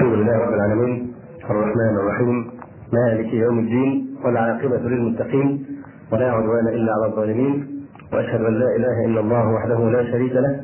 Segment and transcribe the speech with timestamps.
[0.00, 1.12] الحمد لله رب العالمين.
[1.50, 2.50] الرحمن الرحيم.
[2.92, 4.16] مالك يوم الدين.
[4.24, 5.66] والعاقبة للمتقين.
[6.12, 7.66] ولا عدوان إلا على الظالمين.
[8.12, 10.60] وأشهد أن لا إله إلا الله وحده لا شريك له.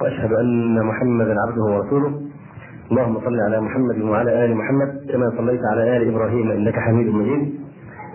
[0.00, 2.20] وأشهد أن محمدا عبده ورسوله.
[2.90, 7.54] اللهم صل على محمد وعلى آل محمد كما صليت على آل إبراهيم إنك حميد مجيد.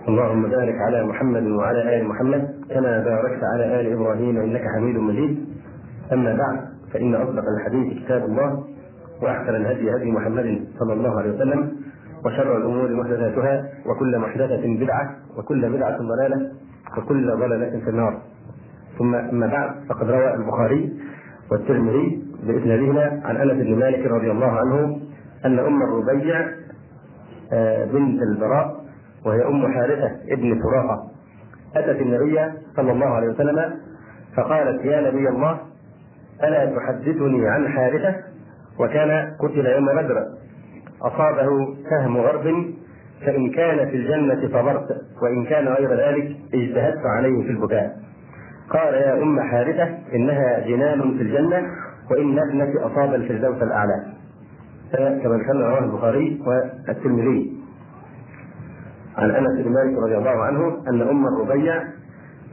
[0.08, 5.46] اللهم بارك على محمد وعلى آل محمد كما باركت على آل إبراهيم إنك حميد مجيد.
[6.12, 6.58] أما بعد
[6.92, 8.64] فإن أصدق الحديث كتاب الله
[9.22, 10.67] وأحسن الهدي هدي محمد.
[10.78, 11.76] صلى الله عليه وسلم
[12.24, 16.52] وشر الأمور محدثاتها وكل محدثة بدعة وكل بدعة ضلالة
[16.98, 18.18] وكل ضلالة في النار.
[18.98, 20.92] ثم أما بعد فقد روى البخاري
[21.50, 25.00] والترمذي بإسنادهما عن أنس بن مالك رضي الله عنه
[25.44, 26.46] أن أم الربيع
[27.92, 28.84] بنت البراء
[29.26, 31.10] وهي أم حارثة ابن سراقة
[31.76, 32.40] أتت النبي
[32.76, 33.74] صلى الله عليه وسلم
[34.36, 35.58] فقالت يا نبي الله
[36.44, 38.14] ألا تحدثني عن حارثة؟
[38.78, 40.26] وكان قتل يوم بدر.
[41.02, 41.48] أصابه
[41.90, 42.64] سهم غرب
[43.26, 44.86] فإن كان في الجنة صبرت
[45.22, 47.96] وإن كان غير ذلك اجتهدت عليه في البكاء.
[48.70, 51.62] قال يا أم حارثة إنها جنان في الجنة
[52.10, 54.04] وإن ابنك أصاب الفردوس الأعلى.
[54.92, 57.58] كما ذكرنا رواه البخاري والترمذي.
[59.16, 61.82] عن أنس بن مالك رضي الله عنه أن أم الربيع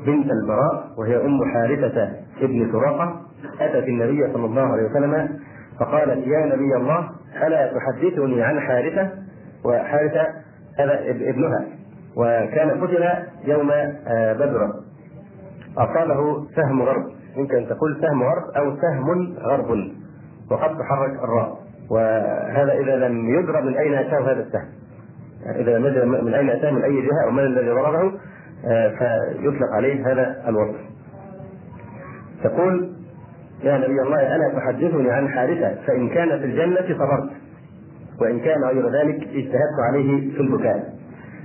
[0.06, 2.10] بنت البراء وهي أم حارثة
[2.42, 3.22] ابن سراقه
[3.62, 5.40] أتت النبي صلى الله عليه وسلم
[5.80, 7.10] فقالت يا نبي الله
[7.44, 9.10] ألا تحدثني عن حارثة
[9.66, 10.28] وحارثة
[10.80, 11.66] هذا ابنها
[12.18, 13.04] وكان قتل
[13.46, 13.68] يوم
[14.40, 14.74] بدر.
[15.78, 17.04] أصابه سهم غرب
[17.38, 19.70] يمكن تقول سهم غرب أو سهم غرب
[20.52, 21.58] وقد تحرك الراء.
[21.92, 24.70] وهذا إذا لم يدرى من أين أتاه هذا السهم.
[25.56, 28.12] إذا لم يدرى من أين أتاه من أي جهة أو من الذي ضربه
[28.98, 30.80] فيطلق عليه هذا الوصف.
[32.44, 32.95] تقول
[33.64, 37.30] يا نبي الله ألا تحدثني عن حارثه فإن كان في الجنة صبرت
[38.22, 40.94] وإن كان غير ذلك اجتهدت عليه في البكاء.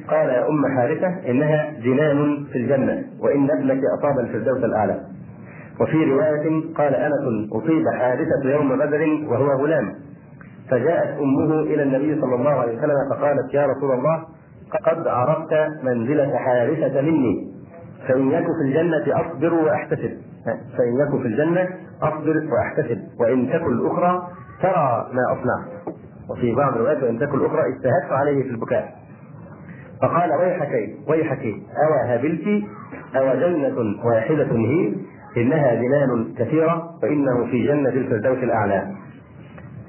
[0.09, 5.01] قال يا أم حارثه إنها جنان في الجنة وإن ابنك أصاب الفردوس الأعلى.
[5.81, 9.95] وفي رواية قال أنس أصيب حارثه يوم بدر وهو غلام.
[10.71, 14.25] فجاءت أمه إلى النبي صلى الله عليه وسلم فقالت يا رسول الله
[14.87, 17.53] قد عرفت منزلة حارثه مني
[18.09, 20.30] فإن يك في الجنة أصبر وأحتسب.
[20.79, 21.69] فإن يكن في الجنة
[22.03, 24.29] أصبر وأحتسب وإن تكن الأخرى
[24.63, 25.97] ترى ما أصنعت
[26.31, 28.95] وفي بعض الروايات وإن تكن الأخرى اجتهدت عليه في البكاء.
[30.03, 31.43] فقال ويحك ويحك
[31.85, 32.65] أوى هبلت
[33.17, 34.93] أو جنة واحدة هي؟
[35.37, 38.87] إنها جنان كثيرة وإنه في جنة الفردوس الأعلى.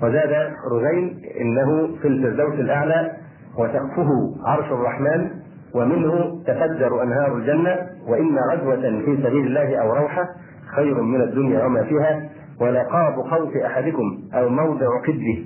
[0.04, 3.12] وزاد رزين إنه في الفردوس الأعلى
[3.58, 5.30] وسقفه عرش الرحمن
[5.76, 7.76] ومنه تفجر أنهار الجنة
[8.12, 10.30] وإن غزوة في سبيل الله أو روحة
[10.76, 12.30] خير من الدنيا وما فيها
[12.62, 15.38] ولقاب قوس أحدكم أو موضع قده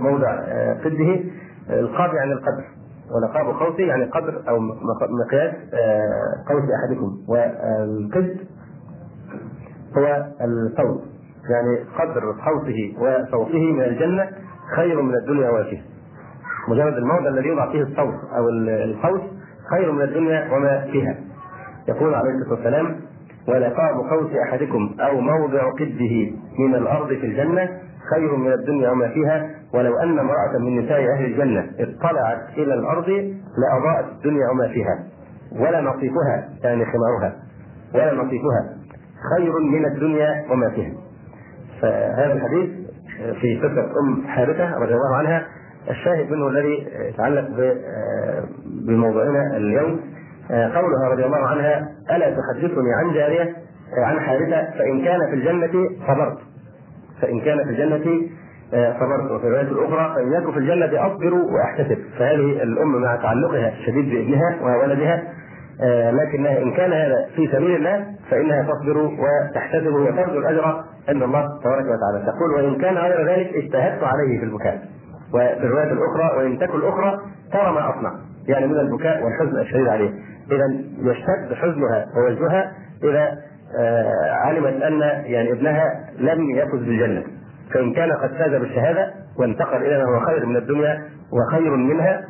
[0.00, 0.36] موضع
[0.84, 1.20] قده
[1.70, 2.64] القاب يعني القدر.
[3.16, 4.58] ولقاب قوسه يعني قدر أو
[5.24, 5.54] مقياس
[6.48, 7.16] قوس أحدكم.
[7.28, 8.36] والقد
[9.98, 11.02] هو الصوت
[11.50, 14.30] يعني قدر قوسه وصوته من الجنة
[14.76, 15.82] خير من الدنيا وما فيها.
[16.68, 19.20] مجرد الموضع الذي يوضع فيه الصوت أو القوس
[19.70, 21.16] خير من الدنيا وما فيها.
[21.88, 22.96] يقول عليه الصلاة والسلام
[23.48, 27.68] ولقاب قوس أحدكم أو موضع قده من الأرض في الجنة
[28.14, 33.08] خير من الدنيا وما فيها ولو أن امرأة من نساء أهل الجنة اطلعت إلى الأرض
[33.58, 35.04] لأضاءت الدنيا وما فيها
[35.52, 37.36] ولا نصيفها يعني خمارها
[37.94, 38.76] ولا نصيفها
[39.36, 40.92] خير من الدنيا وما فيها.
[41.82, 42.70] فهذا الحديث
[43.40, 45.46] في قصه أم حارثة رضي الله عنها
[45.90, 47.48] الشاهد منه الذي يتعلق
[48.86, 50.00] بموضوعنا اليوم.
[50.50, 53.56] قولها رضي الله عنها ألا تحدثني عن جارية
[53.96, 56.38] عن حارثة فإن كان في الجنة صبرت.
[57.22, 58.28] فإن كان في الجنة
[59.00, 59.30] صبرت.
[59.30, 61.98] وفي الرواية الأخرى فإن يكن في الجنة أصبر وأحتسب.
[62.18, 65.22] فهذه الأم مع تعلقها الشديد بابنها وولدها
[66.10, 71.84] لكنها إن كان هذا في سبيل الله فإنها تصبر وتحتسب وترجو الأجر عند الله تبارك
[71.84, 72.26] وتعالى.
[72.26, 74.82] تقول وإن كان غير ذلك اجتهدت عليه في البكاء.
[75.34, 77.20] وفي الرواية الأخرى وإن تكن الأخرى
[77.52, 78.12] ترى ما أصنع.
[78.48, 80.10] يعني من البكاء والحزن الشديد عليه.
[80.52, 80.64] إذا
[81.10, 82.72] يشتد حزنها ووجهها
[83.04, 83.38] إذا
[84.44, 87.22] علمت أن يعني ابنها لم يفز بالجنة.
[87.74, 91.02] فإن كان قد فاز بالشهادة وانتقل إلى ما هو خير من الدنيا
[91.32, 92.24] وخير منها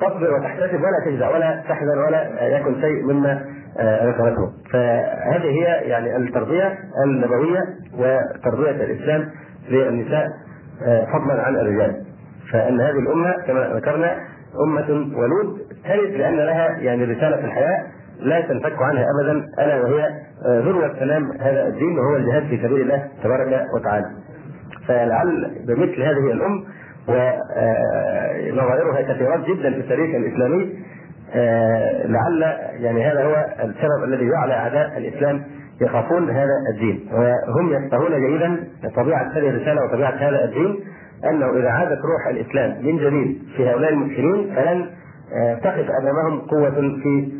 [0.00, 3.44] تصبر وتحتسب ولا تجزع ولا تحزن ولا يكن شيء مما
[3.80, 4.52] ذكرته.
[4.72, 7.60] فهذه هي يعني التربية النبوية
[7.98, 9.30] وتربية الإسلام
[9.68, 10.28] للنساء
[11.12, 12.04] فضلا عن الرجال.
[12.52, 14.16] فإن هذه الأمة كما ذكرنا
[14.66, 15.58] أمة ولود.
[15.84, 17.86] تلد لأن لها يعني رسالة في الحياة
[18.20, 20.10] لا تنفك عنها ابدا ألا وهي
[20.46, 24.06] ذروة سلام هذا الدين وهو الجهاد في سبيل الله تبارك وتعالى.
[24.88, 26.64] فلعل بمثل هذه الأم
[27.08, 30.78] ونظائرها كثيرات جدا في التاريخ الإسلامي
[32.04, 32.42] لعل
[32.80, 35.42] يعني هذا هو السبب الذي جعل أعداء الإسلام
[35.80, 37.08] يخافون هذا الدين.
[37.12, 38.64] وهم يفقهون جيدا
[38.96, 40.80] طبيعة هذه الرسالة وطبيعة هذا الدين.
[41.30, 44.86] أنه إذا عادت روح الإسلام من جديد في هؤلاء المسلمين فلن
[45.62, 46.70] تقف أمامهم قوة
[47.02, 47.32] في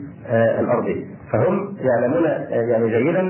[0.60, 0.96] الأرض
[1.32, 3.22] فهم يعلمون يعني جيدا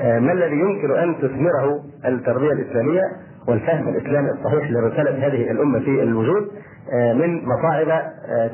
[0.00, 3.02] ما الذي يمكن أن تثمره التربية الإسلامية
[3.48, 6.48] والفهم الإسلامي الصحيح لرسالة هذه الأمة في الوجود
[6.92, 8.02] من مصاعب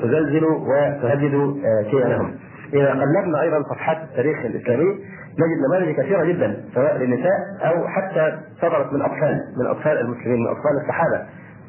[0.02, 1.54] تزلزل وتهدد
[1.90, 2.34] كيانهم.
[2.75, 4.98] إذا قلبنا أيضا صفحات التاريخ الإسلامي
[5.38, 10.47] نجد نماذج كثيرة جدا سواء للنساء أو حتى صدرت من أطفال من أطفال المسلمين من
[10.47, 11.27] أطفال الصحابة.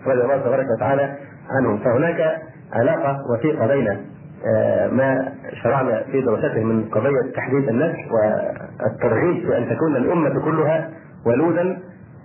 [0.08, 1.16] رضي الله تبارك وتعالى
[1.50, 1.78] عنهم.
[1.78, 2.42] فهناك
[2.74, 3.98] علاقة وثيقة بين
[4.92, 5.32] ما
[5.64, 10.90] شرعنا في دراسته من قضية تحديد النسل والترغيب في أن تكون الأمة كلها
[11.26, 11.78] ولودا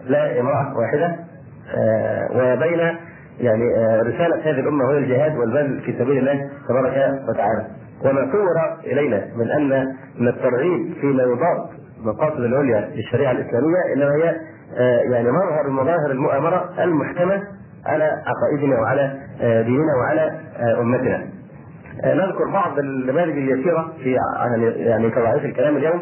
[0.06, 1.16] لا امرأة واحدة.
[2.34, 2.96] وبين
[3.40, 3.64] يعني
[4.02, 7.66] رسالة هذه الأمة وهي الجهاد والبذل في سبيل الله تبارك وتعالى.
[8.04, 11.66] وما صور إلينا من أن من الترغيب فيما يضاد
[12.00, 14.36] المقاصد العليا للشريعة الإسلامية إنما هي
[15.12, 17.42] يعني مظهر من مظاهر المؤامرة المحكمة
[17.86, 20.32] على عقائدنا وعلى ديننا وعلى
[20.80, 21.26] أمتنا.
[22.04, 24.16] نذكر بعض النماذج اليسيرة في
[24.76, 26.00] يعني كضعيف الكلام اليوم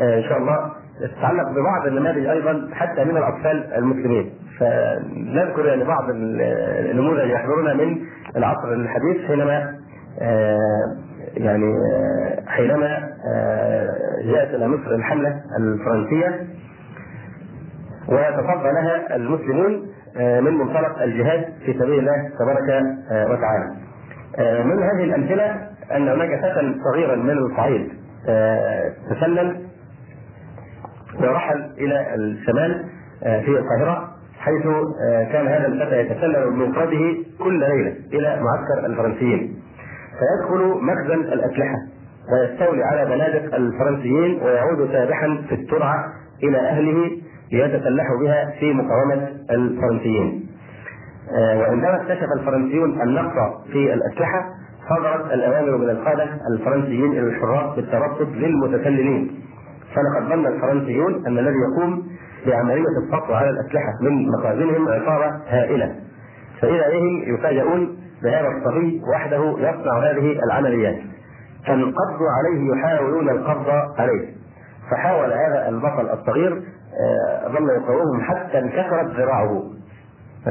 [0.00, 0.70] إن شاء الله
[1.00, 7.98] تتعلق ببعض النماذج أيضا حتى من الأطفال المسلمين فنذكر يعني بعض النموذج يحضرنا من
[8.36, 9.74] العصر الحديث حينما
[11.36, 11.74] يعني
[12.46, 13.08] حينما
[14.24, 16.46] جاءت إلى مصر الحملة الفرنسية
[18.08, 19.86] وتصدى لها المسلمون
[20.16, 22.82] من منطلق الجهاد في سبيل الله تبارك
[23.30, 23.74] وتعالى.
[24.64, 25.54] من هذه الأمثلة
[25.96, 27.88] أن هناك فتى صغيرا من الصعيد
[29.10, 29.66] تسلل
[31.20, 32.84] ورحل إلى الشمال
[33.20, 34.08] في القاهرة
[34.38, 34.62] حيث
[35.32, 39.56] كان هذا الفتى يتسلل بمفرده كل ليلة إلى معسكر الفرنسيين
[40.18, 41.76] فيدخل مخزن الأسلحة
[42.32, 46.04] ويستولي على بنادق الفرنسيين ويعود سابحا في الترعة
[46.42, 47.10] إلى أهله
[47.52, 50.46] ليتسلحوا بها في مقاومة الفرنسيين.
[51.32, 54.46] وعندما اكتشف الفرنسيون النقص في الأسلحة
[54.90, 59.40] صدرت الأوامر من القادة الفرنسيين إلى الحراس بالترصد للمتسللين.
[59.94, 62.06] فلقد ظن الفرنسيون أن الذي يقوم
[62.46, 65.94] بعملية السطو على الأسلحة من مخازنهم عصابة هائلة.
[66.60, 70.96] فاذا بهم يفاجؤون بهذا الصبي وحده يصنع هذه العمليات.
[71.66, 74.28] فانقضوا عليه يحاولون القبض عليه.
[74.90, 76.62] فحاول هذا البطل الصغير
[77.46, 79.62] ظل يقاومهم حتى انكسرت ذراعه.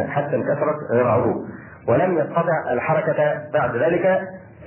[0.07, 1.35] حتى انكسرت ذراعه.
[1.87, 4.21] ولم يستطع الحركة بعد ذلك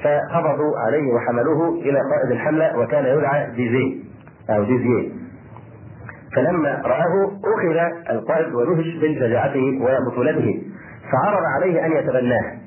[0.05, 4.03] فقبضوا عليه وحملوه إلى قائد الحملة وكان يدعى ديزي
[4.51, 5.13] أو ديزيه.
[6.37, 7.77] فلما رآه أخذ
[8.11, 10.63] القائد ودهش من شجاعته وبطولته.
[11.13, 12.58] فعرض عليه أن يتبناه.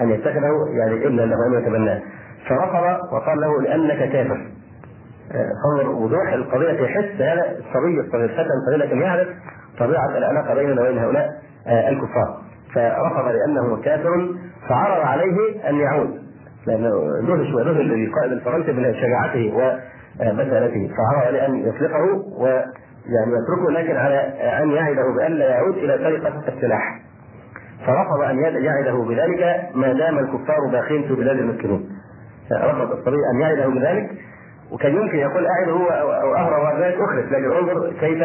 [0.00, 2.00] أن يتخذه يعني ابنا له أن يتبناه.
[2.48, 4.46] فرفض وقال له لأنك كافر
[5.72, 9.28] انظر وضوح القضية في حس هذا الصبي الصغير فتى صغير لكن يعرف
[9.78, 12.40] طبيعة العلاقة بيننا وبين هؤلاء الكفار.
[12.74, 14.34] فرفض لأنه كافر
[14.68, 16.20] فعرض عليه أن يعود.
[16.66, 16.90] لأنه
[17.26, 22.04] دهش وذهل لقائد الفرنسي من شجاعته وبسالته فعرض عليه أن يطلقه
[22.38, 24.16] ويعني يتركه لكن على
[24.62, 27.00] أن يعده بألا يعود إلى سرقه السلاح.
[27.86, 31.88] فرفض أن يعده بذلك ما دام الكفار باقين في بلاد المسلمين
[32.52, 34.10] رفض الصبي أن يعده بذلك
[34.72, 38.18] وكان يمكن يقول اعد هو أو بعد ذلك أخرج لكن انظر كيف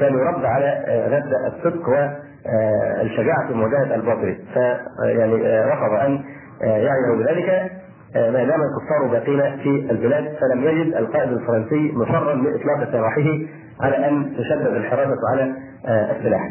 [0.00, 5.34] كان يربى على مبدا الصدق والشجاعه في مواجهه الباطل فيعني
[5.72, 6.20] رفض أن
[6.62, 7.70] يعده بذلك
[8.14, 13.38] ما دام الكفار باقين في البلاد فلم يجد القائد الفرنسي مصرا لإطلاق سراحه
[13.80, 15.54] على أن تشدد الحراسه على
[15.86, 16.50] السلاح.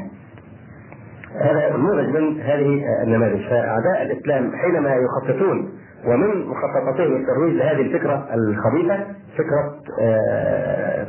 [1.39, 3.50] هذا نموذج من هذه النماذج.
[3.50, 5.71] فأعداء الإسلام حينما يخططون
[6.07, 8.97] ومن مخططاتهم الترويج لهذه الفكرة الخبيثة
[9.38, 9.75] فكرة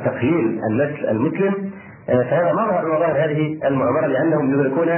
[0.05, 1.71] تقليل النسل المسلم
[2.07, 4.89] فهذا مظهر من مظاهر هذه المؤامره لأنهم يدركون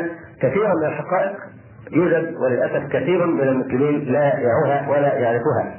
[0.43, 1.37] كثيرا من الحقائق
[1.93, 5.75] يوجد وللأسف كثير من المسلمين لا يعوها ولا يعرفوها.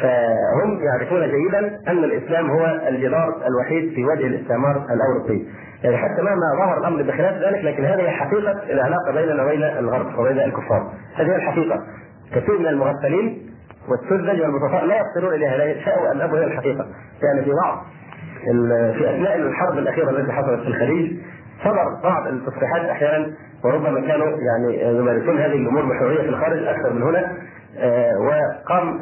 [0.00, 5.48] فهم يعرفون جيدا أن الإسلام هو الجدار الوحيد في وجه الاستعمار الأوروبي.
[5.84, 10.38] يعني حتى مهما ظهر الأمر بخلاف ذلك لكن هذه حقيقه العلاقه بيننا وبين الغرب وبين
[10.40, 10.92] الكفار.
[11.16, 11.82] هذه هي الحقيقة.
[12.34, 13.50] كثير من المغفلين
[13.88, 16.86] والسذج والبسطاء لا يصلون اليها لا يشاءوا ان هي الحقيقة.
[17.22, 17.84] يعني في بعض
[18.94, 21.12] في أثناء الحرب الأخيرة التي حصلت في الخليج
[21.64, 23.26] صدر بعض التصريحات أحيانا
[23.64, 27.36] وربما كانوا يعني يمارسون هذه الأمور بحرية في الخارج أكثر من هنا.
[28.20, 29.00] وقام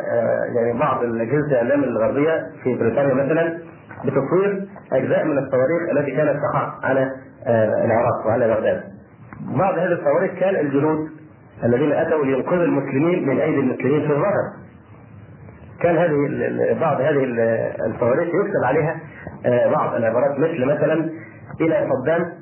[0.56, 3.58] يعني بعض الاجهزه الإعلام الغربية في بريطانيا مثلا
[4.04, 7.10] بتصوير أجزاء من الصواريخ التي كانت تقع على
[7.84, 8.82] العراق وعلى بغداد.
[9.58, 11.08] بعض هذه الصواريخ كان الجنود
[11.64, 14.52] الذين أتوا لينقذوا المسلمين من أيدي المسلمين في الظهر
[15.80, 16.12] كان هذه
[16.80, 17.24] بعض هذه
[17.86, 18.96] الصواريخ يكتب عليها
[19.46, 21.10] آه، بعض العبارات مثل مثلا
[21.60, 22.32] إلى صدام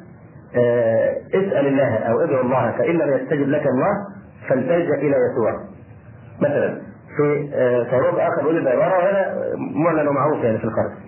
[0.56, 3.90] آه، اسأل الله أو ادعو الله فإن لم يستجب لك الله
[4.48, 5.60] فالتجأ إلى يسوع.
[6.40, 6.80] مثلا
[7.16, 11.03] في آه، صاروخ آخر يقول العبارة وهذا معلن ومعروف يعني في القرن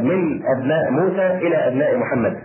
[0.00, 2.38] من أبناء موسى إلى أبناء محمد.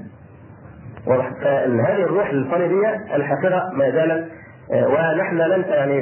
[1.08, 4.28] واضح؟ فهذه الروح الصليبيه الحقيقة ما زالت؟
[4.72, 6.02] ونحن ننسى يعني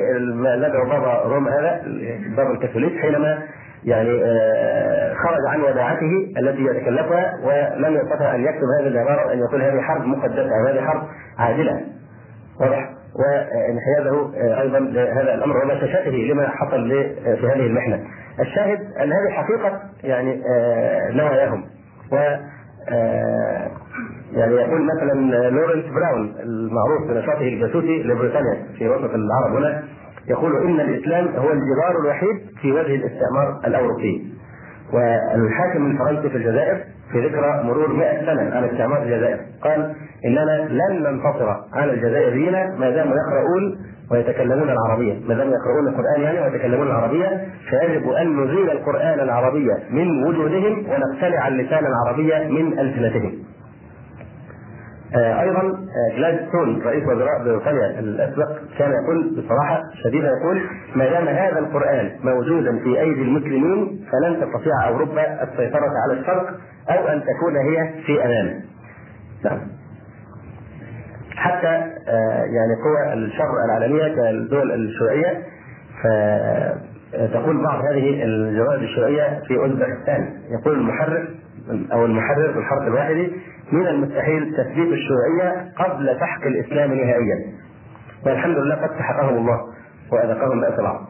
[0.57, 1.81] ندعو بابا روم هذا
[2.35, 3.39] بابا الكاثوليك حينما
[3.83, 9.61] يعني آه، خرج عن وداعته التي يتكلفها ولم يستطع أن يكتب هذه العبارة وأن يقول
[9.61, 11.03] هذه حرب مقدسة هذه حرب
[11.37, 11.81] عادلة.
[12.59, 16.89] واضح؟ وانحيازه آه، أيضا لهذا الأمر وبشاشته لما حصل
[17.23, 17.99] في هذه المحنة.
[18.41, 21.63] الشاهد أن هذه حقيقه يعني آه، نواياهم.
[22.11, 22.15] و
[24.33, 25.13] يعني يقول مثلا
[25.49, 29.83] لورنس براون المعروف بنشاطه الجاسوسي لبريطانيا في وسط العرب هنا
[30.27, 34.31] يقول إن الإسلام هو الجدار الوحيد في وجه الاستعمار الأوروبي.
[34.93, 39.95] والحاكم الفرنسي في الجزائر في ذكرى مرور 100 سنة على استعمار الجزائر قال
[40.25, 43.77] إننا لن ننتصر على الجزائريين ما داموا يقرؤون
[44.11, 50.23] ويتكلمون العربية، ما داموا يقرؤون القرآن يعني ويتكلمون العربية فيجب أن نزيل القرآن العربي من
[50.23, 53.33] وجودهم ونقتلع اللسان العربي من ألسنتهم.
[55.15, 60.61] آه، أيضا آه، جلادستون رئيس وزراء بريطانيا الأسبق كان يقول بصراحة شديده يقول
[60.95, 66.49] ما دام هذا القرآن موجودا في أيدي المسلمين فلن تستطيع أوروبا السيطرة على الشرق
[66.89, 68.61] أو أن تكون هي في أمان.
[69.45, 69.80] نعم.
[71.35, 71.67] حتى
[72.07, 75.43] آه، يعني قوى الشر العالمية كالدول الشيوعية
[76.03, 81.27] فتقول بعض هذه الجوائز الشيوعية في أوزبكستان يقول المحرر
[81.93, 83.29] أو المحرر في الحرف الواحد
[83.71, 87.35] من المستحيل تثبيت الشيوعية قبل سحق الإسلام نهائيا.
[88.25, 89.59] والحمد لله قد سحقهم الله
[90.11, 91.05] واذقهم باس العظم.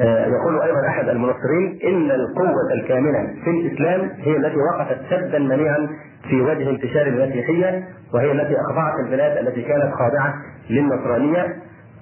[0.00, 5.88] آه، يقول أيضا أحد المنصرين إن القوة الكامنة في الإسلام هي التي وقفت سدا منيعا
[6.28, 10.34] في وجه انتشار المسيحية وهي التي اخضعت البلاد التي كانت خاضعة
[10.70, 11.56] للنصرانية.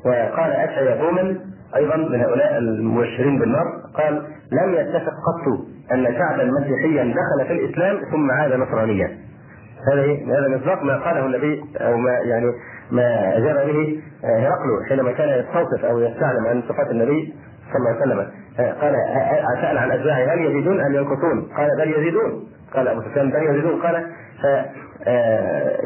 [0.04, 1.36] وقال اشعيا بومن
[1.76, 3.64] أيضا من هؤلاء المبشرين بالنار
[3.94, 4.14] قال
[4.52, 9.18] لم يتفق قط أن شعبا مسيحيا دخل في الإسلام ثم عاد نصرانيا.
[9.92, 10.02] هذا
[10.38, 12.46] هذا مصداق ما قاله النبي أو ما يعني
[12.90, 17.34] ما أجاب به هرقل حينما كان يستوصف أو يستعلم عن صفات النبي.
[17.72, 18.30] صلى الله عليه وسلم
[18.80, 18.94] قال
[19.60, 23.82] سأل عن اتباعه هل يزيدون أم ينقصون؟ قال بل يزيدون قال أبو سفيان بل يزيدون
[23.82, 24.06] قال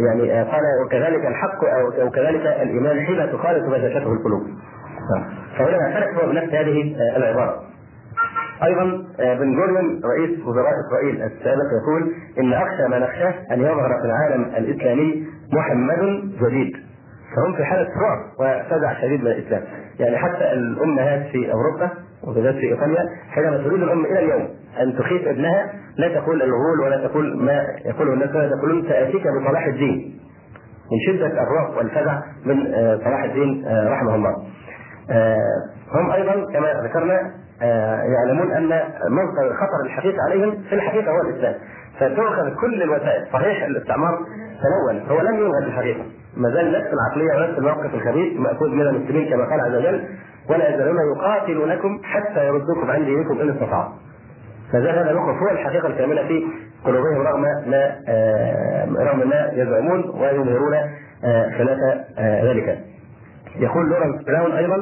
[0.07, 4.43] يعني قال وكذلك الحق أو وكذلك الإيمان حين تخالط بشاشته القلوب.
[5.59, 7.63] فهنا فرق بنفس هذه العبارة.
[8.65, 13.99] أيضا آه، بن جوريون رئيس وزراء إسرائيل السابق يقول إن أخشى ما نخشاه أن يظهر
[14.01, 16.77] في العالم الإسلامي محمد جديد
[17.37, 19.63] فهم في حالة رعب وفزع شديد من الاسلام
[20.01, 21.91] يعني حتى الامهات في أوروبا
[22.25, 24.49] وبالذات في إيطاليا حينما تريد الام إلى اليوم
[24.81, 29.67] أن تخيف ابنها لا تقول الغول ولا تقول ما يقوله الناس ولا تقولون ساتيك بصلاح
[29.67, 30.19] الدين.
[30.93, 34.37] من شدة الرعب والفزع من آه، صلاح الدين آه، رحمه الله.
[35.95, 37.31] هم أيضا كما ذكرنا
[37.63, 38.67] آه، يعلمون أن
[39.11, 41.55] مصدر الخطر الحقيقي عليهم في الحقيقة هو الإسلام.
[42.01, 44.19] فتؤخذ كل الوسائل صحيح الاستعمار
[44.63, 46.05] تلون هو لم يوجد الحقيقة
[46.43, 50.05] ما زال نفس العقلية ونفس الموقف الخبيث ماخوذ من المسلمين كما قال عز وجل
[50.51, 53.93] ولا يزالون يقاتلونكم حتى يردوكم عن دينكم إن استطاعوا.
[54.73, 56.45] فزال هذا الموقف هو الحقيقة الكاملة في
[56.85, 60.75] قلوبهم رغم ما آه رغم ما يزعمون ويظهرون
[61.25, 61.79] آه خلاف
[62.19, 62.79] آه ذلك.
[63.57, 64.77] يقول لورنس براون أيضا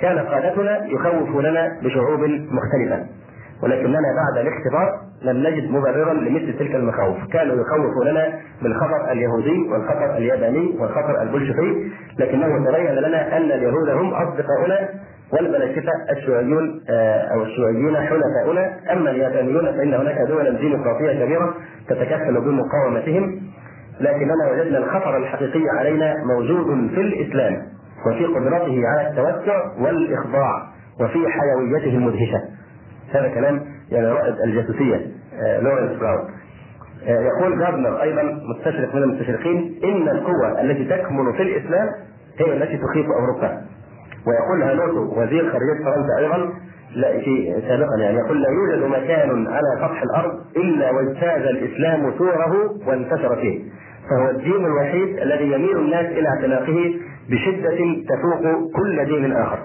[0.00, 2.20] كان قادتنا يخوفوننا بشعوب
[2.50, 3.06] مختلفة.
[3.62, 10.76] ولكننا بعد الاختبار لم نجد مبررا لمثل تلك المخاوف، كانوا يخوفوننا بالخطر اليهودي والخطر الياباني
[10.80, 14.88] والخطر البلشفي، لكنه تبين لنا أن اليهود هم أصدقاؤنا
[15.32, 21.54] والملائكة الشيوعيون آه، أو الشيوعيين حلفاؤنا، أما اليابانيون فإن هناك دولا ديمقراطية كبيرة
[21.88, 23.40] تتكفل بمقاومتهم،
[24.00, 27.62] لكننا وجدنا الخطر الحقيقي علينا موجود في الإسلام
[28.06, 30.66] وفي قدرته على التوسع والإخضاع
[31.00, 32.53] وفي حيويته المدهشة.
[33.16, 35.06] هذا كلام يعني رائد الجاسوسية
[35.42, 36.30] آه، لورنس براون.
[37.06, 41.88] آه، يقول جاردنر أيضا مستشرق من المستشرقين إن القوة التي تكمن في الإسلام
[42.38, 43.60] هي التي تخيف أوروبا.
[44.26, 46.52] ويقول هانوتو وزير خارجية فرنسا أيضا
[46.94, 52.70] لا في سابقا يعني يقول لا يوجد مكان على سطح الأرض إلا واجتاز الإسلام سوره
[52.86, 53.60] وانتشر فيه.
[54.10, 56.94] فهو الدين الوحيد الذي يميل الناس إلى اعتناقه
[57.30, 57.78] بشدة
[58.08, 59.58] تفوق كل دين آخر.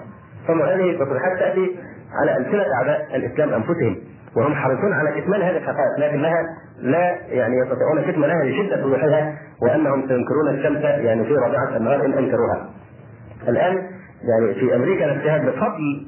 [0.46, 1.76] ثم هذه التصريحات تأتي
[2.20, 3.96] على ألسنة أعداء الإسلام أنفسهم
[4.36, 6.34] وهم حريصون على كتمان هذه الحقائق لكنها
[6.80, 12.12] لا يعني يستطيعون كتم لها لشدة وضوحها وأنهم سينكرون الشمس يعني في رابعه النهار إن
[12.12, 12.70] أنكروها.
[13.48, 13.74] الآن
[14.22, 16.06] يعني في أمريكا نفسها بفضل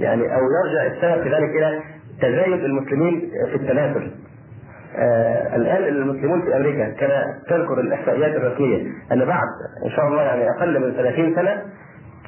[0.00, 1.80] يعني أو يرجع السبب في ذلك إلى
[2.20, 4.10] تزايد المسلمين في التناسل.
[4.98, 9.48] آه الآن المسلمون في أمريكا كما تذكر الإحصائيات الرسمية أن بعد
[9.84, 11.62] إن شاء الله يعني أقل من 30 سنة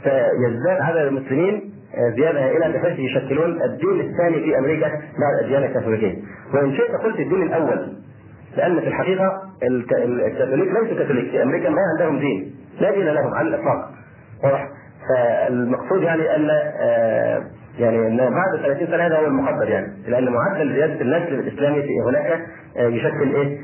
[0.03, 6.15] فيزداد عدد المسلمين آه، زيادة هائله بحيث يشكلون الدين الثاني في أمريكا بعد الاديان الكاثوليكية.
[6.55, 7.93] وإن شئت قلت الدين الأول
[8.57, 13.49] لأن في الحقيقة الكاثوليك ليسوا كاثوليك في أمريكا ما عندهم دين لا دين لهم على
[13.49, 13.91] الإطلاق.
[14.45, 14.69] واضح؟
[15.09, 17.43] فالمقصود يعني أن آه،
[17.79, 22.01] يعني أن بعد 30 سنة هذا هو المقدر يعني لأن معدل زيادة النسل الإسلامي في
[22.09, 22.41] هناك
[22.77, 23.59] آه، يشكل إيه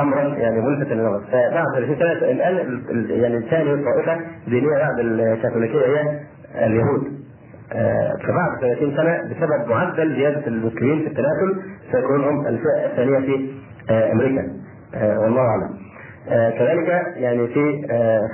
[0.00, 6.20] امرا يعني ملفتا للنظر فبعد 30 سنة الآن يعني ثاني طائفة دينية بعد الكاثوليكية هي
[6.54, 7.22] اليهود
[7.74, 13.50] آه، فبعد 30 سنة بسبب معدل زيادة المسلمين في التناسل سيكون هم الفئة الثانية في
[13.90, 14.42] آه، أمريكا
[14.94, 15.82] آه، والله أعلم.
[16.58, 17.86] كذلك يعني في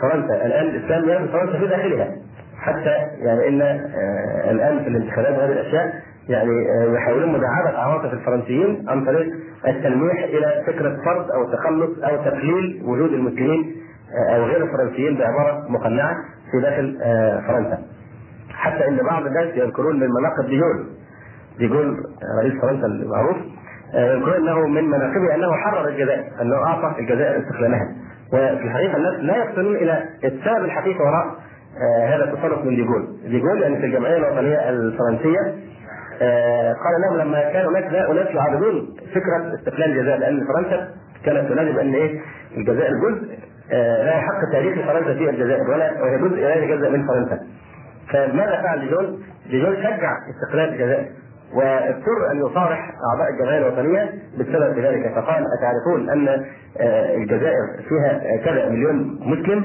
[0.03, 2.09] فرنسا الآن الإسلام يرى فرنسا في داخلها
[2.57, 3.63] حتى يعني إن
[4.51, 5.93] الآن في الانتخابات وهذه الأشياء
[6.29, 6.51] يعني
[6.95, 9.27] يحاولون مداعبة عواطف الفرنسيين عن طريق
[9.69, 13.77] التلميح إلى فكرة فرض أو تخلص أو تقليل وجود المسلمين
[14.35, 16.17] أو غير الفرنسيين بعبارة مقنعة
[16.53, 16.99] في داخل
[17.47, 17.98] فرنسا.
[18.59, 20.87] حتى إن بعض الناس يذكرون من مناقب ديجول
[21.59, 21.97] ديجول
[22.43, 23.37] رئيس فرنسا المعروف
[23.95, 27.89] آه، يذكرون إنه من مناقبه أنه حرر الجزائر أنه أعطى الجزائر استقلالها.
[28.33, 31.27] وفي الحقيقة الناس لا يفطنون إلى السبب الحقيقي وراء
[31.79, 35.55] آه، هذا التصرف من ديجول ديجول يعني في الجمعية الوطنية الفرنسية
[36.23, 40.89] آه، قال لهم لما كان هناك أناس يعارضون فكرة استقلال الجزائر لأن فرنسا
[41.25, 42.21] كانت تنادي ان إيه؟
[42.57, 43.39] الجزائر جزء
[44.05, 47.41] لا حق تاريخي فرنسا في الجزائر ولا وهي جزء لا يتجزأ من فرنسا.
[48.13, 51.09] فماذا فعل ديجول؟ ديجول شجع استقلال الجزائر
[51.55, 58.69] واضطر أن يصارح أعضاء الجمعيه الوطنيه بالسبب ذلك فقال أتعرفون أن آه، الجزائر فيها كذا
[58.69, 59.65] مليون مسلم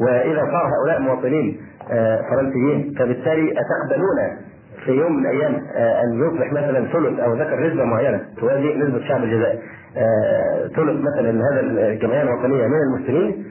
[0.00, 4.36] وإذا صار هؤلاء مواطنين آه، فرنسيين فبالتالي أتقبلون
[4.84, 9.08] في يوم من الأيام آه، أن يصبح مثلا ثلث أو ذكر نسبة معينة توازي نسبة
[9.08, 9.58] شعب الجزائر
[10.76, 13.44] ثلث مثلا هذا الجمعية الوطنيه من المسلمين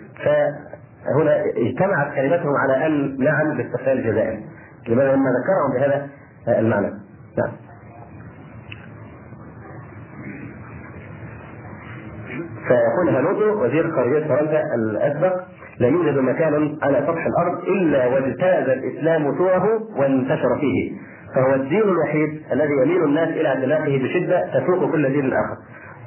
[1.21, 4.39] هنا اجتمعت كلمتهم على أن نعم باستقلال الجزائر.
[4.87, 6.09] لماذا لما ذكرهم بهذا
[6.59, 6.87] المعنى؟
[7.37, 7.51] نعم.
[12.67, 15.33] فيقول هانوتو وزير خارجية فرنسا الأسبق
[15.79, 20.91] لا يوجد مكان على سطح الأرض إلا واجتاز الإسلام طوره وانتشر فيه.
[21.35, 25.57] فهو الدين الوحيد الذي يميل الناس إلى اعتناقه بشدة تفوق كل دين آخر.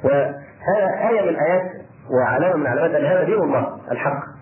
[0.03, 1.71] وهذا آية من آيات
[2.11, 4.38] وعلامة من علامات أن هذا دين الله الحق.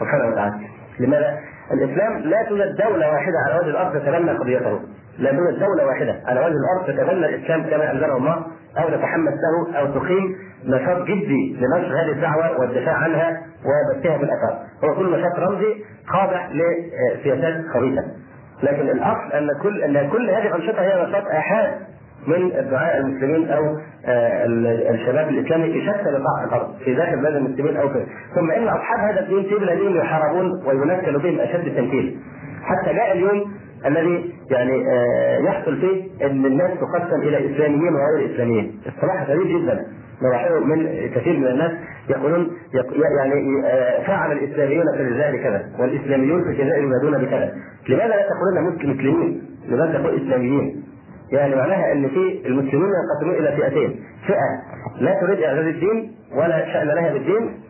[0.00, 0.54] سبحانه وتعالى.
[1.00, 1.38] لماذا؟
[1.72, 4.80] الإسلام لا توجد دولة واحدة على وجه الأرض تتبنى قضيته.
[5.18, 8.46] لا توجد دولة واحدة على وجه الأرض تتبنى الإسلام كما أنزله الله
[8.78, 14.62] أو تتحمس له أو تقيم نشاط جدي لنشر هذه الدعوة والدفاع عنها وبثها في الافاق
[14.84, 18.04] هو كل نشاط رمزي خاضع لسياسات خبيثه
[18.62, 21.70] لكن الأصل أن كل أن كل هذه الأنشطة هي نشاط آحاد.
[22.26, 24.44] من الدعاء المسلمين أو آه،
[24.90, 28.98] الشباب الإسلامي في شتى بقاع الأرض في داخل بلاد المسلمين أو في ثم إن أصحاب
[29.00, 32.18] هذا الدين في بلادهم يحاربون وينكل بهم أشد التنكيل
[32.62, 33.52] حتى جاء اليوم
[33.86, 38.80] الذي يعني آه، يحصل فيه إن الناس تقسم إلى إسلاميين وغير إسلاميين.
[38.86, 39.86] الصراحة غريب جدا.
[40.22, 41.72] نلاحظه من كثير من الناس
[42.10, 42.50] يقولون
[43.18, 47.52] يعني آه، فعل الإسلاميون في الجزائر كذا والإسلاميون في الجزائر ينادون بكذا.
[47.88, 50.82] لماذا لا تقولون مسلمين؟ لماذا تقول إسلاميين؟
[51.32, 54.00] يعني معناها إن في المسلمين ينقسمون إلى فئتين.
[54.26, 57.60] فئة لا تريد اعزاز الدين ولا شأن لها بالدين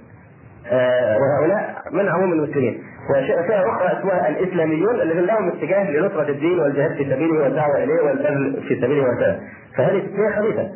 [0.66, 6.90] آه وهؤلاء من عموم المسلمين وفئه أخرى اسمها الإسلاميون الذين لهم اتجاه لنصرة الدين والجهاد
[6.96, 9.40] في سبيله والدعوة إليه والبذل في سبيله وكذا
[9.76, 10.68] فهذه فئة خبيثة.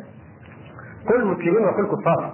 [1.07, 2.33] كل مسلمين وكل كفار.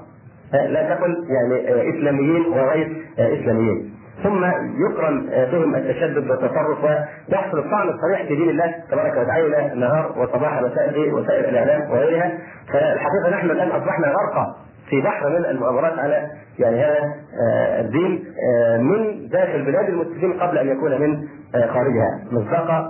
[0.53, 3.91] لا تقل يعني آه، إسلاميين وغير آه، إسلاميين.
[4.23, 4.45] ثم
[4.85, 10.59] يقرن بهم التشدد والتصرف ويحصل الطعن الصريح في دين الله تبارك وتعالى نهار وصباح
[10.93, 12.31] في وسائل الإعلام وغيرها.
[12.73, 14.55] فالحقيقة نحن الآن أصبحنا غرقى
[14.89, 16.27] في بحر من المؤامرات على
[16.59, 17.13] يعني هذا
[17.47, 22.19] آه، الدين آه، من داخل بلاد المسلمين قبل أن يكون من آه، خارجها.
[22.31, 22.85] مصداق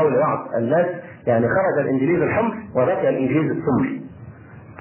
[0.00, 0.86] قول بعض الناس
[1.26, 4.00] يعني خرج الإنجليز الحمر وبقي الإنجليز السمر.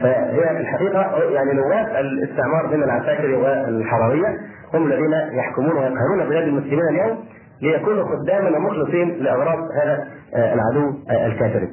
[0.02, 4.38] فهي في الحقيقة يعني نواب الاستعمار من العساكر والحرارية
[4.74, 7.18] هم الذين يحكمون ويقهرون بلاد المسلمين اليوم
[7.62, 11.68] ليكونوا خداما ومخلصين لأغراض هذا آه، العدو آه، الكافر.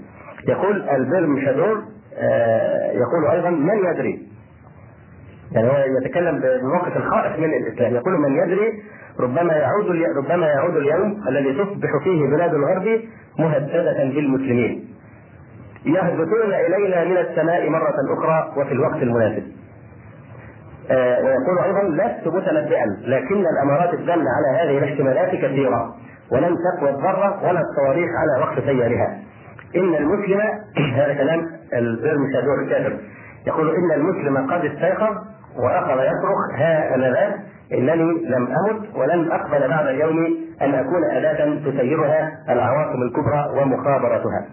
[0.48, 1.82] يقول البرم شادور
[2.18, 4.28] آه، يقول أيضا من يدري؟
[5.52, 7.94] يعني هو يتكلم بموقف الخائف من الإسلام.
[7.94, 8.82] يقول من يدري؟
[9.20, 9.86] ربما يعود
[10.16, 13.00] ربما يعود اليوم الذي تصبح فيه بلاد الغرب
[13.38, 14.88] مهددة بالمسلمين.
[15.88, 19.42] يهبطون إلينا من السماء مرة أخرى وفي الوقت المناسب.
[20.90, 25.94] آه ويقول أيضا لست متنبئا لكن الأمارات الداله على هذه الاحتمالات كثيرة
[26.32, 29.18] ولن تقوى الذره ولا الصواريخ على وقت سيرها.
[29.76, 30.40] إن المسلم
[30.98, 32.98] هذا كلام البرم شادور الكافر
[33.46, 35.16] يقول إن المسلم قد استيقظ
[35.56, 37.34] وأخذ يصرخ ها أنا ذا
[37.72, 44.46] إنني لم أمت ولن أقبل بعد اليوم أن أكون أداة تسيرها العواصم الكبرى ومخابرتها.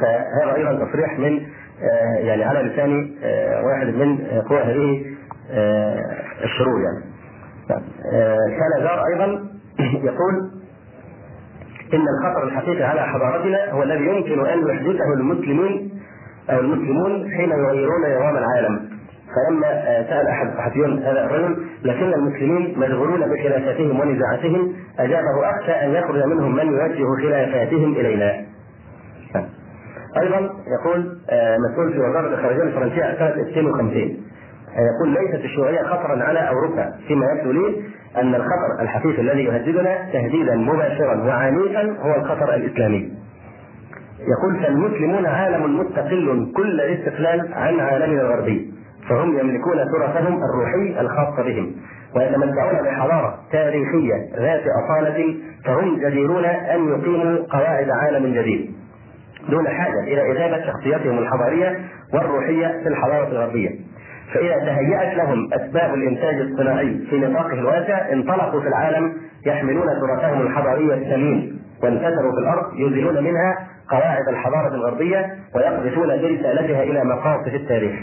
[0.00, 1.40] فهذا أيضا تصريح من
[1.82, 5.04] آه، يعني على لسان آه، واحد من قوى هذه
[5.50, 5.96] آه،
[6.44, 7.16] الشرور يعني.
[8.82, 9.26] زار أيضا
[10.10, 10.50] يقول
[11.94, 15.90] إن الخطر الحقيقي على حضارتنا هو الذي يمكن أن يحدثه المسلمين
[16.50, 18.96] أو المسلمون حين يغيرون نظام العالم
[19.36, 19.68] فلما
[20.08, 26.56] سأل أحد الصحفيون هذا الرجل لكن المسلمين مشغولون بخلافاتهم ونزاعاتهم أجابه أخشى أن يخرج منهم
[26.56, 28.55] من يوجه خلافاتهم إلينا.
[30.22, 30.50] أيضا
[30.80, 34.16] يقول آه، مسؤول في وزارة الخارجية الفرنسية سنة 52
[34.76, 37.82] يقول ليست الشيوعية خطرا على أوروبا فيما يبدو لي
[38.16, 43.12] أن الخطر الحقيقي الذي يهددنا تهديدا مباشرا وعنيفا هو الخطر الإسلامي.
[44.20, 48.72] يقول فالمسلمون عالم مستقل كل الاستقلال عن عالمنا الغربي
[49.08, 51.72] فهم يملكون تراثهم الروحي الخاص بهم
[52.16, 58.70] ويتمتعون بحضارة تاريخية ذات أصالة فهم جديرون أن يقيموا قواعد عالم جديد
[59.50, 61.80] دون حاجة إلى اذابه شخصيتهم الحضارية
[62.14, 63.70] والروحية في الحضارة الغربية.
[64.34, 69.12] فإذا تهيأت لهم أسباب الإنتاج الصناعي في نطاقه الواسع انطلقوا في العالم
[69.46, 77.04] يحملون تراثهم الحضاري الثمين وانتشروا في الأرض يزيلون منها قواعد الحضارة الغربية ويقذفون برسالتها إلى
[77.04, 77.94] مقاصد التاريخ.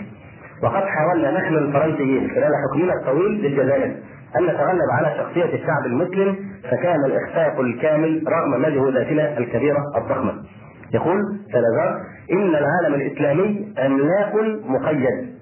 [0.63, 3.91] وقد حاولنا نحن الفرنسيين خلال حكمنا الطويل للجزائر
[4.39, 6.35] أن نتغلب على شخصية الشعب المسلم
[6.71, 10.33] فكان الإخفاق الكامل رغم مجهوداتنا الكبيرة الضخمة.
[10.93, 12.01] يقول سلازار
[12.31, 14.33] إن العالم الإسلامي أملاك
[14.65, 15.33] مقيد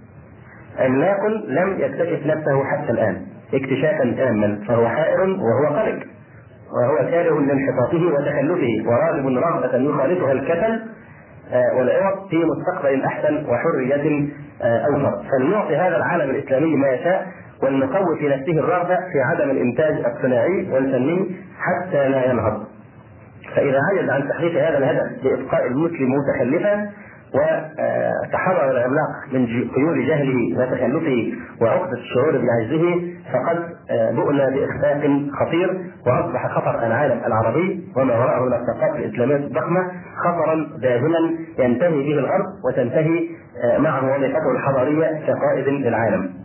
[0.86, 3.22] أملاك لم يكتشف نفسه حتى الآن
[3.54, 6.00] اكتشافا تاما فهو حائر وهو قلق
[6.74, 10.82] وهو كاره لانحطاطه وتخلفه وراغب رغبة يخالطها الكسل
[11.54, 14.30] آه، والعوض في مستقبل أحسن وحرية
[14.62, 17.28] آه، اوفر فلنعطي هذا العالم الإسلامي ما يشاء
[17.64, 22.66] ولنقوي في نفسه الرغبة في عدم الإنتاج الصناعي والفني حتى لا ينهض.
[23.56, 26.90] فإذا عجز عن تحقيق هذا الهدف بابقاء المسلم متخلفا
[27.34, 33.58] وتحرر العملاق من قيود جهله وتخلفه وعقدة الشعور بعجزه فقد
[33.92, 35.02] آه، بؤنا بإخفاق
[35.40, 39.92] خطير وأصبح خطر العالم العربي وما وراءه من الثقافة الإسلامية الضخمة
[40.24, 41.18] خطرا داهما
[41.60, 43.30] ينتهي به الأرض وتنتهي
[43.64, 46.41] آه، معه وظيفته الحضارية كقائد للعالم.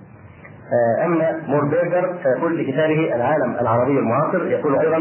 [0.73, 4.97] آه، اما موربيرجر فيقول في كتابه العالم العربي المعاصر يقول أيضا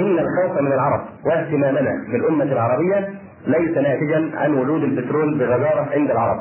[0.00, 3.08] إن الخوف من العرب واهتمامنا بالأمة العربية
[3.46, 6.38] ليس ناتجا عن ولود البترول بغزارة عند العرب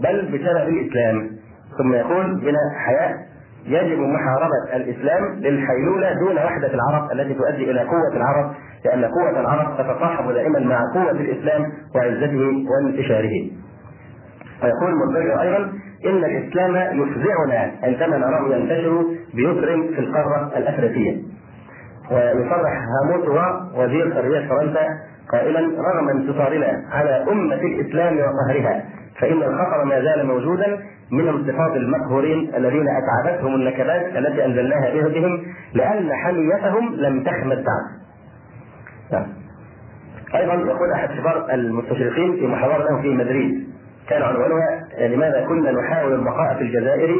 [0.00, 1.30] بل بسبب الإسلام
[1.78, 3.14] ثم يقول بنا حياة
[3.66, 9.76] يجب محاربة الإسلام للحيلولة دون وحدة العرب التي تؤدي إلى قوة العرب لأن قوة العرب
[9.78, 13.50] تتصاحب دائما مع قوة الإسلام وعزته وانتشاره.
[14.62, 15.72] ويقول موربيرجر أيضا
[16.06, 21.16] إن الإسلام يفزعنا عندما نراه ينتشر بيسر في القارة الأفريقية.
[22.10, 23.42] ويصرح هاموتوا
[23.74, 24.86] وزير خارجية فرنسا
[25.32, 28.84] قائلا رغم انتصارنا على أمة الإسلام وقهرها
[29.20, 30.78] فإن الخطر ما زال موجودا
[31.12, 35.42] من انتفاض المقهورين الذين أتعبتهم النكبات التي أنزلناها بهم
[35.74, 37.98] لأن حميتهم لم تخمد بعد.
[39.12, 39.26] نعم.
[40.34, 43.67] أيضا يقول أحد كبار المستشرقين في محاضرة له في مدريد
[44.08, 47.16] كان عنوانها لماذا كنا نحاول البقاء في الجزائر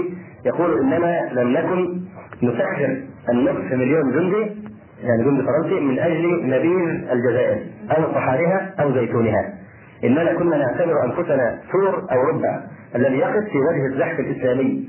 [0.47, 2.01] يقول إننا لم نكن
[2.43, 2.97] نسخر
[3.31, 4.69] النصف مليون جندي
[5.03, 7.59] يعني جندي فرنسي من أجل نبيذ الجزائر
[7.91, 9.55] أو صحارها أو زيتونها.
[10.05, 12.61] إننا كنا نعتبر أنفسنا سور أو ربع
[12.95, 14.89] الذي يقف في وجه الزحف الإسلامي.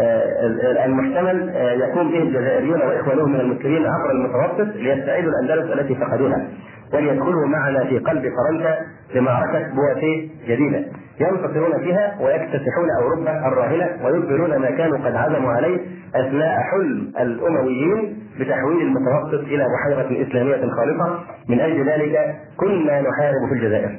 [0.00, 6.48] آه، المحتمل آه، يقوم به الجزائريون واخوانهم من المسلمين عبر المتوسط ليستعيدوا الأندلس التي فقدوها.
[6.92, 8.78] وليدخلوا معنا في قلب فرنسا
[9.14, 10.84] لمعركه بواتيه جديدة
[11.20, 15.78] ينتصرون فيها ويكتسحون أوروبا الراهنة ويبذلون ما كانوا قد عزموا عليه
[16.14, 21.18] أثناء حلم الأمويين بتحويل المتوسط إلى بحيره إسلامية خالصة
[21.48, 23.98] من أجل ذلك كنا نحارب في الجزائر.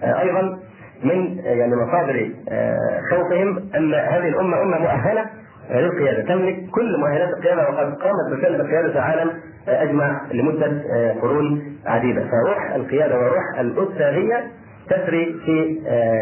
[0.00, 0.58] فايضا
[1.04, 5.24] من يعني مصادر آه، خوفهم أن هذه الأمة أمة مؤهلة
[5.70, 9.30] للقياده تملك كل مؤهلات القيادة وقد قامت بالفعل بقيادة العالم
[9.68, 12.20] آه، أجمع لمدة آه، قرون عديدة.
[12.20, 14.44] فروح القيادة وروح الاسريه
[14.90, 15.80] تسري في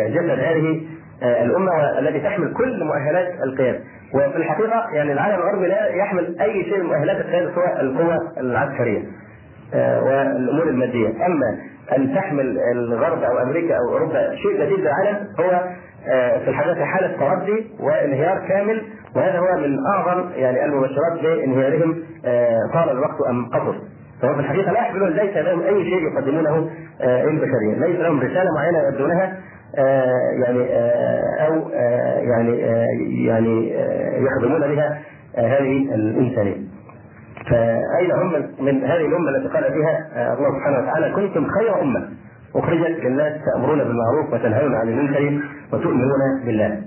[0.09, 0.81] جسد هذه
[1.22, 3.78] الأمة التي تحمل كل مؤهلات القيادة.
[4.14, 9.02] وفي الحقيقة يعني العالم الغربي لا يحمل أي شيء من مؤهلات القيادة سوى القوى العسكرية
[9.74, 11.59] والأمور المادية، أما
[11.96, 15.74] أن تحمل الغرب أو أمريكا أو أوروبا شيء جديد للعالم هو آه،
[16.45, 18.83] في الحقيقة حالة تردي وانهيار كامل
[19.17, 23.75] وهذا هو من أعظم يعني المبشرات لانهيارهم آه، طال الوقت أم قصر
[24.23, 28.55] فهو في الحقيقة لا يحملون ليس لهم أي شيء يقدمونه آه، للبشريه، ليس لهم رسالة
[28.55, 29.38] معينة يؤدونها
[30.47, 30.67] يعني
[31.47, 31.71] أو
[32.21, 32.59] يعني
[33.27, 33.75] يعني
[34.25, 34.99] يخدمون بها
[35.37, 36.57] هذه الإنسانية.
[37.51, 42.09] فأين هم من هذه الأمة التي قال فيها الله سبحانه وتعالى؟ كنتم خير أمة.
[42.57, 45.41] اخرجت للناس تأمرون بالمعروف وتنهون عن المنكر
[45.73, 46.83] وتؤمنون بالله.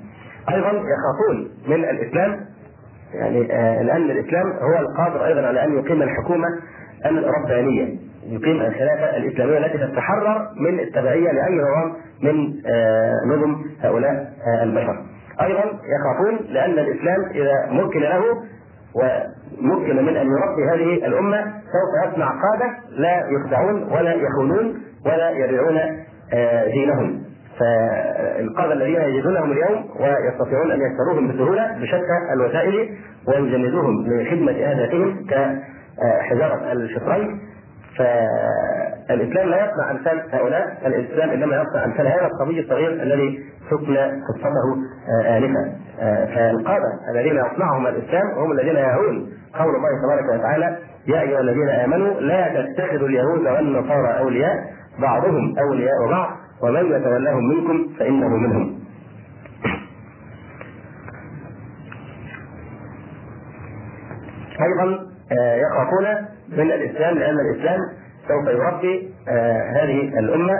[0.49, 2.39] أيضا يخافون من الإسلام
[3.13, 6.47] يعني آه لأن الإسلام هو القادر أيضا على أن يقيم الحكومة
[7.05, 7.95] الربانيه
[8.29, 15.01] يقيم الخلافة الإسلامية التي تتحرر من التبعية لأي نظام من آه نظم هؤلاء آه البشر.
[15.41, 18.21] أيضا يخافون لأن الإسلام إذا مكن له
[18.95, 24.73] ومكن من أن يربي هذه الأمة سوف يصنع قادة لا يخدعون ولا يخونون
[25.05, 25.77] ولا يبيعون
[26.33, 27.25] آه، دينهم.
[27.59, 32.89] فالقاده الذين يجدونهم اليوم ويستطيعون أن يشتروهم بسهولة بشتى الوسائل
[33.27, 37.39] ويجندوهم لخدمة اهدافهم كحجارة الشطرين
[37.97, 43.39] فالإسلام لا يصنع أمثال هؤلاء الإسلام إنما يصنع أمثال هذا الصبي الصغير الذي
[43.69, 44.75] سكن قصته
[45.23, 45.71] آه، انفا.
[46.01, 51.69] آه، فالقاده الذين يصنعهم الإسلام هم الذين يهون قول الله تبارك وتعالى يا أيها الذين
[51.69, 56.29] آمنوا لا تتخذوا اليهود والنصارى أولياء بعضهم أولياء بعض
[56.61, 58.79] ومن يتولهم منكم فإنه منهم.
[64.61, 64.99] أيضا
[65.39, 66.05] آه، يخافون
[66.57, 67.79] من الإسلام لأن الإسلام
[68.27, 70.53] سوف يربي آه، هذه الأمة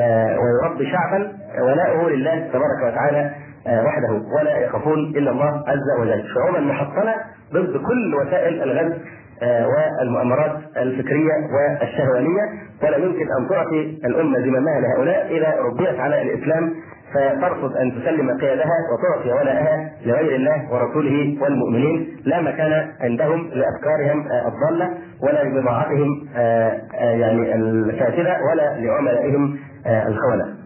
[0.00, 3.30] آه، ويربي شعبا ولاؤه لله تبارك وتعالى
[3.68, 4.12] وحده.
[4.12, 6.24] ولا يخافون إلا الله عز وجل.
[6.34, 7.14] شعوبا محصنة
[7.52, 8.94] ضد كل وسائل الغزو.
[9.42, 12.42] والمؤامرات الفكرية والشهوانية.
[12.82, 16.74] ولا يمكن أن تعطي الأمة زمامها لهؤلاء إذا ربيت على الإسلام.
[17.14, 22.16] فترفض أن تسلم قيادها وتعطي ولاءها لغير الله ورسوله والمؤمنين.
[22.24, 24.90] لا مكان عندهم لأفكارهم الضالة
[25.22, 30.57] ولا لبضاعتهم آه، آه، يعني الفاسده ولا لعملائهم آه، الخونة.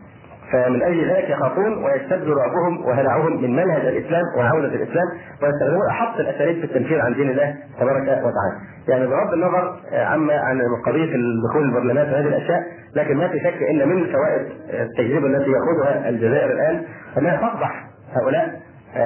[0.53, 5.09] فمن أجل ذلك يخافون ويشتد رعبهم وهلعهم من منهج الإسلام وعودة الإسلام
[5.43, 8.57] ويستخدمون أحط الأساليب في التنفيذ عن دين الله تبارك وتعالى.
[8.89, 11.13] يعني بغض النظر عما عن قضيه
[11.51, 12.63] دخول البرلمانات وهذه الأشياء
[12.97, 16.83] لكن ما في شك إن من فوائد التجربة التي ياخذها الجزائر الآن
[17.19, 17.85] أنها تفضح
[18.15, 18.61] هؤلاء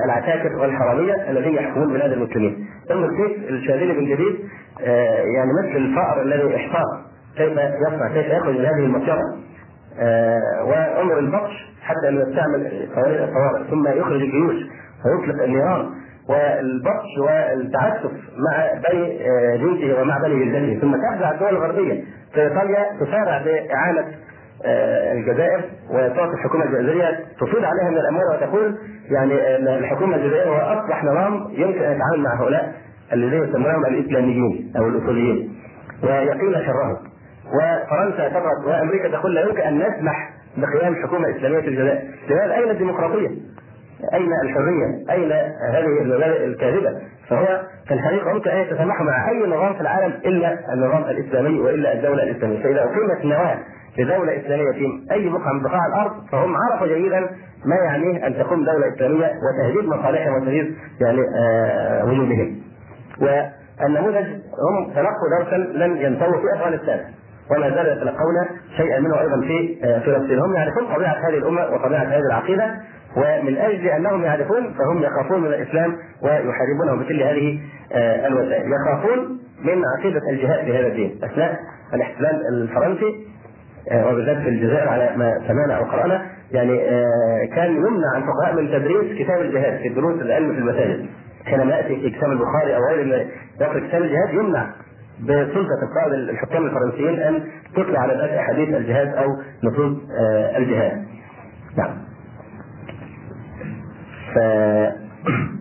[0.04, 2.66] العساكر والحرامية الذين يحكمون بلاد المسلمين.
[2.88, 4.38] ثم الشيخ الشاذلي بن جديد
[5.34, 7.06] يعني مثل الفأر الذي احتار
[7.36, 9.45] كيف يصنع كيف يخرج من هذه المسيرة آه،
[10.64, 14.56] وامر البطش حتى انه يستعمل قوانين الطوارئ ثم يخرج الجيوش
[15.04, 15.86] ويطلق النيران.
[16.28, 22.04] والبطش والتعسف مع بني آه، جنسه ومع بني جلدته ثم تخدع الدول الغربية
[22.34, 24.04] في إيطاليا تسارع بإعانة
[24.64, 28.78] آه، الجزائر وتعطي الحكومة الجزائرية تفيض عليها من الأموال وتقول
[29.10, 32.72] يعني الحكومة الجزائرية هو أصبح نظام يمكن أن يتعامل مع هؤلاء
[33.12, 35.54] الذين يسمونهم الإسلاميين أو الأصوليين.
[36.02, 36.96] ويقين شرهم.
[37.54, 42.70] وفرنسا تضغط وأمريكا تقول لا يمكن أن نسمح بقيام حكومه اسلاميه في الجزائر، لماذا أين
[42.70, 43.28] الديمقراطية؟
[44.14, 45.32] أين الحرية؟ أين
[45.72, 46.90] هذه المبادئ الكاذبة؟
[47.28, 51.92] فهو في الحقيقة يمكن أن يتسامحوا مع أي نظام في العالم إلا النظام الإسلامي وإلا
[51.92, 53.58] الدولة الإسلامية، فإذا أقيمت نواه
[53.98, 57.20] لدولة إسلامية في أي بقعة من بقاع الأرض فهم عرفوا جيدا
[57.64, 62.56] ما يعنيه أن تقوم دولة إسلامية وتهديد مصالحهم وتهديد يعني آه وجودهم.
[63.20, 64.26] والنموذج
[64.68, 67.00] هم تلقوا درسا لم ينتهوا في أفغانستان
[67.50, 68.34] وما زالوا يتلقون
[68.76, 70.38] شيئا منه أيضا في آه، فلسطين.
[70.38, 72.74] هم يعرفون طبيعة هذه الأمة وطبيعة هذه العقيدة
[73.16, 77.58] ومن أجل أنهم يعرفون فهم يخافون من الإسلام ويحاربونه بكل هذه
[77.92, 78.64] آه، الوسائل.
[78.72, 81.18] يخافون من عقيدة الجهاد في هذا الدين.
[81.24, 81.58] أثناء
[81.94, 83.26] الاحتلال الفرنسي
[83.90, 86.78] آه، وبالذات في الجزائر على ما سمعنا أو قرأنا يعني
[87.46, 91.06] كان يمنع الفقهاء من تدريس كتاب الجهاد في دروس العلم في المساجد.
[91.44, 93.26] حينما يأتي في كتاب البخاري أو غيره
[93.60, 94.66] يقرأ كتاب الجهاد يمنع.
[95.20, 97.42] بسلطة القائد الحكام الفرنسيين أن
[97.76, 101.04] تطلع على الناس احاديث الجهاد أو نصوص آه، الجهاد.
[101.76, 101.96] نعم.
[104.34, 104.38] ف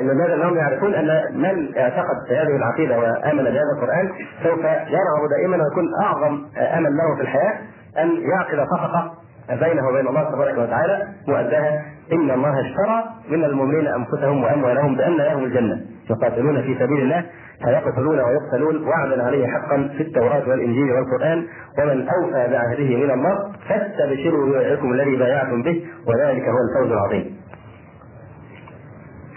[0.00, 4.10] لماذا انهم يعرفون أن من اعتقد هذه العقيدة وآمن بهذا القرآن
[4.42, 7.54] سوف يرغب دائما ويكون أعظم امل له في الحياة
[7.98, 9.12] أن يعقد صفقة
[9.50, 15.44] بينه وبين الله تبارك وتعالى مؤداها إن الله اشترى من المؤمنين أنفسهم وأموالهم بأن لهم
[15.44, 15.80] الجنة.
[16.10, 17.24] يقاتلون في سبيل الله
[17.64, 21.46] فيقتلون ويقتلون وعدا عليه حقا في التوراة والإنجيل والقرآن.
[21.78, 27.36] ومن أوفى بعهده من الله فاستبشروا ببيعكم الذي بايعتم به وذلك هو الفوز العظيم.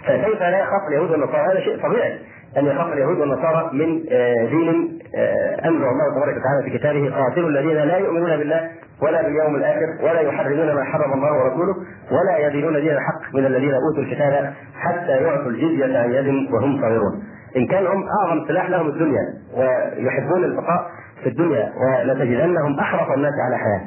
[0.06, 2.18] فكيف لا يخاف اليهود والنصارى؟ هذا شيء طبيعي
[2.56, 7.48] أن يخاف اليهود والنصارى من آه، دين آه، أنزل الله تبارك وتعالى في كتابه قاتلوا
[7.48, 8.70] الذين لا يؤمنون بالله
[9.02, 11.74] ولا باليوم الآخر ولا يحرمون ما حرم الله ورسوله
[12.10, 17.22] ولا يدينون دين الحق من الذين أوتوا الكتاب حتى يعطوا الجزية عن يد وهم صغيرون.
[17.56, 19.22] إن كان هم أعظم سلاح لهم الدنيا
[19.56, 20.90] ويحبون البقاء
[21.22, 23.80] في الدنيا ولتجدنهم أحرص الناس على حياة.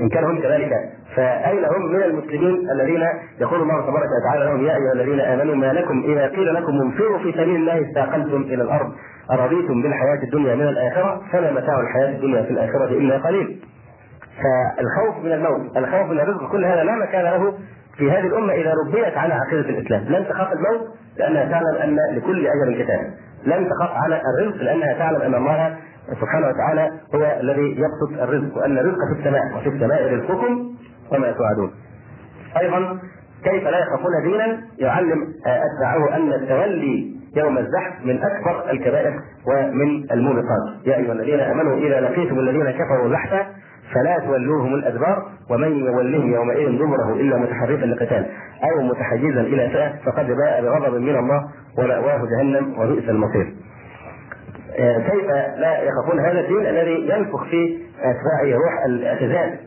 [0.00, 0.72] إن كانوا هم كذلك
[1.16, 3.02] فأين هم من المسلمين الذين
[3.40, 7.18] يقول الله تبارك وتعالى لهم يا أيها الذين آمنوا ما لكم إذا قيل لكم انفروا
[7.18, 8.92] في سبيل الله استاقلتم إلى الأرض
[9.30, 13.60] أرضيتم بالحياة الدنيا من الآخرة فما متاع الحياة الدنيا في الآخرة إلا قليل.
[14.36, 17.54] فالخوف من الموت، الخوف من الرزق كل هذا لا مكان له
[17.96, 22.46] في هذه الأمة إذا ربيت على عقيدة الإسلام، لن تخاف الموت لأنها تعلم أن لكل
[22.46, 23.00] أجل كتاب،
[23.46, 25.76] لن تخاف على الرزق لأنها تعلم أن الله
[26.20, 30.74] سبحانه وتعالى هو الذي يبسط الرزق وأن الرزق في السماء وفي السماء رزقكم
[31.12, 31.72] وما توعدون.
[32.60, 32.98] أيضا
[33.44, 40.86] كيف لا يخافون دينا؟ يعلم اتباعه أن التولي يوم الزحف من أكبر الكبائر ومن الموبقات.
[40.86, 43.46] يا أيها الذين آمنوا إذا لقيتم الذين كفروا زحفا
[43.94, 48.26] فلا تولوهم الأدبار ومن يولهم يومئذ دبره إلا متحرفا لقتال
[48.64, 53.54] أو متحيزا إلى فئة فقد باء بغضب من الله ومأواه جهنم وبئس المصير.
[54.78, 59.58] آه، كيف لا يخافون هذا الدين الذي ينفخ في اتباعه روح الاعتزال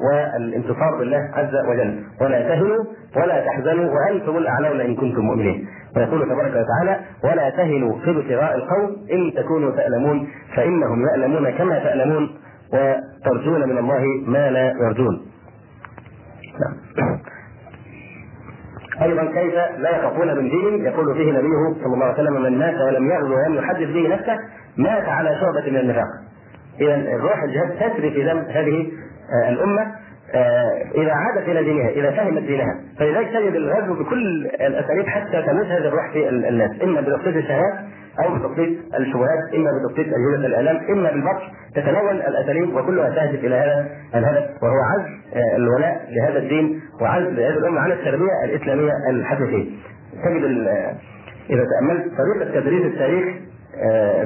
[0.00, 2.84] والانتصار بالله عز وجل؟ ولا تهنوا
[3.16, 5.66] ولا تحزنوا وأنتم الأعلون إن كنتم مؤمنين.
[5.96, 12.30] ويقول تبارك وتعالى ولا تهنوا في ابتغاء القوم إن تكونوا تألمون فإنهم يألمون كما تألمون.
[12.72, 15.26] وترجون من الله ما لا يرجون.
[19.02, 22.74] أيضا كيف لا يخافون من دين يقول فيه نبيه صلى الله عليه وسلم من مات
[22.74, 24.38] ولم يغزو ولم يحدث به نفسه
[24.76, 26.06] مات على شعبة من النفاق.
[26.80, 28.86] اذا الروح الجهاد تسري في دم هذه
[29.32, 29.86] آه، الأمة
[30.34, 32.80] آه، إذا عادت إلى دينها إذا فهمت دينها.
[32.98, 36.70] فلذلك تجد الغزو بكل الأساليب حتى تموت هذه الروح في الناس.
[36.82, 37.74] اما بتخطيط الشهوات
[38.24, 41.42] أو بتخطيط الشبهات إما بتخطيط اجهزه الاعلام إما بالبطش
[41.74, 47.58] تتنوع الأساليب وكلها تهدف إلى هذا الهدف وهو عزل آه، الولاء لهذا الدين وعزل هذه
[47.58, 49.70] الأمة عن التربية الإسلامية الحقيقيه.
[50.24, 50.44] تجد
[51.50, 53.34] إذا تأملت طريقة تدريس التاريخ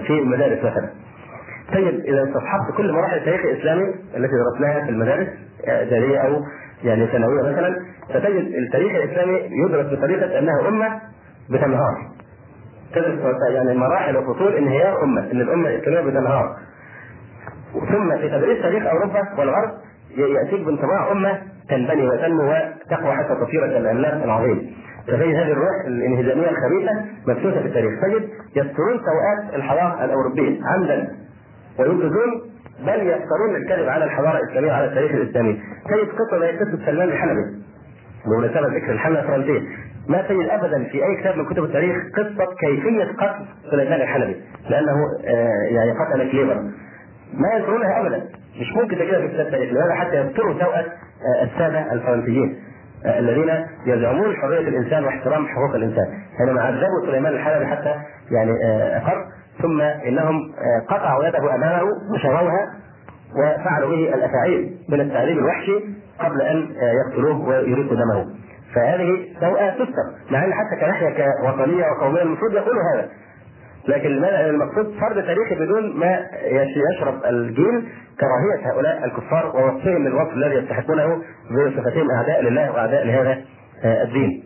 [0.06, 0.90] في المدارس مثلا
[1.72, 3.84] تجد إذا استصحبت كل مراحل التاريخ الإسلامي
[4.16, 5.28] التي درسناها في المدارس
[5.68, 6.42] اعداديه أو
[6.84, 7.76] يعني ثانوية مثلا
[8.08, 11.00] فتجد التاريخ الإسلامي يدرس بطريقة أنها أمة
[11.50, 12.10] بتنهار
[12.94, 16.56] تدرس يعني مراحل وفصول انهيار أمة إن الأمة الاسلاميه بتنهار
[17.72, 19.70] ثم في تدريس تاريخ أوروبا والغرب
[20.16, 24.74] يأتيك بانطباع أمة تنبني وتنمو وتقوى حتى تصير كالعملاق العظيم.
[25.06, 26.92] فتجد هذه الروح الإنهزامية الخبيثة
[27.28, 27.90] مبثوثه في التاريخ.
[28.02, 31.08] تجد يذكرون سوءات الحضارة الأوروبية عمدا
[31.78, 32.40] وينقذون
[32.86, 35.60] بل يفترون الكذب على الحضارة الإسلامية وعلى التاريخ الإسلامي.
[35.88, 37.44] تجد قصه زي قصه سلمان الحلبي
[38.26, 39.60] بمناسبة ذكر الحمله الفرنسية
[40.10, 44.36] ما تجد ابدا في أي كتاب من كتب التاريخ قصة كيفية قتل سليمان الحلبي
[44.70, 44.94] لأنه
[45.24, 46.54] آه يعني قتل كليبر
[47.34, 48.22] ما يذكرونها ابدا.
[48.60, 52.56] مش ممكن تجدها في كتاب التاريخ لماذا حتى يذكروا سوءة آه الساده الفرنسيين
[53.06, 56.06] آه الذين يزعمون حرية الإنسان واحترام حقوق الإنسان.
[56.38, 57.94] حينما عذبوا سليمان الحلبي حتى
[58.30, 58.52] يعني
[58.96, 59.24] اقر
[59.62, 60.52] ثم إنهم
[60.88, 61.82] قطعوا يده أمامه
[62.14, 62.66] وشروها
[63.36, 65.80] وفعلوا به الأفاعيل من التعذيب الوحشي
[66.20, 66.68] قبل أن
[67.06, 68.26] يقتلوه ويريقوا دمه.
[68.74, 73.08] فهذه سوءة تستر مع إن حتى كناحية كوطنية وقومية المفروض يقولوا هذا.
[73.88, 76.26] لكن المقصود فرض تاريخي بدون ما
[76.94, 77.88] يشرب الجيل
[78.20, 83.38] كراهية هؤلاء الكفار ووصفهم للوصف الذي يستحقونه بصفتهم أعداء لله وأعداء لهذا
[83.84, 84.42] آه، الدين.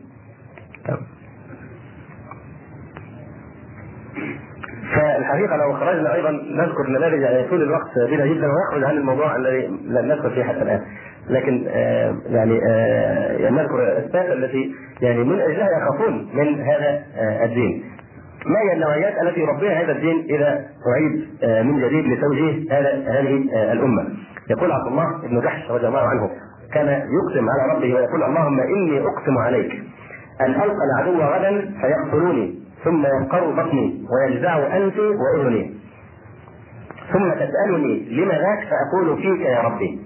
[4.94, 9.66] فالحقيقة لو خرجنا أيضا نذكر نماذج يعني يطول الوقت بنا جدا ويخرج عن الموضوع الذي
[9.66, 10.80] لم ندخل فيه حتى الآن.
[11.30, 17.44] لكن آه يعني آه يعني نذكر الأسباب التي يعني من أجلها يخافون من هذا آه
[17.44, 17.84] الدين.
[18.46, 23.44] ما هي النوعيات التي يربيها هذا الدين إذا أعيد آه من جديد لتوجيه هذا هذه
[23.54, 24.08] آه الأمة؟
[24.50, 26.30] يقول عبد الله بن جحش رضي الله عنه
[26.74, 29.72] كان يقسم على ربه ويقول اللهم إني أقسم عليك
[30.40, 35.74] أن ألقى العدو غدا فيقتلوني ثم ينقر بطني ويجزع أنفي وإذني
[37.12, 40.00] ثم تسألني لم ذاك فأقول فيك يا ربي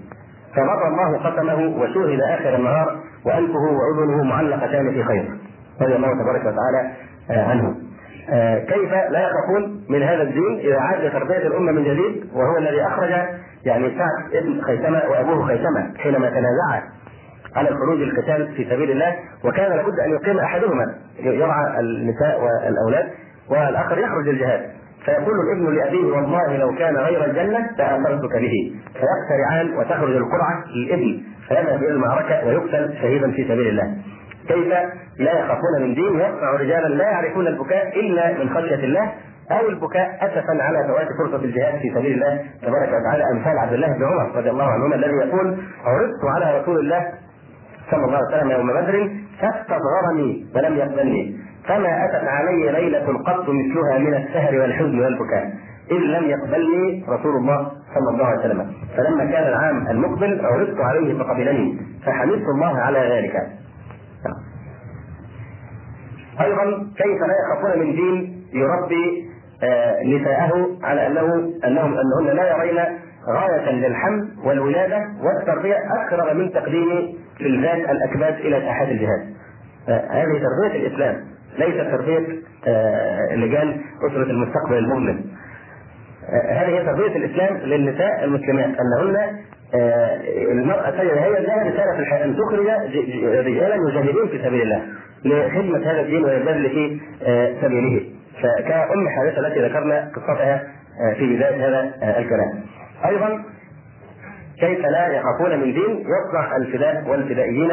[0.55, 5.29] فمر الله قسمه وشوهد آخر النهار وانفه واذنه معلقتان في خير.
[5.81, 6.91] رضي الله تبارك وتعالى
[7.31, 7.75] آه، عنه.
[8.29, 12.81] آه، كيف لا يخافون من هذا الدين إذا عاد لتربية الأمة من جديد وهو الذي
[12.81, 13.09] أخرج
[13.65, 16.83] يعني سعد ابن خيثمة وأبوه خيثمة حينما تنازعا
[17.55, 23.09] على الخروج للقتال في سبيل الله وكان لابد أن يقيم أحدهما يرعى النساء والأولاد
[23.49, 24.61] والآخر يخرج للجهاد.
[25.05, 28.73] فيقول الابن لأبيه والله لو كان غير الجنة لاثرتك به.
[28.93, 33.95] فيقترعان وتخرج القرعة للابن فيذهب إلى المعركة ويقتل شهيدا في سبيل الله.
[34.47, 34.67] كيف
[35.19, 39.11] لا يخافون من دين يصنع رجالا لا يعرفون البكاء إلا من خشية الله
[39.51, 42.41] أو البكاء اسفا على فوات فرصة الجهاد في سبيل الله.
[42.61, 46.79] تبارك وتعالى أمثال عبد الله بن عمر رضي الله عنهما الذي يقول عرضت على رسول
[46.79, 47.05] الله
[47.91, 49.09] صلى الله عليه وسلم يوم بدر
[49.41, 51.38] فاستصغرني ولم يقبلني
[51.69, 55.53] فما أتت علي ليلة قط مثلها من السهر والحزن والبكاء
[55.91, 58.73] إذ لم يقبلني رسول الله صلى الله عليه وسلم.
[58.97, 63.35] فلما كان العام المقبل عرضت عليه فقبلني فحمدت الله على ذلك.
[66.41, 66.63] أيضا
[66.97, 69.29] كيف لا يخافون من دين يربي
[69.63, 72.79] آه، نساءه على انه انهم أنهن لا يرين
[73.27, 79.33] غاية للحمل والولادة والتربية أكثر من تقديم الذات الأكباد إلى ساحات الجهاد.
[79.89, 81.38] آه، هذه تربية الإسلام.
[81.57, 82.27] ليست تربية
[82.67, 85.21] آه، لجان أسرة المستقبل المؤمن.
[86.49, 89.39] هذه هي تربية الإسلام للنساء المسلمات أنهن
[90.51, 92.59] المرأة هي لها رسالة في الحياة أن تخرج
[93.47, 94.83] رجالا يجاهدون في سبيل الله
[95.25, 96.99] لخدمة هذا الدين والبذل في
[97.61, 98.01] سبيله
[98.41, 100.63] فكأم حارثة التي ذكرنا قصتها
[101.01, 102.63] آه، في بداية هذا آه، الكلام.
[103.05, 103.43] أيضا
[104.59, 107.71] كيف لا يخافون من دين يصنع الفداء والفدائيين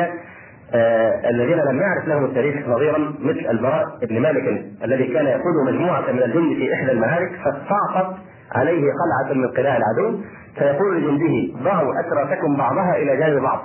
[0.75, 6.13] آه الذين لم يعرف لهم التاريخ نظيرا مثل البراء بن مالك الذي كان يقود مجموعة
[6.13, 8.17] من الجند في إحدى المعارك فاستعصت
[8.55, 10.19] عليه قلعة من قلاع العدو
[10.59, 13.59] فيقول لجنده ضعوا اتراككم بعضها إلى جانب بعض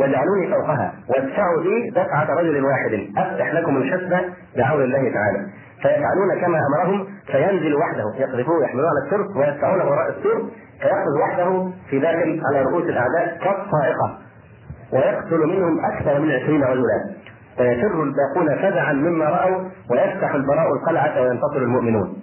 [0.00, 4.20] واجعلوني فوقها وادفعوا لي دفعة رجل واحد أفتح لكم الحسنى
[4.56, 5.46] بعون الله تعالى.
[5.82, 10.48] فيفعلون كما أمرهم فينزل وحده يقذفوه يحملوه على السرب ويدفعونه وراء السرب
[10.80, 14.18] فيأخذ وحده في داخل على رؤوس الأعداء كالصائقه
[14.92, 17.14] ويقتل منهم أكثر من عشرين رجلا.
[17.56, 22.22] فيفر الباقون فزعا مما رأوا ويفتح البراء القلعة وينتصر المؤمنون.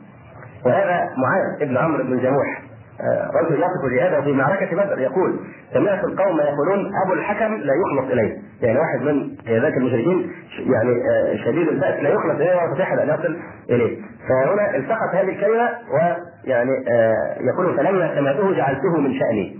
[0.65, 2.61] وهذا معاذ بن عمرو بن جموح.
[3.01, 5.39] آه، رجل يصف جهاده في معركة بدر يقول
[5.73, 8.37] سمعت القوم يقولون أبو الحكم لا يخلص إليه.
[8.61, 13.09] يعني واحد من ذاك المشركين يعني آه، شديد البأس لا يخلص إليه ولا يستطيع أن
[13.09, 13.37] يصل
[13.69, 13.97] إليه.
[14.29, 19.59] فهنا التقط هذه الكلمة ويعني آه، يقول فلما سمعته جعلته من شأني.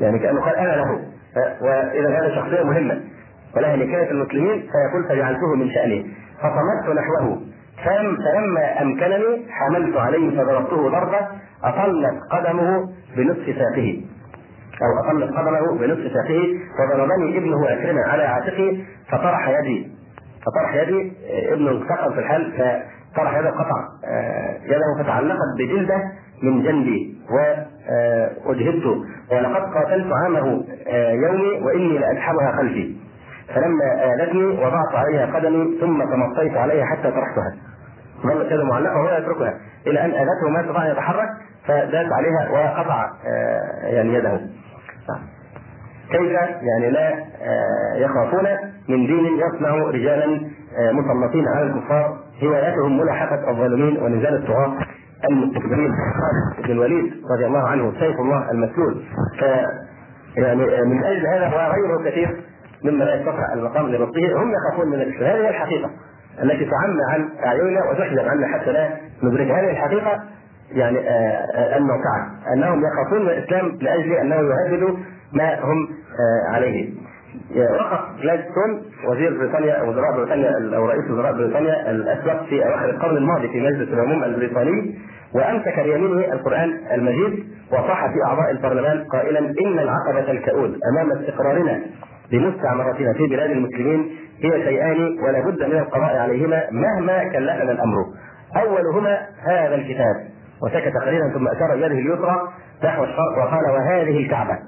[0.00, 1.00] يعني كأنه قال أنا له.
[1.62, 3.00] وإذا هذا شخصية مهمة
[3.56, 6.06] ولها نكاية المسلمين فيقول فجعلته من شأني
[6.38, 7.40] فصمت نحوه.
[7.84, 11.18] فلما أمكنني حملت عليه فضربته ضربة
[11.64, 14.02] أطلت قدمه بنصف ساقه.
[14.82, 19.90] أو أطلت قدمه بنصف ساقه وضربني ابنه عكرمه على عاتقه فطرح يدي.
[20.46, 21.12] فطرح يدي
[21.52, 22.52] ابنه انتقل في الحال
[23.14, 26.02] فطرح يده قطع آه، يده فتعلقت بجلده
[26.42, 27.16] من جنبي.
[28.46, 28.84] واجهدت
[29.32, 32.96] ولقد قاتلت عامه آه، يومي وإني لاسحبها خلفي.
[33.54, 37.54] فلما آلتني وضعت عليها قدمي ثم تمطيت عليها حتى طرحتها.
[38.26, 39.54] ظلت كده معلقة؟ وهو يتركها
[39.86, 41.28] إلى أن اذته ما استطاع أن يتحرك
[41.66, 44.40] فداس عليها وقطع آه، يعني يده.
[46.10, 46.32] كيف؟
[46.62, 48.46] يعني لا آه، يخافون
[48.88, 50.40] من دين يصنع رجالا
[50.78, 54.72] آه، مسلطين على الكفار هوايتهم ملاحقة الظالمين ونزال الطغاة
[55.30, 59.02] المستكبرين خالد بن الوليد رضي الله عنه سيف الله المسلول.
[59.40, 59.42] ف
[60.36, 62.36] يعني من أجل هذا وغيره كثير
[62.84, 65.90] مما لا يستطيع المقام لنصه هم يخافون من الاسلام هذه هي الحقيقة
[66.42, 68.88] التي تعمى عن أعيننا وتحجب عنا حتى لا
[69.22, 69.50] ندرك.
[69.50, 70.22] هذه الحقيقة
[70.72, 70.98] يعني
[71.76, 74.96] الموقعه آه، أنهم يخافون من الإسلام لأجل أنه يهدد
[75.32, 75.88] ما هم
[76.20, 76.92] آه، عليه.
[77.80, 83.16] وقف جلادستون وزير بريطانيا أو وزراء بريطانيا أو رئيس وزراء بريطانيا الأسبق في أواخر القرن
[83.16, 84.98] الماضي في مجلس العموم البريطاني
[85.34, 91.80] وأمسك بيمينه القرآن المجيد وصاح في أعضاء البرلمان قائلا إن العقبة الكؤود أمام استقرارنا
[92.32, 94.10] بمستعمرتنا في بلاد المسلمين
[94.42, 97.96] هي شيئان ولا بد من القضاء عليهما مهما كلفنا الأمر.
[98.56, 100.16] أولهما هذا الكتاب
[100.62, 102.48] وسكت قليلا ثم أشار بيده اليسرى
[102.84, 104.58] نحو الشرق وقال وهذه الكعبة.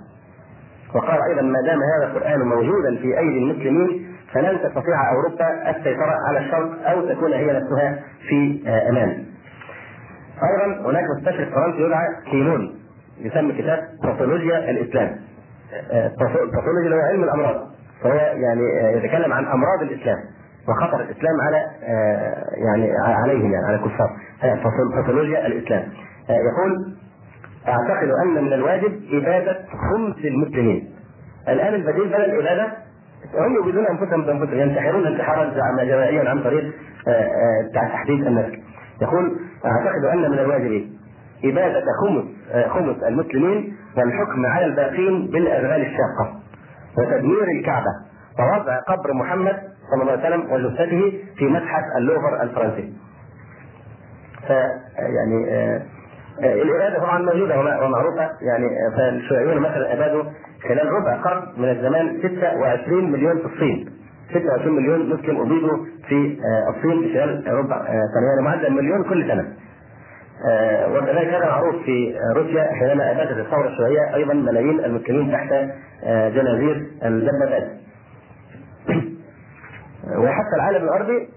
[0.94, 6.38] وقال أيضا ما دام هذا القرآن موجودا في أيدي المسلمين فلن تستطيع أوروبا السيطرة على
[6.38, 9.24] الشرق أو تكون هي نفسها في أمان.
[10.50, 12.74] أيضا هناك مستشرق فرنسي يدعى كيمون
[13.20, 15.16] يسمى كتاب باثولوجيا الإسلام.
[16.42, 17.56] الباثولوجيا اللي هو علم الأمراض
[18.02, 18.62] فهو يعني
[18.96, 20.18] يتكلم عن أمراض الإسلام
[20.68, 21.66] وخطر الإسلام على
[22.66, 24.10] يعني عليهم يعني على الكفار
[24.96, 25.88] باثولوجيا الإسلام
[26.28, 26.91] يقول
[27.68, 29.58] أعتقد أن من الواجب اباده
[29.90, 30.90] خمس المسلمين.
[31.48, 32.72] الآن البديل بدل الاباده
[33.34, 35.44] هم يوجدون أنفسهم بانفسهم ينتحرون انتحارا
[35.84, 36.72] جماعيا عن طريق
[37.74, 38.62] تحديد النسل
[39.02, 39.36] يقول
[39.66, 40.88] أعتقد أن من الواجب
[41.44, 42.24] إبادة خمس
[42.68, 46.40] خمس المسلمين والحكم على الباقين بالأغلال الشاقة.
[46.98, 47.92] وتدمير الكعبة.
[48.38, 49.56] ووضع قبر محمد
[49.90, 52.92] صلى الله عليه وسلم وجثته في متحف اللوفر الفرنسي.
[54.46, 55.46] فيعني
[56.40, 58.66] آه آه الإبادة طبعا موجودة ومعروفة يعني
[58.96, 60.22] فالشيوعيون مثلا أبادوا
[60.68, 63.90] خلال ربع قرن من الزمان 26 مليون في الصين
[64.30, 65.78] 26 مليون مسلم ابيدوا
[66.08, 66.38] في
[66.76, 69.44] الصين خلال ربع سنه يعني معدل مليون كل سنة.
[70.96, 75.48] وكذلك كان معروف في روسيا حينما أبادت الثورة الشيوعية أيضا ملايين المسلمين تحت
[76.34, 77.68] جنازير الدبابات.
[80.18, 81.28] وحتى العالم الأرضي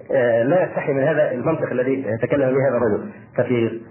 [0.50, 3.10] لا يستحي من هذا المنطق الذي تكلم به هذا الرجل.
[3.38, 3.82] ففي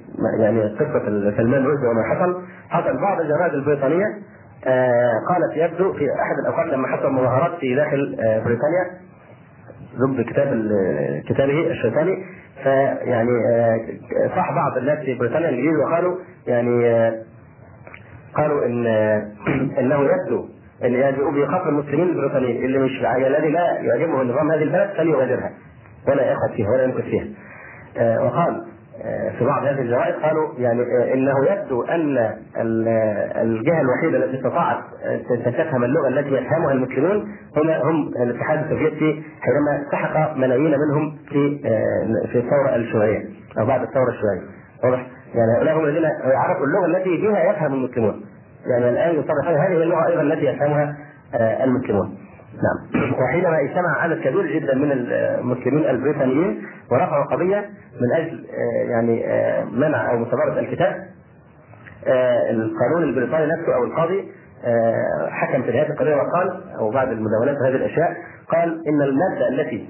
[0.40, 1.04] يعني قصة
[1.36, 4.06] سلمان رشدي وما حصل حصل بعض الجرائد البريطانية
[5.28, 8.84] قالت يبدو في أحد الأوقات لما حصل مظاهرات في داخل بريطانيا
[9.98, 10.70] ضد كتاب
[11.28, 12.24] كتابه الشيطاني.
[12.62, 13.30] فيعني
[14.36, 16.16] صح بعض الناس في بريطانيا الانجليز وقالوا
[16.46, 16.84] يعني
[18.36, 18.86] قالوا إن
[19.80, 25.50] إنه يبدو بايقاف المسلمين البريطانيين اللي مش الذي لا يعجبه نظام هذه البلد فليغادرها
[26.08, 27.26] ولا يأخذ فيها ولا يمكث فيها.
[28.20, 28.64] وقال
[29.38, 30.82] في بعض هذه الجرائد قالوا يعني
[31.14, 32.18] إنه يبدو أن
[33.42, 34.78] الجهة الوحيدة التي استطاعت
[35.46, 37.16] أن تفهم اللغة التي يفهمها المسلمون
[37.56, 41.58] هم هم الاتحاد السوفيتي حينما سحق ملايين منهم في
[42.32, 43.24] في الثورة الشيوعية
[43.58, 44.40] أو بعد الثورة الشيوعية
[44.84, 48.24] واضح؟ يعني هؤلاء هم الذين عرفوا اللغة التي بها يفهم المسلمون
[48.70, 50.96] يعني الآن يصرح هذه اللغة أيضا التي يفهمها
[51.64, 52.18] المسلمون.
[52.54, 53.12] نعم.
[53.22, 56.62] وحينما اجتمع عدد كبير جدا من المسلمين البريطانيين
[56.92, 57.64] ورفعوا قضية
[58.00, 58.44] من أجل
[58.90, 59.24] يعني
[59.72, 60.94] منع أو مصادره الكتاب
[62.50, 64.24] القانون البريطاني نفسه أو القاضي
[65.30, 68.16] حكم في نهايه القضية وقال أو بعد المداولات هذه الأشياء
[68.48, 69.88] قال إن المادة التي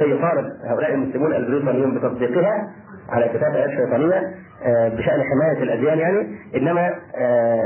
[0.00, 2.68] يطالب هؤلاء المسلمون البريطانيون بتطبيقها
[3.08, 4.34] على كتابة الشيطانية
[4.64, 6.26] بشأن حماية الأديان يعني
[6.56, 6.94] إنما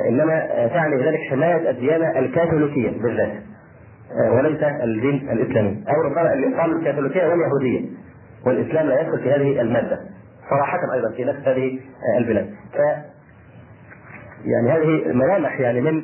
[0.08, 3.32] إنما تعني ذلك حماية الديانة الكاثوليكية بالذات
[4.32, 5.84] وليس الدين الإسلامي.
[5.88, 7.88] أو ربما قال الكاثوليكية واليهودية
[8.46, 10.00] والإسلام لا يدخل في هذه المادة
[10.50, 11.78] صراحة أيضا في نفس هذه
[12.18, 12.46] البلاد.
[12.72, 12.76] ف
[14.44, 16.02] يعني هذه ملامح يعني من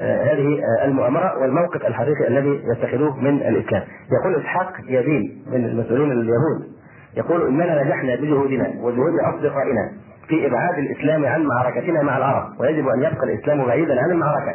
[0.00, 3.82] هذه المؤامرة والموقف الحقيقي الذي يتخذوه من الإسلام.
[4.12, 6.77] يقول إسحاق يدين من المسؤولين اليهود.
[7.18, 9.92] يقول إننا نجحنا بجهودنا وجهود أصدقائنا
[10.28, 14.54] في إبعاد الإسلام عن معركتنا مع العرب ويجب أن يبقى الإسلام بعيدا عن المعركة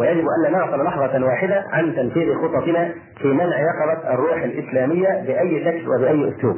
[0.00, 5.64] ويجب أن لا نغفل لحظة واحدة عن تنفيذ خططنا في منع يقظه الروح الإسلامية بأي
[5.64, 6.56] شكل وبأي أسلوب.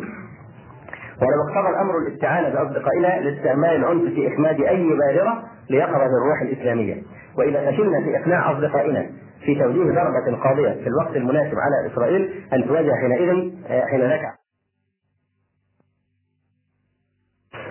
[1.23, 6.95] ولو اقتضى الأمر الاستعانه بأصدقائنا لاستعمال العنف في إخماد أي بادرة ليقظة الروح الإسلامية.
[7.39, 9.07] وإذا فشلنا في إقناع أصدقائنا
[9.45, 13.51] في توجيه ضربة قاضية في الوقت المناسب على إسرائيل أن تواجه حينئذ
[13.91, 14.40] حين نكع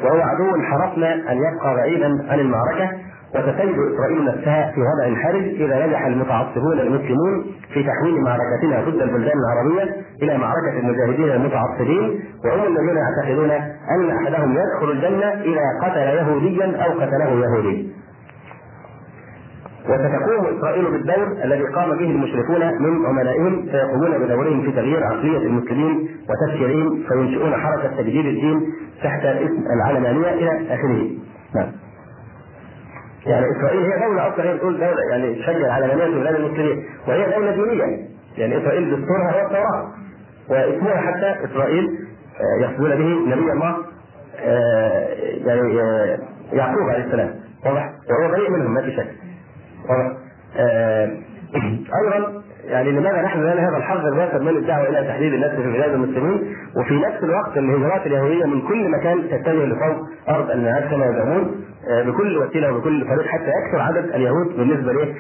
[0.04, 2.90] وهو عدو حرصنا أن يبقى بعيدا عن المعركة
[3.36, 9.38] وتتجد إسرائيل نفسها في وضع حرج إذا نجح المتعصبون المسلمون في تحويل معركتنا ضد البلدان
[9.40, 13.52] العربية إلى معركة المجاهدين المتعصبين وهم الذين يعتقدون
[13.92, 17.94] أن أحدهم يدخل الجنة إذا قتل يهوديا أو قتله يهودي.
[19.90, 26.10] وستقوم إسرائيل بالدور الذي قام به المشركون من عملائهم فيقومون بدورهم في تغيير عقلية المسلمين
[26.30, 28.62] وتفكيرهم فينشئون حركة تجديد الدين
[29.04, 31.10] تحت اسم العلمانية إلى آخره.
[31.56, 31.72] نعم.
[33.26, 37.36] يعني إسرائيل هي دولة أصلا هي بتقول دولة يعني تشجع العلمانية في بلاد المسلمين وهي
[37.36, 37.84] دولة دينية
[38.38, 39.92] يعني إسرائيل دستورها هو التوراة
[40.50, 42.00] واسمها حتى إسرائيل
[42.62, 43.76] يقصدون به نبي الله
[45.46, 45.76] يعني
[46.54, 47.36] يعقوب عليه السلام
[47.66, 49.08] واضح وهو بريء منهم ما في شك
[51.96, 55.94] أيضا يعني لماذا نحن لنا هذا الحظ الواسع من الدعوة إلى تحديد الناس في بلاد
[55.94, 61.66] المسلمين وفي نفس الوقت الهجرات اليهودية من كل مكان تتجه لفوق أرض الميعاد كما يزعمون
[62.06, 65.16] بكل وسيلة وبكل طريق حتى يكثر عدد اليهود بالنسبة له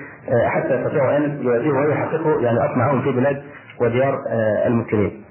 [0.50, 3.44] حتى يستطيعوا أن يواجهوا ويحققوا يعني اطمعهم في بلاد
[3.80, 4.24] وديار
[4.66, 5.24] المسلمين.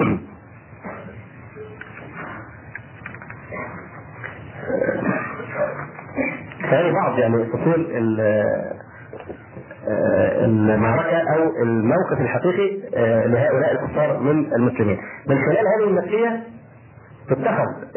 [6.72, 7.86] هذه بعض يعني فصول
[10.44, 12.80] المعركة أو الموقف الحقيقي
[13.28, 14.98] لهؤلاء الكفار من المسلمين.
[15.26, 16.40] من خلال هذه النفسيه
[17.28, 17.96] تتخذ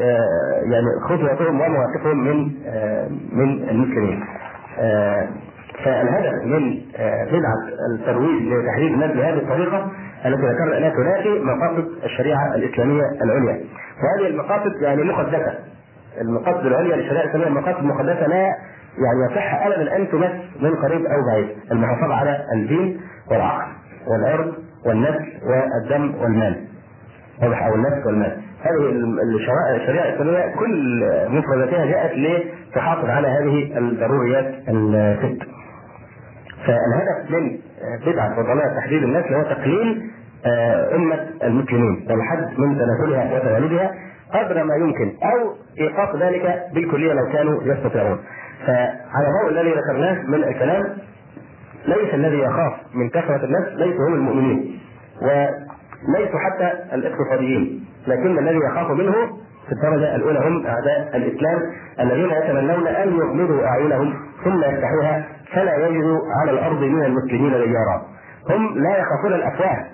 [0.72, 2.44] يعني خطوتهم ومواقفهم من
[3.32, 4.24] من المسلمين.
[5.84, 6.80] فالهدف من
[7.26, 9.90] بدعة الترويج لتحديد الناس بهذه الطريقة
[10.26, 13.64] التي ذكرنا انها تنافي مقاصد الشريعة الإسلامية العليا.
[14.02, 15.54] وهذه المقاصد يعني مقدسة.
[16.20, 18.56] المقاصد العليا للشريعه الإسلامية مقاصد مقدسه لا
[19.04, 23.00] يعني يصح ابدا إن تمس من قريب أو بعيد، المحافظة على الدين
[23.30, 23.72] والعقل
[24.06, 24.52] والعرض
[24.86, 26.64] والنسل والدم والمال.
[27.42, 28.36] واضح أو النفس والمال.
[28.62, 28.90] هذه
[29.76, 35.42] الشريعه الإسلامية كل مفرداتها جاءت لتحافظ على هذه الضروريات الست.
[36.66, 37.58] فالهدف من
[38.06, 40.10] بدعة وضلال تحديد الناس هو تقليل
[40.94, 43.90] أمة المسلمين والحد من تناسلها وتوالدها
[44.34, 48.18] قدر ما يمكن أو إيقاف ذلك بالكلية لو كانوا يستطيعون.
[48.66, 50.84] فعلى الضوء الذي ذكرناه من الكلام
[51.86, 54.80] ليس الذي يخاف من كثرة الناس ليسوا هم المؤمنين
[55.22, 59.12] وليسوا حتى الاقتصاديين لكن الذي يخاف منه
[59.66, 61.60] في الدرجة الأولى هم أعداء الإسلام
[62.00, 64.14] الذين يتمنون أن يغمضوا أعينهم
[64.44, 68.02] ثم يفتحوها فلا يجدوا على الأرض من المسلمين ديارا
[68.50, 69.86] هم لا يخافون الأفواه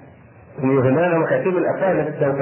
[0.62, 2.40] هم يظنون مخافين الأفواه التي سوف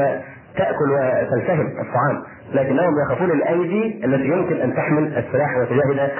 [0.58, 6.10] تأكل وتلتهم الطعام لكنهم يخافون الأيدي التي يمكن أن تحمل السلاح وتجاهد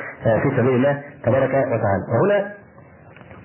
[0.43, 2.05] في سبيل الله تبارك وتعالى.
[2.13, 2.53] وهنا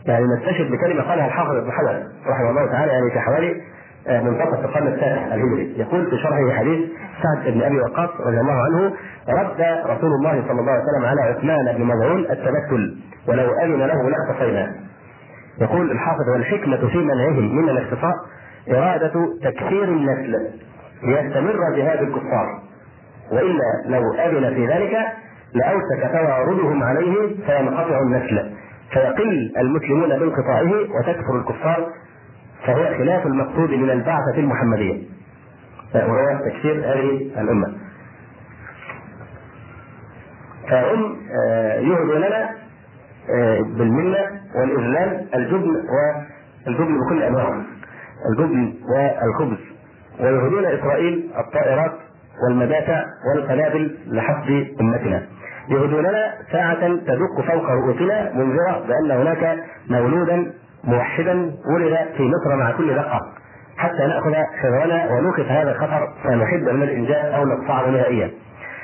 [0.05, 3.61] يعني نستشهد بكلمة قالها الحافظ ابن حجر رحمه الله تعالى يعني في حوالي
[4.07, 5.73] آه، منتصف القرن التاسع الهجري.
[5.77, 6.89] يقول في شرحه حديث
[7.23, 8.93] سعد بن أبي وقاص رضي الله عنه
[9.29, 14.09] رد رسول الله صلى الله عليه وسلم على عثمان بن مظعون التبتل ولو أذن له
[14.09, 14.75] لاختصينا
[15.61, 18.13] يقول الحافظ والحكمة في منعهم من الاختصاء
[18.71, 19.13] إرادة
[19.43, 20.35] تكثير النسل
[21.05, 22.61] ليستمر جهاد الكفار.
[23.31, 24.97] وإلا لو أذن في ذلك
[25.53, 28.51] لاوشك تواردهم عليه فينقطع النسل.
[28.93, 31.87] فيقل المسلمون بانقطاعه وتكثر الكفار.
[32.65, 35.01] فهو خلاف المقصود من البعثة المحمدية.
[35.95, 37.73] وهو تكفير هذه الأمة.
[40.69, 42.49] فهم آه، يهدوا لنا
[43.29, 45.75] آه، بالمنة والإذلال الجبن
[46.65, 47.61] والجبن بكل أنواعه.
[48.31, 49.72] الجبن والخبز.
[50.19, 51.91] ويهدون إسرائيل الطائرات
[52.43, 54.49] والمدافع والقنابل لحفظ
[54.81, 55.21] أمتنا
[55.69, 59.57] يهدوننا ساعة تدق فوق رؤوسنا منذرة بأن هناك
[59.89, 60.51] مولودا
[60.83, 63.19] موحدا ولد في مصر مع كل دقة
[63.77, 68.31] حتى نأخذ حذرنا ونوقف هذا الخطر فنحد من الإنجاز أو نقطعه نهائيا.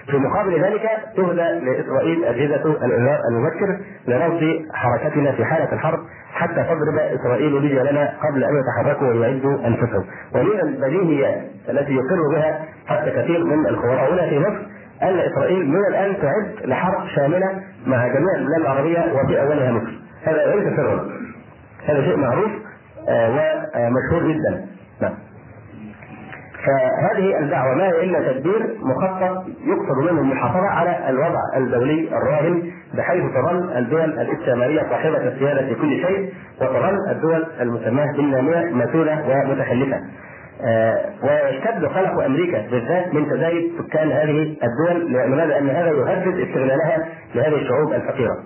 [0.08, 6.00] في مقابل ذلك تهدى لإسرائيل أجهزة الإنذار المبكر لرصد حركتنا في حالة الحرب
[6.40, 10.06] حتى تضرب إسرائيل رجالنا قبل أن يتحركوا ويعدوا انفسهم.
[10.36, 14.62] ومن البديهيات التي يقر بها حتى كثير من الخبراء هنا في مصر
[15.04, 19.92] أن إسرائيل من الآن تعد لحرب شاملة مع جميع البلاد العربية وفي أولها مصر.
[20.24, 21.10] هذا ليس سرا.
[21.86, 22.52] هذا شيء معروف
[23.10, 24.66] آه، ومشهور جدا
[25.02, 25.14] نعم
[26.66, 33.24] فهذه الدعوة ما هي إلا تدبير مخطط يقصد منه المحافظة على الوضع الدولي الراهن بحيث
[33.24, 39.97] تظل الدول الإستعمارية صاحبة السيادة في كل شيء وتظل الدول المسماة بالنامية مسؤولة ومتخلفة.
[40.66, 47.07] آه ويشتد قلق أمريكا بالذات من تزايد سكان هذه الدول لماذا؟ أن هذا يهدد استغلالها
[47.36, 48.38] لهذه الشعوب الفقيرة.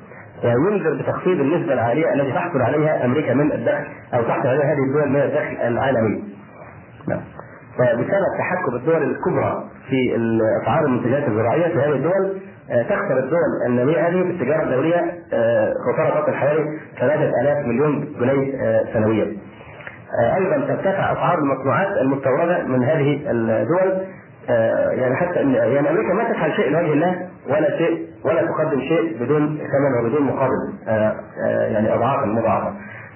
[0.44, 3.84] وينذر بتخفيض النسبة العالية التي تحصل عليها أمريكا من الدخل
[4.14, 6.24] أو تحصل عليها هذه الدول من الدخل العالمي.
[7.08, 7.22] نعم.
[7.78, 10.16] فبسبب تحكم الدول الكبرى في
[10.64, 12.38] اسعار المنتجات الزراعية في هذه الدول
[12.72, 18.62] آه، تخسر الدول الناميه هذه في التجارة الدولية آه، خسارة تصل حوالي 3000 مليون جنيه
[18.62, 19.38] آه، سنويا.
[20.36, 24.02] أيضا ترتفع أسعار المصنوعات المستوردة من هذه الدول
[25.00, 29.58] يعني حتى يعني أمريكا ما تفعل شيء لوجه الله ولا شيء ولا تقدم شيء بدون
[29.58, 30.74] ثمن وبدون مقابل
[31.72, 32.74] يعني اضعافا مضاعفة.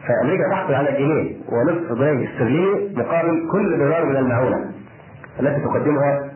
[0.07, 4.71] فامريكا تحصل على جنيه ونصف جنيه استرليني مقابل كل دولار من المعونة
[5.39, 6.29] التي تقدمها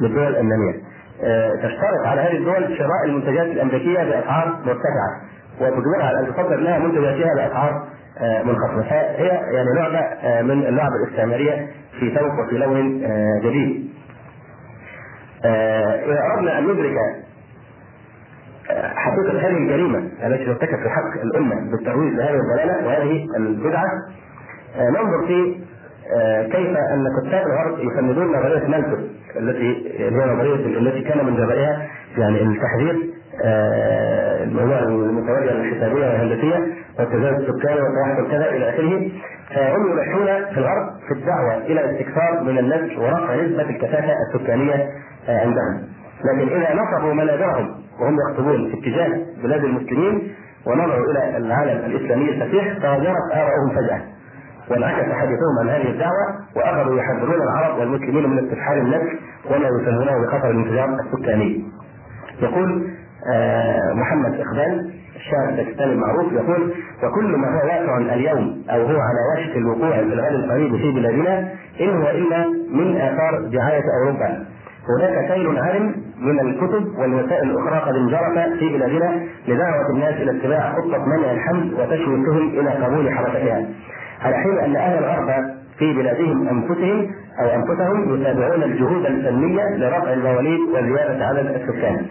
[0.00, 0.74] للدول النامية.
[1.22, 5.20] آه، تشترط على هذه الدول شراء المنتجات الأمريكية بأسعار مرتفعة
[5.60, 7.84] وتجبرها على أن تصدر لها منتجاتها بأسعار
[8.18, 11.66] آه، منخفضة فهي يعني لعبه آه، من اللعب الاستعمارية
[12.00, 13.00] في ثوب وفي لون
[13.44, 13.94] جديد.
[16.04, 16.94] إذا أردنا أن ندرك
[18.94, 23.86] حقيقة هذه الجريمة التي ترتكب في حق الأمة بالترويج لهذه الضلالة وهذه البدعة.
[24.76, 25.56] آه، ننظر في
[26.16, 29.00] آه، كيف أن كتاب الغرب يفندون نظرية مالثus
[29.36, 31.86] التي هي نظرية التي كان من جزائها
[32.18, 33.10] يعني التحذير
[33.44, 39.10] آه، الموضوع الحسابية والهندسية والتزاوج السكاني والتوحد كذا إلى آخره.
[39.54, 44.88] فهم يلحون في الغرب في الدعوة إلى الاستكثار من النسل ورفع نسبة الكثافة السكانية
[45.28, 45.82] عندهم.
[46.24, 50.32] لكن إذا نصبوا منابرهم وهم يخطبون في اتجاه بلاد المسلمين
[50.66, 54.00] ونظروا إلى العالم الإسلامي الفسيح تغيرت ارائهم فجأة
[54.70, 56.26] وانعكس حديثهم عن هذه الدعوة
[56.56, 59.12] واخذوا يحذرون العرب والمسلمين من استفحال النسل
[59.50, 61.64] وما يسمونه بخطر الانفجار السكاني.
[62.42, 62.90] يقول
[63.32, 66.72] آه، محمد إقبال الشاعر الباكستاني المعروف يقول
[67.02, 71.48] وكل ما هو واقع اليوم أو هو على وشك الوقوع في الغد القريب في بلادنا
[71.80, 74.44] إن هو إلا من آثار دعايه أوروبا
[74.88, 80.72] هناك سيل عارم من الكتب والوسائل الأخرى قد انجرف في بلادنا لدعوة الناس إلى اتباع
[80.72, 83.66] خطة منع الحمل وتشويقهم إلى قبول حركتها
[84.22, 85.44] على حين أن أهل الغرب
[85.78, 87.10] في بلادهم أنفسهم
[87.40, 92.06] أو أنفسهم يتابعون الجهود الفنية لرفع المواليد وزيادة عدد السكان.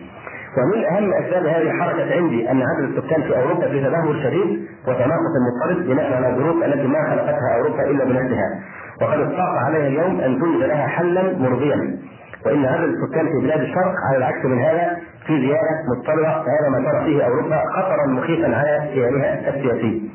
[0.57, 5.33] ومن أهم أسباب هذه الحركة عندي أن عدد السكان في أوروبا في تدهور شديد وتناقص
[5.45, 8.59] مضطرد بناء على الظروف التي ما خلقتها أوروبا إلا بنفسها.
[9.01, 11.97] وقد استطاع عليها اليوم أن توجد لها حلا مرضيا
[12.45, 16.91] وان هذا السكان في بلاد الشرق على العكس من هذا في زيادة مضطربه هذا ما
[16.91, 20.09] ترى فيه أوروبا خطرا مخيفا على كيانها السياسي.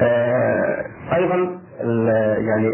[0.00, 0.84] آه،
[1.14, 1.36] أيضا
[2.38, 2.68] يعني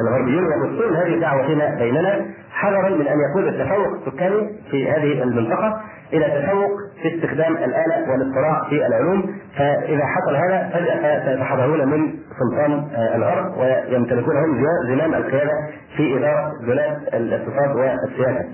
[0.00, 5.80] الغربيون يبثون هذه الدعوة هنا بيننا حذرا من أن يكون التفوق السكاني في هذه المنطقة
[6.12, 6.70] إلى تفوق
[7.02, 13.56] في استخدام الآلة والاطلاع في العلوم فإذا حصل هذا فجأة سيتحررون من سلطان آه، الغرب
[13.58, 15.52] ويمتلكون هم زمام القيادة
[15.96, 18.48] في إدارة بلاد الاقتصاد والسياسة.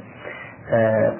[0.72, 1.12] آه،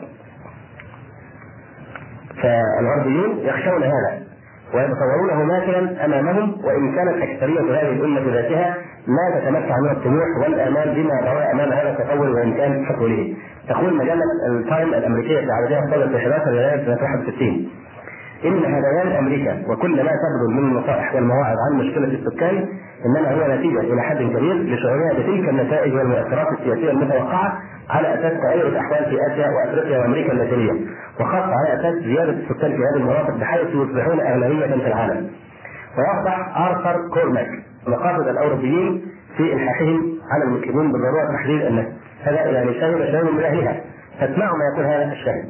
[2.42, 4.27] فالغربيون يخشون هذا
[4.74, 11.20] ويتصورونه ماثلا أمامهم وإن كانت أكثرية هذه الأمة ذاتها لا تتمتع من الطموح والامال بما
[11.20, 13.34] ترى أمام هذا التطور وإن كان حقوله.
[13.68, 17.68] تقول مجلة التايم الأمريكية عددها الصادر في 11 يناير سنه 61
[18.44, 22.68] إن هذيان أمريكا وكل ما تبذل من النصائح والمواعظ عن مشكلة السكان
[23.06, 27.58] إنما هو نتيجة إلى حد كبير لشعورها بتلك النتائج والمؤثرات السياسية المتوقعة
[27.90, 30.72] على أساس تغير الأحوال في آسيا وأفريقيا وأمريكا اللاتينية
[31.20, 35.30] وخاصة على أساس زيادة السكان في هذه المناطق بحيث يصبحون اغلبيه في العالم.
[35.98, 37.48] ويوضح آرثر كورماك
[37.86, 39.02] مقاصد الأوروبيين
[39.36, 41.92] في إلحاحهم على المسلمين بضروره تحديد النسل.
[42.22, 43.80] هذا يعني شاهد شاهد من أهلها
[44.20, 45.44] فاسمعوا ما يقول هذا الشاهد.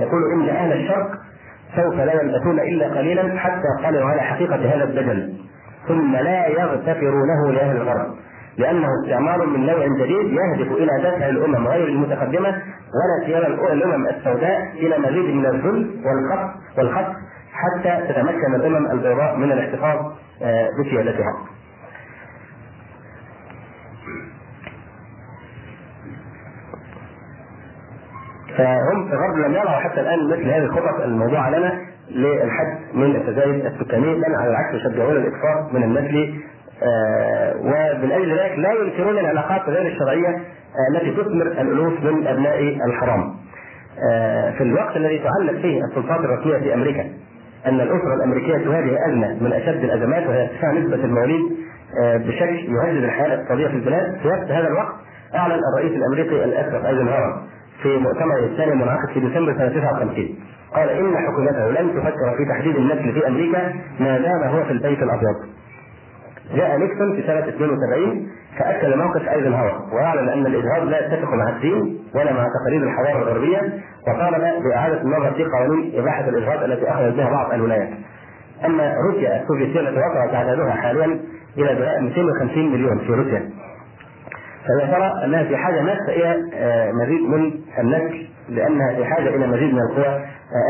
[0.00, 1.10] يقول إن أهل الشرق
[1.76, 5.32] سوف لا يلبثون إلا قليلا حتى يطلعوا على حقيقة هذا الدجل
[5.88, 8.14] ثم لا يغتفرونه لأهل الغرب
[8.58, 12.48] لأنه استعمار من نوع جديد يهدف إلى دفع الأمم غير المتقدمة
[12.94, 17.12] ولا سيما الأمم السوداء إلى مزيد من الذل والخط والخط
[17.52, 20.12] حتى تتمكن الأمم البيضاء من الاحتفاظ
[20.42, 21.32] آه، بسيادتها.
[28.56, 31.80] فهم في الغرب لم يروا حتى الآن مثل هذه الخطط الموضوعة لنا
[32.10, 36.34] للحد من التزايد السكاني بل على العكس يشجعون الاكثار من النسل
[36.82, 42.60] آه ومن أجل ذلك لا ينكرون العلاقات غير الشرعية آه التي تثمر الألوف من أبناء
[42.86, 43.34] الحرام.
[44.12, 47.04] آه في الوقت الذي تعلق فيه السلطات الرسمية في أمريكا
[47.66, 51.42] أن الأسرة الأمريكية تواجه أزمة من أشد الأزمات وهي ارتفاع نسبة المواليد
[52.02, 54.94] بشكل يهدد الحياة الاقتصادية في البلاد في نفس هذا الوقت
[55.34, 57.42] أعلن الرئيس الأمريكي الاسبق أيزنهاور
[57.82, 60.28] في مؤتمر الثاني المنعقد في ديسمبر سنة 59
[60.74, 65.02] قال إن حكومته لن تفكر في تحديد النسل في أمريكا ما دام هو في البيت
[65.02, 65.36] الأبيض.
[66.54, 71.98] جاء نيكسون في سنة 72 فأكد موقف ايزنهاور وأعلن أن الاجهاض لا يتفق مع الدين
[72.14, 73.60] ولا مع تقاليد الحضارة الغربية
[74.08, 77.88] وطالب بإعادة النظر في قوانين إباحة الاجهاض التي أخذت بها بعض الولايات.
[78.64, 81.20] أما روسيا السوفيتيه التي وصلت تعدادها حاليا
[81.58, 83.50] إلى 250 مليون في روسيا
[84.66, 89.74] فترى أنها في حاجة ماسه إلى آه، مزيد من النسل لأنها في حاجة إلى مزيد
[89.74, 90.20] من القوى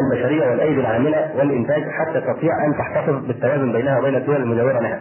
[0.05, 5.01] البشرية والأيدي العاملة والإنتاج حتى تستطيع أن تحتفظ بالتوازن بينها وبين الدول المجاوره لها.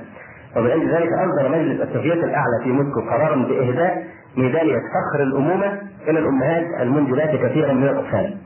[0.56, 4.04] ومن أجل ذلك أصدر مجلس السوفيت الأعلى في موسكو قرارا بإهداء
[4.38, 8.38] ميداليه فخر الأمومة إلى الأمهات المنجبات كثيرا من الأطفال.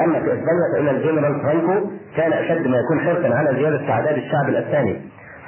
[0.00, 4.48] أما في إسبانيا فإن الجنرال فرانكو كان أشد ما يكون حرصا على زيادة تعداد الشعب
[4.48, 5.00] الأسباني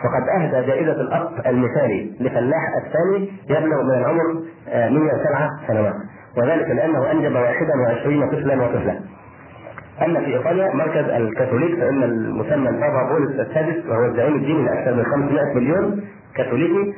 [0.04, 4.34] وقد أهدى جائزة الاب المثالي لفلاح أسباني يبلغ من العمر
[4.66, 5.94] 107 آه، سنوات
[6.36, 9.00] وذلك لأنه أنجب 21 طفلا وطفلا.
[10.02, 15.04] اما في إيطاليا مركز الكاثوليك فإن المسمى البابا بولس السادس وهو الزعيم الديني لأكثر من
[15.04, 16.00] 500 مليون
[16.36, 16.94] كاثوليكي.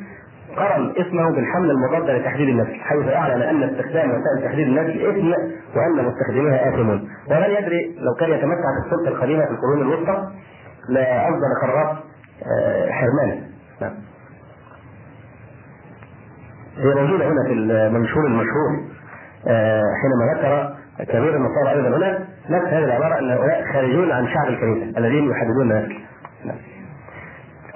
[0.57, 5.29] قرن اسمه بالحمله المضاده لتحديد النسل حيث أعلن أن استخدام وسائل تحديد النسل إثم
[5.77, 10.31] وأن مستخدميها اثمون ومن يدري لو كان يتمتع بالسلطه القديمة في القرون الوسطى؟
[10.89, 11.97] لاصدر قرارات
[12.47, 13.43] آه، حرمان.
[13.81, 13.95] نعم.
[16.77, 18.71] هي موجودة هنا في المنشور المشهور
[19.49, 20.77] آه، حينما ذكر
[21.13, 22.36] كبير النصارى أيضا هنا.
[22.51, 25.97] نفس هذه العبارة أن هؤلاء خارجون عن شعب الكنيسة الذين يحددون ذلك
[26.45, 26.57] نعم.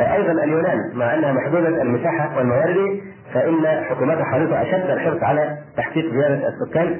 [0.00, 3.00] آه، أيضا اليونان مع أنها محدودة المساحة والموارد
[3.34, 6.96] فإن حكومتها حريصة أشد الحرص على تحقيق زيادة السكان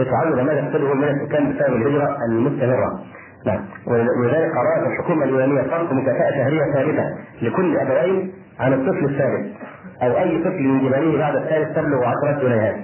[0.00, 3.00] لتعرض ما يحصله من السكان بسبب الهجرة المستمرة.
[3.46, 3.60] نعم.
[3.86, 7.04] ولذلك قررت الحكومة اليونانية فرض مكافأة شهرية ثابتة
[7.42, 9.56] لكل ابوين عن الطفل الثالث
[10.02, 12.76] أو أي طفل ينجبانه بعد الثالث تبلغ عشرات جنيهات.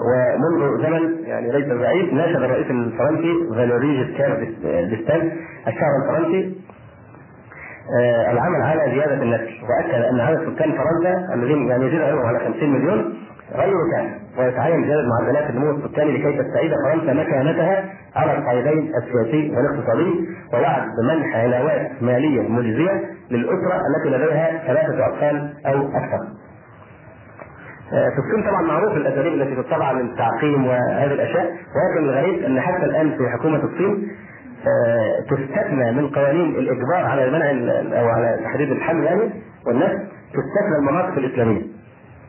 [0.00, 4.44] ومنذ زمن يعني ليس بعيد ناشد الرئيس الفرنسي فالوري جيسكار
[4.90, 5.32] ديستان
[5.68, 6.56] الشعب الفرنسي
[8.00, 12.70] آه، العمل على زيادة النسل وأكد أن عدد سكان فرنسا الذين يعني يزيد على 50
[12.72, 13.14] مليون
[13.54, 17.84] غير كافي ويتعين زياده معدلات النمو السكاني لكي تستعيد فرنسا مكانتها
[18.16, 20.28] على الصعيدين السياسي والاقتصادي.
[20.52, 26.26] ووعد بمنح علاوات مالية مجزية للأسرة التي لديها ثلاثة اطفال أو أكثر.
[27.92, 32.84] آه، في الصين طبعا معروف الاساليب التي تتبع للتعقيم وهذه الأشياء ولكن الغريب أن حتى
[32.84, 34.08] الآن في حكومة الصين
[34.66, 37.50] آه، تستثنى من قوانين الإجبار على المنع
[38.00, 39.30] أو على تحديد الحمل يعني
[39.66, 39.98] والنسل
[40.32, 41.62] تستثنى المناطق الإسلامية.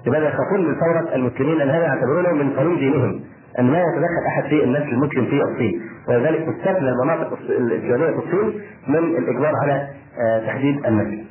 [0.08, 3.22] لماذا يخافون من ثورة المسلمين؟ لأن هذا يعتبرونه من قانون دينهم
[3.60, 5.82] أن ما يتدخل أحد في النسل المسلم في الصين.
[6.10, 9.88] ولذلك تستثنى المناطق الإسلامية في الصين من الإجبار على
[10.20, 11.24] آه، تحديد النسل.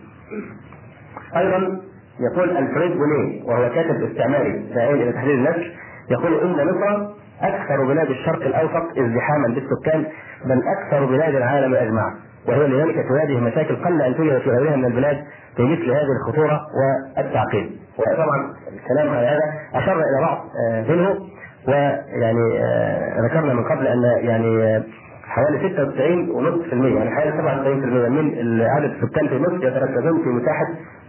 [1.36, 1.80] أيضا
[2.30, 5.72] يقول الفريد بونيه وهو كاتب استعماري داعي إلى تحديد النسل
[6.10, 7.12] يقول إن مصر
[7.42, 10.04] أكثر بلاد الشرق الأوسط ازدحاما بالسكان
[10.44, 12.14] بل أكثر بلاد العالم أجمع
[12.48, 15.16] وهي لذلك تواجه مشاكل قل أن توجد في غيرها من البلاد
[15.56, 16.60] في مثل هذه الخطورة
[17.16, 17.70] والتعقيد.
[17.98, 21.16] وطبعا الكلام على هذا اشرنا إلى بعض آه، منه
[21.68, 24.82] ويعني آه، ذكرنا من قبل أن يعني آه،
[25.24, 30.66] حوالي 96.5% يعني حوالي 97% من عدد السكان في مصر يتركزون في مساحه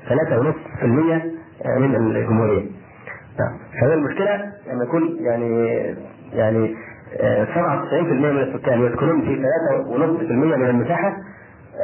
[0.09, 0.85] 3.5%
[1.79, 2.65] من الجمهورية.
[3.39, 3.57] نعم.
[3.81, 4.35] فهذه المشكلة
[4.71, 5.67] ان يكون يعني
[6.33, 6.75] يعني
[7.15, 11.13] 97% من السكان يسكنون في 3.5% من المساحة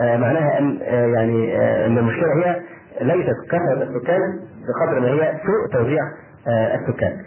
[0.02, 0.80] معناها أن
[1.14, 2.62] يعني أن المشكلة هي
[3.02, 4.20] ليست كثره السكان
[4.68, 6.04] بقدر ما هي سوء توزيع
[6.48, 7.18] السكان.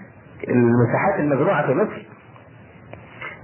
[0.49, 2.07] المساحات المزروعة في مصر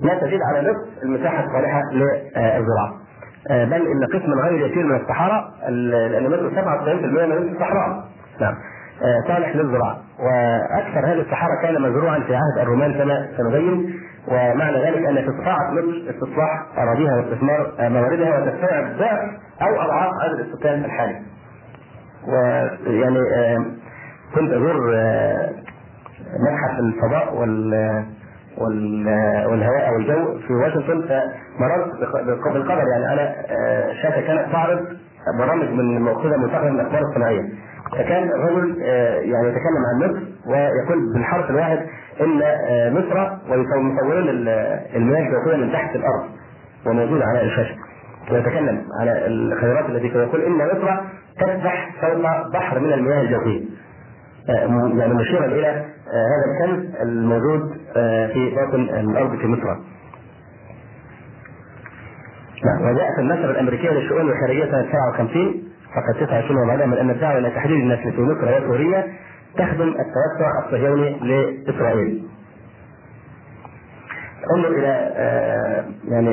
[0.00, 2.97] لا تزيد على نصف المساحة الصالحة للزراعة.
[3.50, 8.04] بل إن قسما غير يسير من الصحراء لأن مصر 97% من الصحراء.
[8.40, 8.54] نعم.
[9.28, 13.94] صالح للزراعة وأكثر هذه الصحراء كان مزروعا في عهد الرومان كما سنبين
[14.28, 19.18] ومعنى ذلك أن استطاعت مصر استصلاح أراضيها واستثمار مواردها وتستوعب ضعف
[19.62, 21.16] أو أضعاف عدد السكان الحالي.
[22.28, 23.18] ويعني
[24.34, 24.76] كنت أزور
[26.40, 28.04] متحف الفضاء وال
[28.60, 31.08] والهواء أو الجو في واشنطن
[31.58, 31.94] فمررت
[32.54, 33.34] بالقدر يعني أنا
[34.02, 34.78] شاشه كانت تعرض
[35.38, 36.36] برامج من منتخبه
[36.70, 37.42] من الأخبار الصناعية.
[37.92, 38.78] فكان الرجل
[39.22, 41.78] يعني يتكلم عن مصر ويقول بالحرف الواحد
[42.20, 42.38] إن
[42.94, 44.28] مصر ويصورون
[44.96, 46.24] المياه الجوفية من تحت الأرض
[46.86, 47.74] وموجودة على الشاشة.
[48.32, 51.00] ويتكلم على الخيرات التي يقول إن مصر
[51.40, 53.77] تسبح فوق بحر من المياه الجوفية.
[54.48, 57.72] يعني مشيرا إلى هذا الكنز الموجود
[58.32, 59.76] في باطن الأرض في مصر.
[62.80, 65.62] وجاءت النشرة الأمريكية للشؤون الخارجية سنة 57
[65.94, 69.06] فقد 29 وبعدها من أن الدعوة إلى تحديد النسل في مصر وسوريا
[69.58, 72.24] تخدم التوسع الصهيوني لإسرائيل.
[74.56, 76.30] انظر إلى آه يعني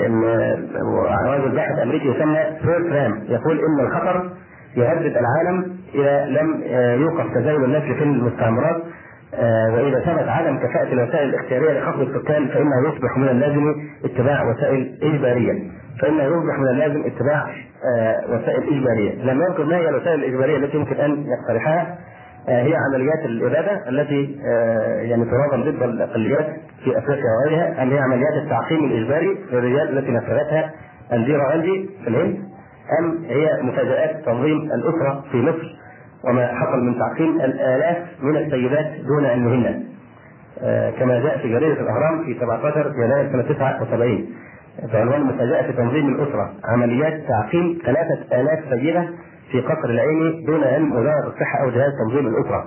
[1.37, 4.29] رجل باحث امريكي يسمى فير فرام يقول إن الخطر
[4.75, 8.83] يهدد العالم إذا لم آه يوقف تزايد النسل في المستعمرات
[9.33, 14.97] آه وإذا ثبت عدم كفاءة الوسائل الاختيارية لخفض السكان فإنه يصبح من اللازم اتباع وسائل
[15.03, 15.53] إجبارية.
[16.01, 17.47] فإنه يصبح من اللازم اتباع
[18.29, 19.23] وسائل إجبارية.
[19.23, 21.97] لم يذكر ما هي الوسائل الإجبارية التي يمكن أن يقترحها
[22.47, 24.39] هي عمليات الإبادة التي
[25.09, 26.45] يعني تنظم ضد الأقليات
[26.83, 30.71] في أفريقيا وغيرها ام هي عمليات التعقيم الإجباري للرجال التي نفذتها
[31.13, 32.37] انديرا غاندي في الهند.
[32.99, 35.75] أم هي مفاجآت تنظيم الأسرة في مصر
[36.23, 39.83] وما حصل من تعقيم الآلاف من السيدات دون أن يهن.
[40.99, 44.25] كما جاء في جريدة الأهرام في 17 يناير سنة 79
[44.93, 46.53] بعنوان مفاجاه تنظيم الأسرة.
[46.65, 49.09] عمليات تعقيم 3000 سيدة
[49.51, 52.65] في قصر العين دون علم وزاره الصحه أو جهاز تنظيم الأسرة.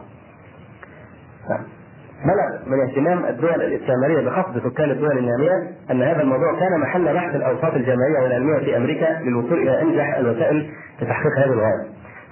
[2.25, 5.53] بلغ من اهتمام الدول الاستعماريه بخفض سكان الدول الناميه
[5.91, 10.71] أن هذا الموضوع كان محل بحث الأوساط الجامعية والعلمية في أمريكا للوصول إلى أنجح الوسائل
[11.03, 11.85] لتحقيق هذه الغاية.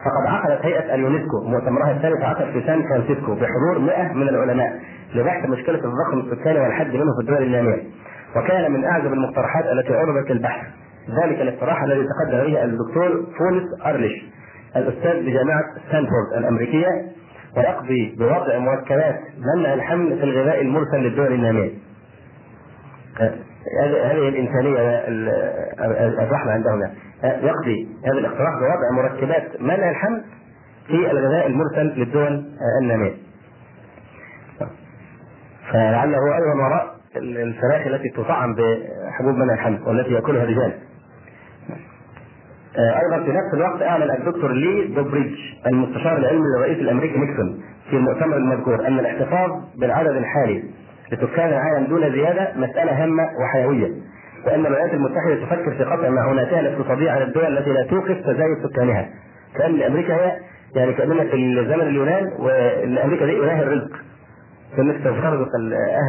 [0.05, 4.81] فقد عقدت هيئة اليونسكو مؤتمرها الثالث عقد في سان فرانسيسكو بحضور 100 من العلماء
[5.15, 7.83] لبحث مشكلة التضخم السكاني والحد منه في الدول الناميه.
[8.37, 10.67] وكان من أعجب المقترحات التي عرضت للبحث
[11.23, 14.25] ذلك الاقتراح الذي تقدم به الدكتور بول أرليش
[14.77, 16.89] الأستاذ بجامعة ستانفورد الأمريكية
[17.57, 19.21] ويقضي بوضع مركبات
[19.57, 21.71] منع الحمل في الغذاء المرسل للدول النامية.
[23.83, 24.79] هذه الإنسانية
[26.23, 26.81] الرحمة عندهم
[27.25, 30.25] يقضي هذا الاقتراح بوضع مركبات منع الحمل
[30.87, 32.45] في الغذاء المرسل للدول
[32.83, 33.15] النامية.
[35.73, 40.73] فلعله أيضا وراء الفراخ التي تطعم بحبوب منع الحمل والتي يأكلها الرجال.
[42.79, 45.35] أيضا في نفس الوقت أعلن الدكتور لي دوبريدج
[45.67, 47.61] المستشار العلمي للرئيس الأمريكي نيكسون
[47.91, 49.51] في المؤتمر المذكور أن الاحتفاظ
[49.81, 50.63] بالعدد الحالي
[51.13, 53.89] لسكان العالم دون زيادة مسألة هامة وحيوية
[54.47, 59.09] وأن الولايات المتحدة تفكر في قطع معوناتها الاقتصاديه على الدول التي لا توقف تزايد سكانها.
[59.59, 60.33] كأن أمريكا هي
[60.75, 63.91] يعني كأننا في زمن اليونان وأمريكا دي اله الرزق.
[64.77, 65.49] كانت ترزق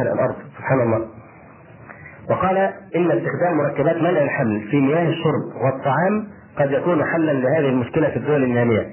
[0.00, 1.06] أهل الأرض سبحان الله.
[2.30, 2.56] وقال
[2.96, 6.26] إن استخدام مركبات منع الحمل في مياه الشرب والطعام
[6.58, 8.90] قد يكون حلا لهذه المشكلة في الدول الناميه.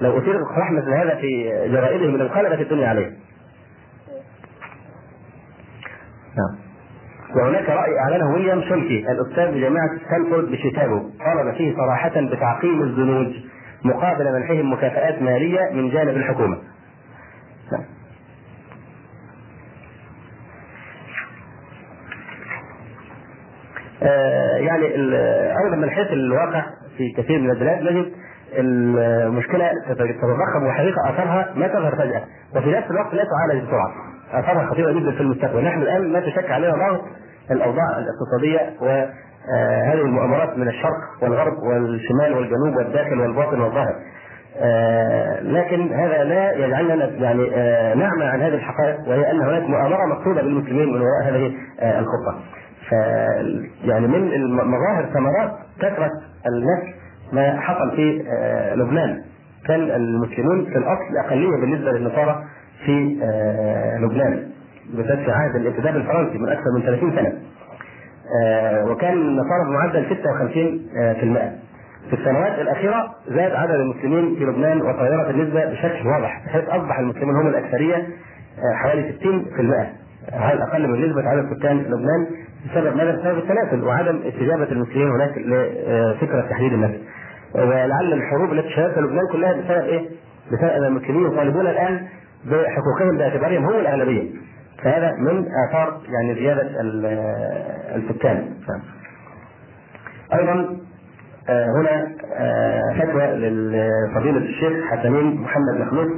[0.00, 3.06] لو اثير اقتراح مثل هذا في جرائدهم من انقلبت الدنيا عليه.
[6.36, 6.58] نعم.
[7.36, 13.32] وهناك رأي أعلنه ويليام شولكي الأستاذ بجامعة ستانفورد بشيكاغو طالب فيه صراحة بتعقيم الزنوج
[13.84, 16.56] مقابل منحهم مكافآت مالية من جانب الحكومة.
[17.72, 17.82] نعم.
[17.82, 17.86] آه،
[24.56, 24.86] يعني
[25.64, 26.64] أيضا من حيث الواقع
[26.96, 28.12] في كثير من البلاد نجد
[28.58, 32.22] المشكلة تتضخم وحقيقة أثرها ما تظهر فجأة.
[32.56, 33.92] وفي نفس الوقت لا تعالج بسرعة.
[34.32, 35.64] أثرها خطيرة جدا في المستقبل.
[35.64, 37.00] نحن الآن لا تشك علينا ضغط
[37.50, 43.94] الأوضاع الاقتصادية وهذه المؤامرات من الشرق والغرب والشمال والجنوب والداخل والباطن والظاهر.
[44.56, 50.06] آه، لكن هذا لا يجعلنا يعني آه، نعمى عن هذه الحقائق وهي أن هناك مؤامرة
[50.06, 52.40] مقصودة بالمسلمين من وراء هذه آه، الخطة.
[52.88, 52.92] ف
[53.84, 56.10] يعني من مظاهر ثمرات كثرة
[56.46, 56.94] النسل
[57.32, 58.22] ما حصل في
[58.76, 59.22] لبنان.
[59.66, 62.44] كان المسلمون في الأصل أقلية بالنسبة للنصارى
[62.84, 63.16] في
[64.00, 64.48] لبنان
[64.94, 67.32] بالذات في عهد الانتداب الفرنسي من أكثر من 30 سنة.
[68.90, 71.62] وكان النصارى بمعدل 56%
[72.10, 77.36] في السنوات الأخيرة زاد عدد المسلمين في لبنان وتغيرت النسبة بشكل واضح بحيث أصبح المسلمون
[77.36, 79.12] هم الأكثرية آه، حوالي
[80.32, 82.26] 60% على الأقل من نسبة عدد سكان لبنان
[82.66, 87.00] بسبب ماذا؟ بسبب التناسل وعدم استجابة المسلمين هناك لفكره تحديد النسل.
[87.54, 90.08] ولعل الحروب التي شهدتها لبنان كلها بسبب إيه؟
[90.52, 92.06] بسبب أن المسلمين يطالبون الآن
[92.44, 94.30] بحقوقهم باعتبارهم هم الأغلبية.
[94.82, 96.70] فهذا من آثار يعني زيادة
[97.96, 98.48] السكان.
[100.34, 100.76] أيضا
[101.48, 106.08] آه، هنا آه، فتوى لفضيلة الشيخ حسنين محمد مخلوف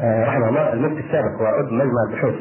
[0.00, 2.34] آه، رحمه الله المفتي السابق وعضو مجمع البحوث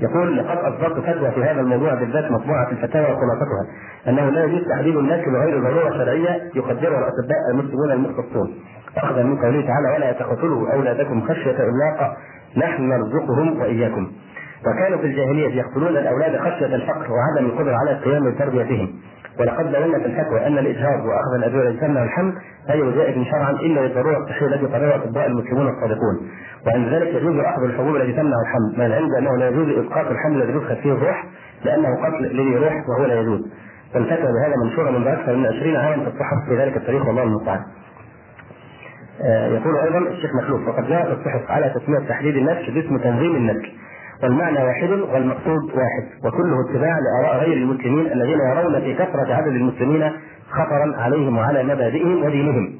[0.00, 3.66] يقول لقد اصدرت فتوى في هذا الموضوع بالذات مطبوعة في الفتاوى وخلاصتها
[4.08, 8.54] أنه لا يجوز تحديد الناس بغير ضرورة شرعية يقدرها الأطباء المسلمون المختصون.
[8.96, 12.16] اخذا من قوله تعالى ولا تقتلوا أولادكم خشية املاق
[12.56, 14.10] نحن نرزقهم وإياكم.
[14.66, 18.88] وكانوا في الجاهلية يقتلون الأولاد خشية الفقر وعدم القدرة على القيام بتربيتهم
[19.40, 22.32] ولقد بينا في الفتوى أن الإجهاض وأخذ الأدوية التي تمنع الحمل
[22.68, 26.30] غير جائز شرعا إلا للضروره الصحيه التي قررها الاطباء المسلمون الصادقون.
[26.66, 30.42] وعند ذلك يجوز أخذ الحبوب التي تمنع الحمل ما العلم بأنه لا يجوز اسقاط الحمل
[30.42, 31.24] الذي يدخل فيه الروح
[31.64, 33.40] لأنه قتل لذي روح وهو لا يجوز.
[33.94, 37.60] والفتوى بهذا منشورة منذ أكثر من 20 عاما في الصحف في ذلك التاريخ والله المستعان.
[39.22, 43.68] آه، يقول أيضا الشيخ مخلوف وقد جاءت الصحف على تسمية تحديد النسل باسم تنظيم النسل
[44.22, 50.12] والمعنى واحد والمقصود واحد وكله اتباع لآراء غير المسلمين الذين يرون في كثرة عدد المسلمين
[50.50, 52.72] خطرا عليهم وعلى مبادئهم ودينهم.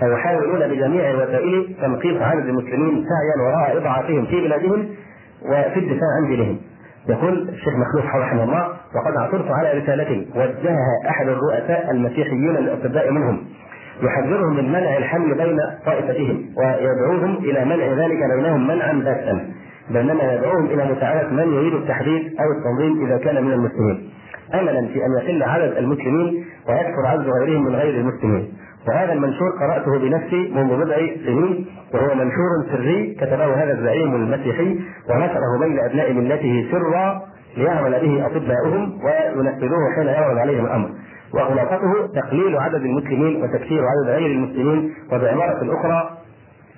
[0.00, 4.88] فيحاولون بجميع الوسائل تنقيص عدد المسلمين سعيا وراء إضعافهم في بلادهم
[5.42, 6.58] وفي الدفاع عن دينهم.
[7.08, 13.44] يقول الشيخ مخلوف رحمه الله وقد عثرت على رسالة وجهها أحد الرؤساء المسيحيين للاطباء منهم.
[14.02, 19.50] يحذرهم من منع الحمل بين طائفتهم ويدعوهم إلى منع ذلك بينهم منعا باتا
[19.90, 24.10] بينما يدعوهم إلى مساعده من يريد التحديد أو التنظيم إذا كان من المسلمين.
[24.54, 28.52] املا في أن يقل عدد المسلمين ويكثر عدد غيرهم من غير المسلمين.
[28.88, 34.78] وهذا المنشور قرأته بنفسي منذ بضع سنين وهو منشور سري كتبه هذا الزعيم المسيحي
[35.10, 37.22] ونشره بين أبناء ملته سرا
[37.56, 40.90] ليعمل به أطباؤهم وينفذوه حين يعرض عليهم الأمر.
[41.34, 46.17] وخلاصته تقليل عدد المسلمين وتكثير عدد غير المسلمين وبعباره أخرى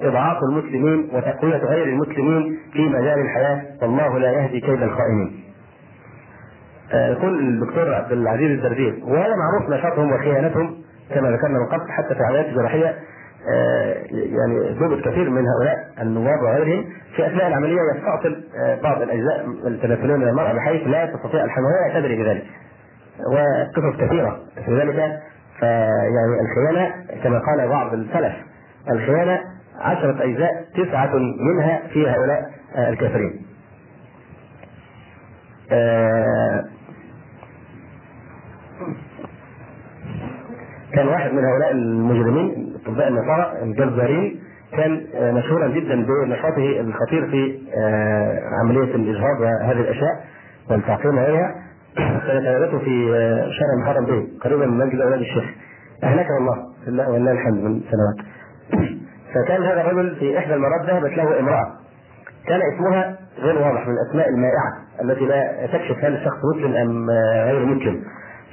[0.02, 5.44] إضعاف المسلمين وتقوية غير المسلمين في مجال الحياة والله لا يهدي كيد الخائنين.
[6.94, 10.74] يقول آه، الدكتور عبد العزيز الدردير وهذا معروف نشاطهم وخيانتهم
[11.14, 12.96] كما ذكرنا من قبل حتى في العمليات الجراحيه
[13.54, 16.84] آه، يعني ضبط كثير من هؤلاء النواب وغيرهم
[17.16, 22.00] في أثناء العملية يستعطل آه، بعض الأجزاء التناسليه من المرأة بحيث لا تستطيع الحمل ولا
[22.00, 22.44] تدري بذلك.
[23.32, 25.20] وقصص كثيرة في ذلك
[25.60, 26.94] فيعني الخيانة
[27.24, 28.32] كما قال بعض السلف
[28.90, 29.40] الخيانة
[29.80, 32.50] عشرة أجزاء تسعة منها في هؤلاء
[32.88, 33.46] الكافرين.
[35.72, 36.64] آه،
[40.94, 44.40] كان واحد من هؤلاء المجرمين أطباء النصارى الجزارين
[44.72, 50.24] كان مشهورا جدا بنشاطه الخطير في آه، عملية الإجهاض وهذه الأشياء
[50.70, 51.54] والتعقيم وغيرها
[52.26, 55.44] كانت عيادته في آه، شارع محرم بيه قريبا من مسجد أولاد الشيخ.
[56.04, 56.56] أهلكه الله
[56.86, 58.26] لله ولله الحمد من سنوات.
[59.34, 61.66] فكان هذا الرجل في إحدى المرات ذهبت له امرأة.
[62.46, 64.72] كان اسمها غير واضح من الاسماء المائعة
[65.02, 67.10] التي لا تكشف هل الشخص مسلم أم
[67.44, 68.02] غير مسلم.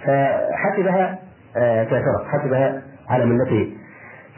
[0.05, 1.19] فحسبها
[1.57, 2.25] آه، كافرة.
[2.27, 3.73] حسبها على ملته.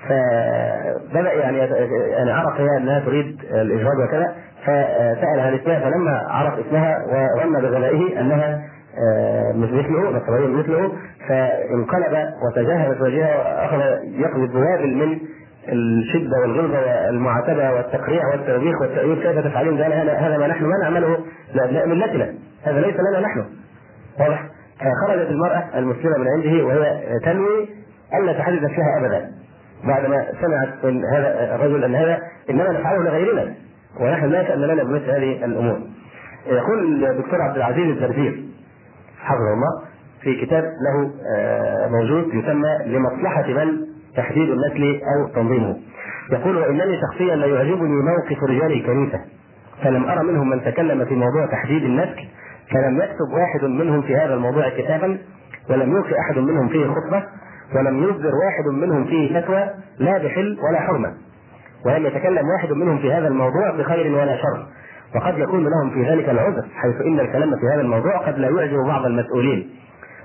[0.08, 4.36] فبدأ يعني يعني عرف هي أنها تريد الاجهاض وكذا.
[4.64, 8.62] فسال عن اسمها فلما عرف اسمها وظن بغبائه أنها
[8.98, 10.92] آه، مثله نصراني مثله
[11.28, 15.20] فانقلب وتجاهل وجهها وأخذ يقذف بوابل من
[15.68, 21.18] الشدة والغلظة والمعاتبة والتقريع والتوبيخ والتأويل كيف تفعلون؟ قال هذا ما نحن ما نعمله
[21.53, 22.34] لابناء ملتنا
[22.64, 23.45] هذا ليس لنا نحن.
[24.20, 24.45] واضح؟
[24.80, 27.68] فخرجت المرأة المسلمة من عنده وهي تنوي
[28.14, 29.32] الا تحدث نفسها ابدا.
[29.84, 33.53] بعدما سمعت من هذا الرجل أن هذا إنما نفعله لغيرنا
[33.99, 35.80] ونحن لا شان لنا بمثل هذه الأمور.
[36.47, 38.43] يقول الدكتور عبد العزيز الدردير
[39.20, 39.89] حفظه الله
[40.22, 43.89] في كتاب له آه، موجود يسمى لمصلحة من
[44.22, 45.76] تحديد النسل أو تنظيمه.
[46.32, 49.20] يقول وإنني شخصيا لا يعجبني موقف رجال الكنيسة.
[49.84, 52.28] فلم أرى منهم من تكلم في موضوع تحديد النسل
[52.72, 55.17] فلم يكتب واحد منهم في هذا الموضوع كتابا
[55.70, 57.24] ولم يلقي أحد منهم فيه خطبة
[57.76, 61.13] ولم يصدر واحد منهم فيه فتوى لا بحل ولا حرمة.
[61.86, 64.65] ولم يتكلم واحد منهم في هذا الموضوع بخير ولا شر.
[65.15, 68.78] وقد يكون لهم في ذلك العذر حيث إن الكلام في هذا الموضوع قد لا يعجب
[68.88, 69.70] بعض المسؤولين.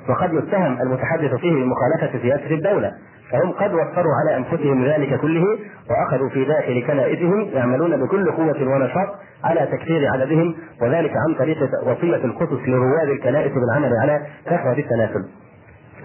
[0.09, 2.93] وقد يتهم المتحدث فيه بمخالفه سياسة الدولة.
[3.35, 5.45] فهم قد وفروا على أنفسهم ذلك كله
[5.91, 9.09] وأخذوا في داخل كنائسهم يعملون بكل قوة ونشاط
[9.45, 15.25] على تكثير عددهم وذلك عن طريق وصية القدس لرواد الكنائس بالعمل على كثره التناسل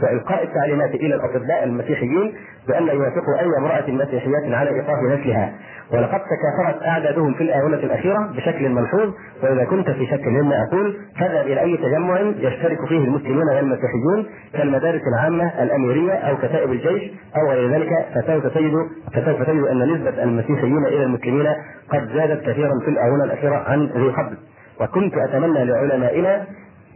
[0.04, 2.34] وإلقاء التعليمات إلى الأطباء المسيحيين
[2.68, 5.54] بأن يوافقوا أي امرأة مسيحية على إيقاف نسلها.
[5.94, 9.14] ولقد تكاثرت أعدادهم في الآونة الأخيرة بشكل ملحوظ
[9.44, 15.02] وإذا كنت في شك مما أقول فاذهب إلى أي تجمع يشترك فيه المسلمون والمسيحيون كالمدارس
[15.08, 18.74] العامة الأميرية أو كتائب الجيش أو غير ذلك فسوف تجد
[19.14, 21.48] فسوف تجد أن نسبة المسيحيين إلى المسلمين
[21.90, 24.38] قد زادت كثيرا في الآونة الأخيرة عن ذي قبل
[24.82, 26.46] وكنت أتمنى لعلمائنا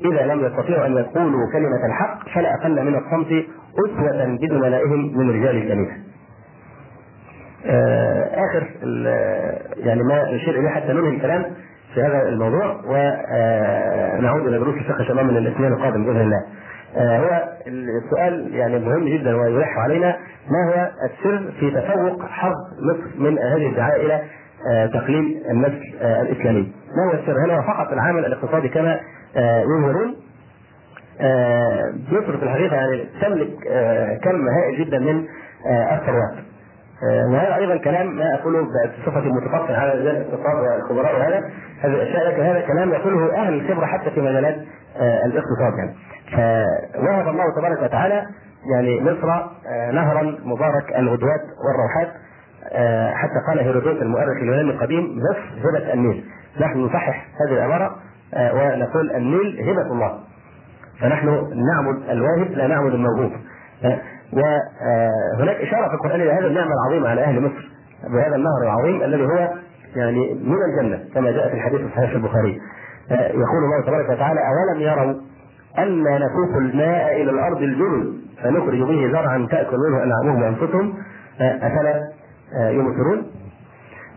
[0.05, 3.45] إذا لم يستطيعوا أن يقولوا كلمة الحق فلا أقل من الصمت
[3.85, 6.12] أسوة بزملائهم من رجال الكنيسة.
[7.65, 8.67] آه آخر
[9.77, 11.45] يعني ما نشير إليه حتى ننهي الكلام
[11.93, 16.43] في هذا الموضوع ونعود إلى دروس الفقه من الاثنين القادم بإذن الله.
[16.97, 20.15] آه هو السؤال يعني مهم جدا ويلح علينا
[20.49, 24.21] ما هو السر في تفوق حظ مصر من هذه الدعايه إلى
[24.71, 28.99] آه تقليل النسل آه الإسلامي؟ ما هو السر؟ هل هو فقط العامل الاقتصادي كما
[29.61, 30.15] يظهرون
[32.11, 33.49] مصر في الحقيقة يعني تملك
[34.23, 35.25] كم هائل جدا من
[35.91, 36.33] الثروات
[37.03, 38.67] وهذا أيضا كلام ما أقوله
[39.01, 41.49] بصفة متفقة على رجال الاقتصاد والخبراء وهذا
[42.29, 44.55] لكن هذا كلام يقوله أهل الخبرة حتى في مجالات
[44.99, 45.93] الاقتصاد يعني.
[46.93, 48.25] فوهب الله تبارك وتعالى
[48.75, 49.27] يعني مصر
[49.93, 52.07] نهرا مبارك الغدوات والروحات
[53.13, 56.25] حتى قال هيرودوت المؤرخ اليوناني القديم مصر هبة النيل.
[56.61, 57.95] نحن نصحح هذه العبارة
[58.35, 60.19] ونقول النيل هبة الله.
[61.01, 63.31] فنحن نعبد الواهب لا نعبد الموهوب.
[64.33, 67.69] وهناك إشارة في القرآن إلى هذه النعمة العظيمة على أهل مصر
[68.03, 69.49] بهذا النهر العظيم الذي هو
[69.95, 72.59] يعني من الجنة كما جاء في الحديث الصحيح في البخاري.
[73.11, 75.21] يقول الله تبارك وتعالى أولم يروا
[75.77, 78.13] أنا نسوق الماء إلى الأرض الجرد
[78.43, 80.93] فنخرج به زرعا تأكل منه أنعامهم وأنفسهم؟
[81.39, 82.09] أفلا
[82.53, 83.25] يبصرون؟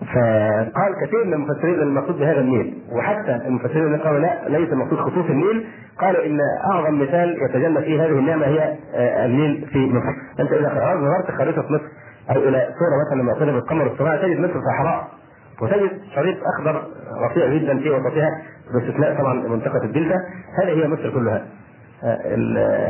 [0.00, 5.24] فقال كثير من المفسرين المقصود بهذا النيل وحتى المفسرين اللي قالوا لا ليس المقصود خصوص
[5.30, 5.66] النيل
[6.00, 6.38] قالوا إن
[6.70, 8.76] أعظم مثال يتجلى فيه هذه النعمة هي
[9.24, 10.12] النيل في مصر.
[10.40, 11.84] أنت إذا نظرت خريطة مصر
[12.30, 15.08] أو إلى صورة مثلا مأخوذه بالقمر الصناعي تجد مصر صحراء
[15.62, 16.82] وتجد شريط أخضر
[17.30, 18.42] رفيع جدا في وسطها
[18.74, 20.20] باستثناء طبعا منطقة الدلتا.
[20.62, 21.46] هذه هي مصر كلها.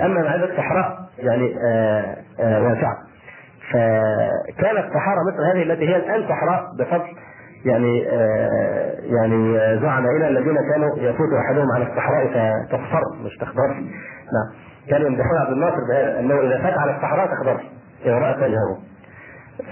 [0.07, 1.55] أما معرفه صحراء يعني
[2.39, 2.97] واسعة.
[3.73, 7.17] فكانت صحارى مصر هذه التي هي الآن صحراء بفضل
[7.65, 14.49] يعني آه يعني زعمائنا الذين كانوا يفوت أحدهم على الصحراء فتصفر مش تخضر نعم.
[14.91, 17.61] كانوا يمدحون عبد الناصر بهذا أنه إذا فات على الصحراء تخضر
[18.05, 18.79] اذا رأت وجهه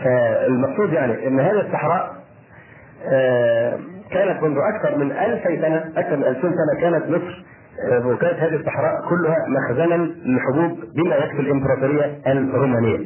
[0.04, 2.14] فالمقصود يعني إن هذه الصحراء
[3.12, 3.78] آه
[4.10, 7.44] كانت منذ أكثر من 2000 سنة أكثر من 2000 سنة كانت مصر
[8.04, 12.98] وكانت هذه الصحراء كلها مخزنا للحبوب بما يكفي الإمبراطورية الرومانية.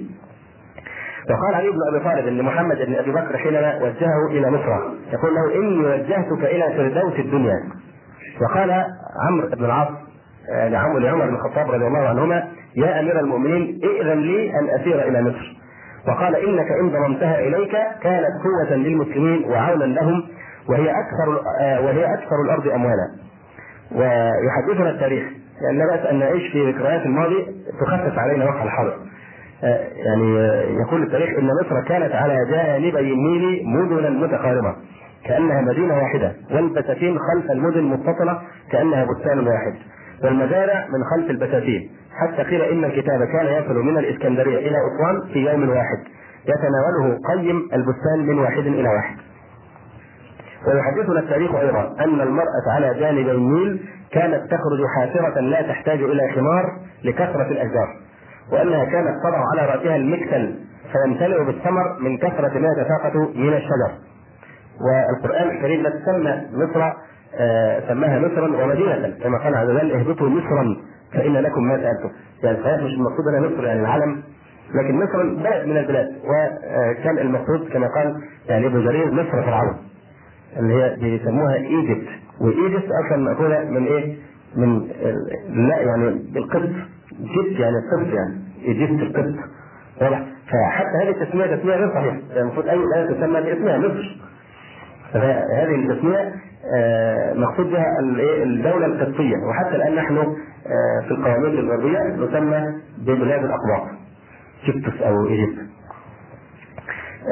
[1.30, 4.70] وقال علي بن أبي طالب إن محمد بن أبي بكر حينما وجهه إلى مصر
[5.12, 7.54] يقول له إني وجهتك إلى فردوس الدنيا.
[8.42, 8.70] وقال
[9.28, 9.88] عمرو بن العاص
[10.52, 12.44] لعمرو لعمر بن الخطاب رضي الله عنهما
[12.76, 15.58] يا أمير المؤمنين ائذن لي أن أسير إلى مصر.
[16.08, 17.72] وقال إنك إن ضممتها إليك
[18.02, 20.22] كانت قوة للمسلمين وعونا لهم
[20.68, 21.28] وهي أكثر
[21.84, 23.08] وهي أكثر الأرض أموالا.
[23.92, 25.24] ويحدثنا التاريخ
[25.62, 27.46] لأن لا بأس أن نعيش في ذكريات الماضي
[27.80, 28.96] تخفف علينا وقع الحاضر.
[30.06, 30.38] يعني
[30.80, 34.76] يقول التاريخ إن مصر كانت على جانبي النيل مدنا متقاربه
[35.24, 38.40] كأنها مدينة واحدة والبساتين خلف المدن متصلة
[38.72, 39.74] كأنها بستان واحد
[40.24, 41.90] والمزارع من خلف البساتين.
[42.18, 45.98] حتى قيل إن الكتاب كان يصل من الإسكندرية إلى أسوان في يوم واحد
[46.44, 49.16] يتناوله قيم البستان من واحد إلى واحد.
[50.66, 53.80] ويحدثنا التاريخ أيضا أن المرأة على جانبي النيل
[54.12, 56.64] كانت تخرج حافرة لا تحتاج إلى خمار
[57.04, 58.07] لكثرة الأشجار.
[58.52, 60.54] وأنها كانت تضع على رأسها المكتل
[60.92, 63.90] فيمتلئ بالثمر من كثرة ما يتساقط من الشجر.
[64.80, 66.92] والقرآن الكريم لا تسمى مصر
[67.34, 70.76] آه سماها مصرا ومدينة كما قال عز وجل اهبطوا مصرا
[71.12, 72.10] فإن لكم ما سألتم.
[72.42, 74.22] يعني صحيح مش المقصود هنا مصر يعني العلم
[74.74, 79.76] لكن مصر بلد من البلاد وكان المقصود كما قال يعني ابن جرير مصر فرعون
[80.58, 82.08] اللي هي بيسموها إيجيبت
[82.40, 84.16] وإيجيبت أصلا مأخوذة من إيه؟
[84.56, 84.88] من
[85.68, 86.68] لا يعني القبط
[87.12, 88.34] جبت يعني القبط يعني.
[88.64, 89.34] ايجيبت القبط
[90.00, 90.22] واضح.
[90.50, 92.16] فحتى هذه التسمية تسميه غير صحيحة.
[92.28, 94.20] يعني المفروض أي دوله تسمى باسمها مصر
[95.12, 96.34] فهذه التسمية
[96.76, 97.84] آه، مقصود بها
[98.42, 99.36] الدولة القبطية.
[99.48, 102.62] وحتى الآن نحن آه، في القوانين الغربية نسمى
[102.98, 103.88] ببلاد الأقباط.
[104.66, 105.58] كيبتوس أو ايجيبت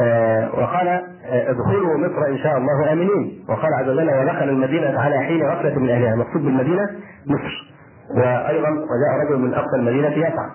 [0.03, 3.45] آه، وقال ادخلوا مصر إن شاء الله آمنين.
[3.49, 6.15] وقال عز وجل ودخل المدينة على حين غفلة من أهلها.
[6.15, 6.91] المقصود بالمدينة
[7.27, 7.76] مصر.
[8.11, 10.51] وأيضا وجاء رجل من أقصى المدينة يسعى.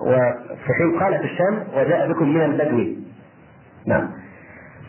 [0.00, 2.84] وفي حين قال في الشام وجاء بكم من البدو.
[3.86, 4.08] نعم.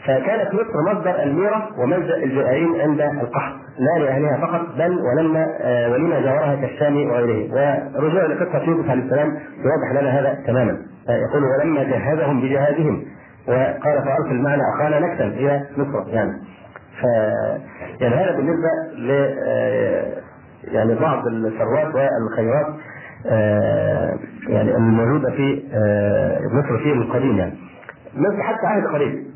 [0.05, 6.19] فكانت مصر مصدر الميرة وملجأ الجائعين عند القحط لا لأهلها فقط بل ولما آه، ولما
[6.19, 7.53] جاورها كالشام وغيره.
[7.95, 9.27] ورجوع لقصة يوسف عليه السلام
[9.57, 10.77] يوضح لنا هذا تماما.
[11.09, 13.05] يقول ولما جهزهم بجهازهم
[13.47, 16.09] وقال فأرسل معنا أخانا نكتا إلى مصر.
[16.09, 16.31] يعني
[17.01, 17.03] ف
[18.01, 19.11] يعني هذا بالنسبة ل
[19.47, 20.28] آه،
[20.63, 22.67] يعني بعض الثروات والخيرات
[23.25, 25.63] آه، يعني الموجودة في
[26.53, 27.53] مصر في القديم يعني
[28.15, 29.29] مصر حتى عهد قريب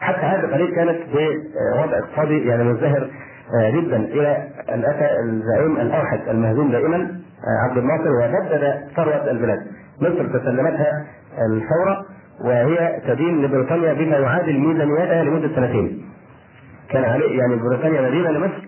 [0.00, 3.10] حتى هذا القليل كانت بوضع اقتصادي يعني مزدهر
[3.54, 9.58] آه، جدا إلى أن أتى الزعيم الأوحد المهزوم دائما آه، عبد الناصر وبدد ثروة البلاد.
[10.00, 11.06] مصر تسلمتها
[11.38, 12.04] الثورة
[12.44, 16.04] وهي تدين لبريطانيا بما يعادل ميزانيتها لمدة سنتين.
[16.90, 18.67] كان عليه يعني بريطانيا مدينة لمصر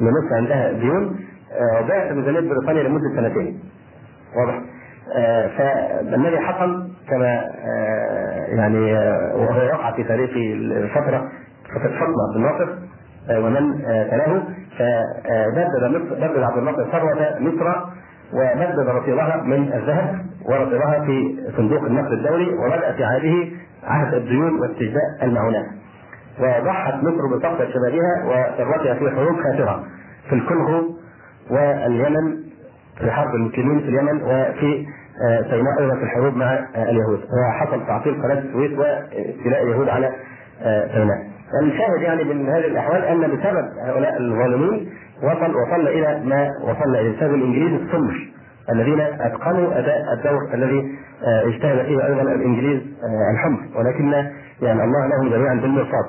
[0.00, 1.16] لمصر عندها ديون
[1.52, 3.60] آه، وباعت ميزانيه بريطانيا لمدة سنتين.
[4.36, 4.60] واضح؟
[5.58, 9.36] فالذي حصل كما آه، يعني آه،
[9.72, 11.28] وقع في تاريخ الفترة
[11.74, 12.68] فترة فاطمة بن ناصر
[13.30, 14.42] آه، ومن تلاه
[14.78, 17.84] فبدد مصر عبد الناصر ثروة مصر
[18.32, 25.02] وبدد رصيدها من الذهب ورصيدها في صندوق النقد الدولي وبدأ في عهده عهد الديون واستجداء
[25.22, 25.66] المعونات
[26.40, 29.84] وضحت مصر بطاقة شبابها وثروتها في حروب خاسرة
[30.28, 30.96] في الكونغو
[31.50, 32.36] واليمن
[32.98, 34.86] في حرب المسلمين في اليمن وفي
[35.28, 40.10] آه، سيناء أيضا في الحروب مع آه، اليهود وحصل تعطيل قناة السويس واستيلاء اليهود على
[40.62, 41.34] آه، سيناء.
[41.62, 44.90] الشاهد يعني من هذه الأحوال أن بسبب هؤلاء الظالمين
[45.22, 48.28] وصل وصلنا إلى ما وصلنا اليه بسبب الانجليز الصمر
[48.70, 52.82] الذين أتقنوا أداء الدور الذي اجتهد فيه أيضا الإنجليز
[53.34, 54.12] الحمر ولكن
[54.62, 56.04] يعني الله لهم جميعا بالمرصاد.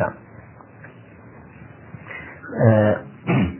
[0.00, 0.12] نعم.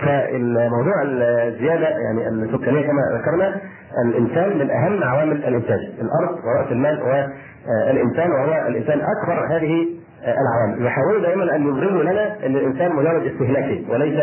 [0.00, 3.60] فالموضوع الزيادة يعني السكانية كما ذكرنا
[4.04, 9.88] الإنسان من أهم عوامل الإنتاج، الأرض وراس المال والانسان وهو الإنسان أكبر هذه
[10.24, 14.20] العوامل، يحاولوا دائما أن يظهروا لنا أن الإنسان مجرد استهلاكي وليس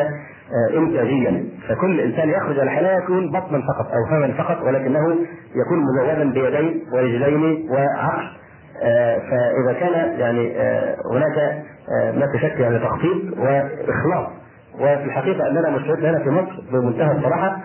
[0.77, 5.15] انتاجيا، فكل إنسان يخرج الحياة يكون بطنا فقط أو فما فقط ولكنه
[5.55, 8.27] يكون مزودا بيدين ورجلين وعقل
[9.29, 10.53] فإذا كان يعني
[11.11, 11.63] هناك
[12.15, 14.27] ما تشكل يعني تخطيط وإخلاص.
[14.75, 17.57] وفي الحقيقة أننا مشكلتنا هنا في مصر بمنتهى الصراحة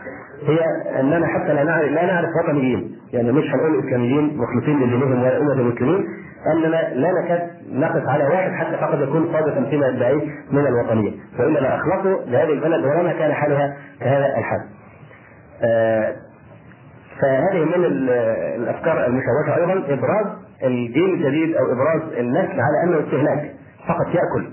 [0.46, 0.58] هي
[1.00, 2.98] أننا حتى لا نعرف لا نعرف وطنيين.
[3.12, 6.06] يعني مش هنقول إسلاميين مخلصين لدينهم ولا أمة المسلمين.
[6.52, 11.12] أننا لا نكاد نقف على واحد حتى فقد يكون صادقا فيما يدعيه من الوطنية.
[11.38, 14.60] وانما لاخلصوا لهذه البلد ولما كان حالها كهذا الحال.
[15.62, 16.12] آه
[17.20, 17.84] فهذه من
[18.56, 19.72] الأفكار المشوشة أيضا.
[19.72, 20.26] إبراز
[20.64, 23.50] الجيل الجديد أو إبراز النسل على أنه استهلاك
[23.88, 24.48] فقط يأكل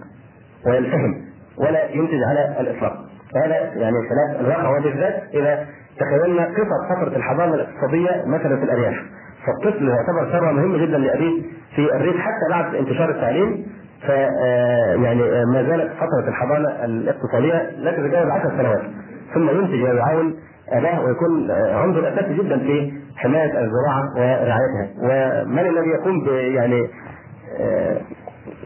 [0.65, 1.21] ويلتهم
[1.57, 2.93] ولا ينتج على الإطلاق.
[3.35, 5.65] هذا يعني خلاف الواقع وبالذات إذا
[5.99, 8.95] تخيلنا قصه فترة الحضارة الاقتصادية مثلا في الأرياف.
[9.45, 11.41] فالطفل يعتبر ثروة مهمة جدا لأبيه
[11.75, 13.65] في الريف حتى بعد انتشار التعليم.
[14.07, 18.81] ف آه، يعني آه، ما زالت فترة الحضانه الاقتصادية لا تتجاوز 10 سنوات
[19.33, 20.35] ثم ينتج ويعاون
[20.71, 24.89] اباه ويكون آه، عنصر اساسي جدا في حماية الزراعة ورعايتها.
[25.03, 26.87] ومن الذي يقوم ب يعني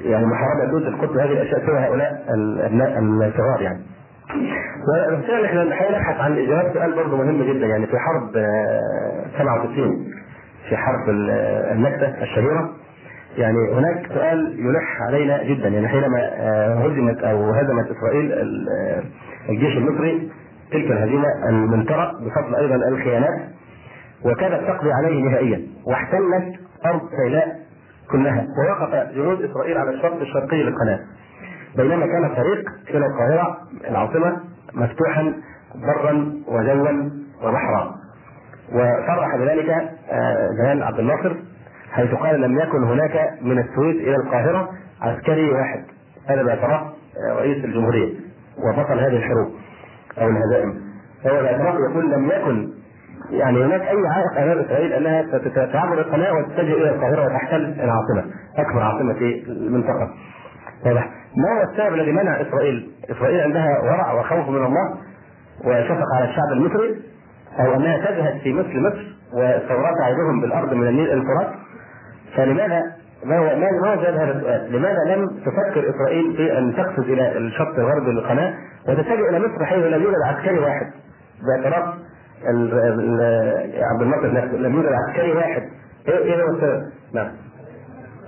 [0.01, 3.79] يعني محاربة دوله القدس هذه الأشياء سوى هؤلاء الأبناء الصغار يعني.
[5.07, 7.67] وبالتالي إحنا الحقيقة نبحث عن اجابات سؤال برضه مهم جدا.
[7.67, 8.29] يعني في حرب
[9.37, 11.09] 97 آه، في حرب
[11.71, 12.69] النكسه الشهيره
[13.37, 15.67] يعني هناك سؤال يلح علينا جدا.
[15.67, 19.03] يعني حينما آه، هزمت أو هزمت إسرائيل آه،
[19.49, 20.31] الجيش المصري
[20.73, 23.49] تلك الهزيمة المنكره بفضل أيضا الخيانات
[24.25, 27.59] وكانت تقضي عليه نهائيا واحتلت أرض سيناء
[28.11, 30.99] كلها ووقف جنود إسرائيل على الشرق الشرقي للقناة.
[31.77, 33.57] بينما كان الطريق إلى القاهرة
[33.89, 34.37] العاصمة
[34.73, 35.33] مفتوحا
[35.75, 37.09] برا وجوا
[37.43, 37.95] وبحرا.
[38.71, 39.69] وصرح بذلك
[40.11, 41.35] آه، جمال عبد الناصر
[41.91, 44.69] حيث قال لم يكن هناك من السويس إلى القاهرة
[45.01, 45.83] عسكري واحد
[46.27, 48.13] هذا باعتراف آه، رئيس الجمهورية
[48.57, 49.51] وبطل هذه الحروب.
[50.21, 50.73] أو الهزائم
[51.23, 52.69] فهو باعتراف يقول لم يكن.
[53.31, 55.21] يعني هناك أي عائق أمام إسرائيل أنها
[55.73, 58.25] تعبر القناه وتتجه إلى القاهرة وتحتل العاصمة
[58.57, 60.09] اكبر عاصمة في المنطقة.
[60.85, 64.95] واضح ما هو السبب الذي منع إسرائيل؟ إسرائيل عندها ورع وخوف من الله
[65.65, 67.01] وشفق على الشعب المصري
[67.59, 71.49] أو أنها تزهد في مثل مصر والثورات تعيدهم بالأرض من النيل الفرات.
[72.35, 72.81] فلماذا؟
[73.25, 77.79] ما هو ما هو هذا السؤال؟ لماذا لم تفكر إسرائيل في أن تقفز إلى الشط
[77.79, 78.53] الغربي للقناة
[78.89, 80.91] وتتجه إلى مصر حيث لم يوجد عسكري واحد.
[81.47, 81.93] باعتراف
[83.91, 85.61] عبد الناصر نفسه لم يوجد عسكري واحد.
[86.07, 86.81] إيه إيه؟
[87.13, 87.31] نعم.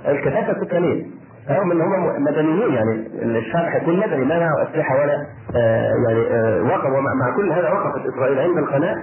[0.07, 1.05] الكثافه السكانية.
[1.49, 3.07] رغم إن هم مدنيين يعني
[3.37, 5.25] الشعب هيكون مدني ما معه أسلحة ولا
[5.55, 6.85] آه يعني آه وقف.
[6.85, 8.95] ومع كل هذا وقفت إسرائيل عند القناة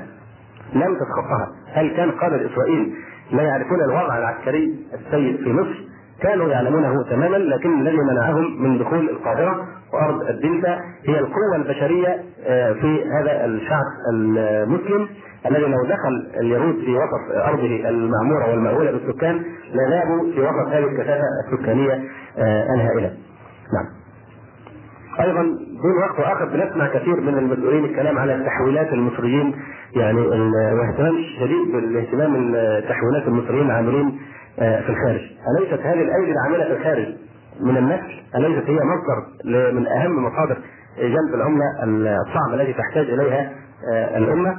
[0.74, 2.94] لم تتخطاها هل كان قادة إسرائيل
[3.32, 5.92] لا يعرفون الوضع العسكري السيء في مصر؟
[6.22, 12.72] كانوا يعلمونه تماما لكن الذي منعهم من دخول القاهرة وأرض الدلتا هي القوة البشرية آه،
[12.72, 15.08] في هذا الشعب المسلم
[15.46, 19.42] الذي لو دخل اليهود في وسط أرضه المعمورة والمأهولة بالسكان
[19.74, 21.92] لذابوا في وسط هذه الكثافة السكانية
[22.38, 23.12] آه، الهائلة.
[23.74, 24.02] نعم.
[25.20, 25.42] أيضا
[25.82, 29.54] دون وقت اخر بنسمع كثير من المسؤولين الكلام على تحويلات المصريين
[29.96, 32.54] يعني واهتمام شديد بالاهتمام
[32.88, 34.18] تحويلات المصريين العاملين
[34.58, 35.20] آه، في الخارج
[35.58, 37.06] أليست هذه الأيدي العاملة في الخارج
[37.60, 39.26] من النسل أليست هي مصدر
[39.72, 40.56] من أهم مصادر
[40.98, 41.64] جلب العمله
[42.20, 43.52] الصعبه التي تحتاج إليها
[43.92, 44.56] آه، الأمة؟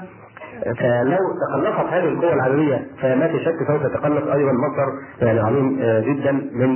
[0.64, 5.99] فلو تقلصت هذه القوى العالميه فما في شك سوف يتقلص أيضا مصدر يعني عظيم آه،
[5.99, 6.70] جدا من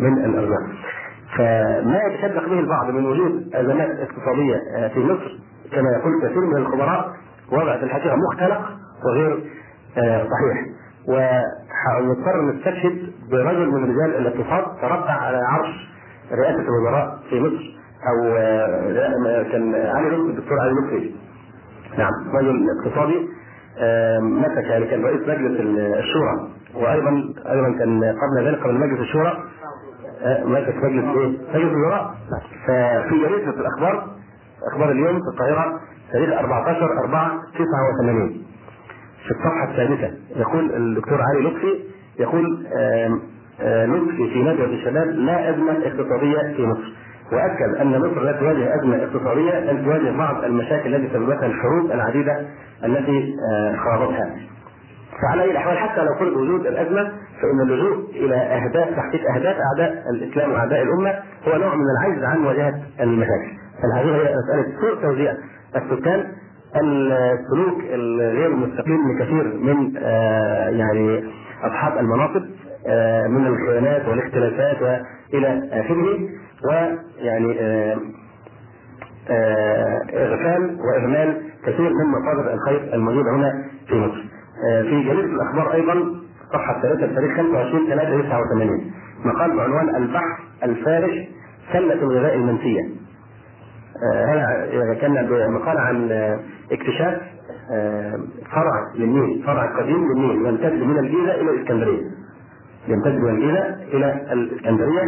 [0.00, 0.62] من الأرزاق.
[1.38, 5.38] فما يتشبك به البعض من وجود أزمات اقتصادية في مصر؟
[5.72, 7.10] كما يقول كثير من الخبراء
[7.52, 8.60] وضع في الحقيقة مختلق
[9.04, 9.38] وغير
[10.04, 10.64] صحيح.
[11.08, 15.88] ونضطر نستشهد برجل من رجال الاقتصاد تربع على عرش
[16.32, 17.74] رئاسة الوزراء في مصر
[18.08, 21.14] أو آه، كان علي لطفي الدكتور علي لطفي
[21.98, 23.28] نعم رجل اقتصادي
[24.20, 25.60] مسك يعني كان رئيس مجلس
[25.98, 27.10] الشورى وأيضا
[27.50, 29.44] أيضا كان قبل ذلك قبل مجلس الشورى
[30.22, 32.14] آه، مسك مجلس إيه؟ مجلس الوزراء.
[32.66, 34.08] ففي جريدة الأخبار
[34.72, 35.80] أخبار اليوم في القاهرة
[36.12, 37.30] تاريخ 14 4
[37.98, 38.43] 89
[39.24, 41.78] في الصفحة الثالثة يقول الدكتور علي لطفي
[42.18, 42.66] يقول
[43.60, 46.92] لطفي في ندوة الشباب لا أزمة اقتصادية في مصر
[47.32, 52.46] وأكد أن مصر لا تواجه أزمة اقتصادية بل تواجه بعض المشاكل التي سببتها الحروب العديدة
[52.84, 53.36] التي
[53.84, 54.30] خاضتها.
[55.22, 57.02] فعلى أي الأحوال حتى لو فرض وجود الأزمة
[57.42, 61.14] فإن اللجوء إلى أهداف تحقيق أهداف أعداء الإسلام وأعداء الأمة
[61.48, 63.50] هو نوع من العجز عن مواجهه المشاكل.
[63.82, 65.34] فهذه هي مسألة سوء توزيع
[65.76, 66.24] السكان
[66.76, 71.24] السلوك الغير المستقيم لكثير من آه، يعني
[71.62, 72.44] أصحاب المناصب
[72.86, 76.18] آه، من الخيانات والاختلافات والى آخره
[76.68, 77.96] ويعني آه،
[80.14, 84.24] إغفال واهمال كثير من مصادر الخير الموجودة هنا في مصر.
[84.82, 85.94] في جريدة الأخبار أيضا
[86.52, 88.92] صفحة 3 تاريخ 25 3 89
[89.24, 91.24] مقال بعنوان البحث الفارغ
[91.72, 93.03] سلة الغذاء المنسية
[94.02, 96.10] هنا كان مقال عن
[96.72, 97.20] اكتشاف
[98.52, 102.02] فرع للنيل فرع قديم للنيل يمتد من الجيزة إلى الإسكندرية.
[102.88, 105.02] يمتد من الجيزة إلى الإسكندرية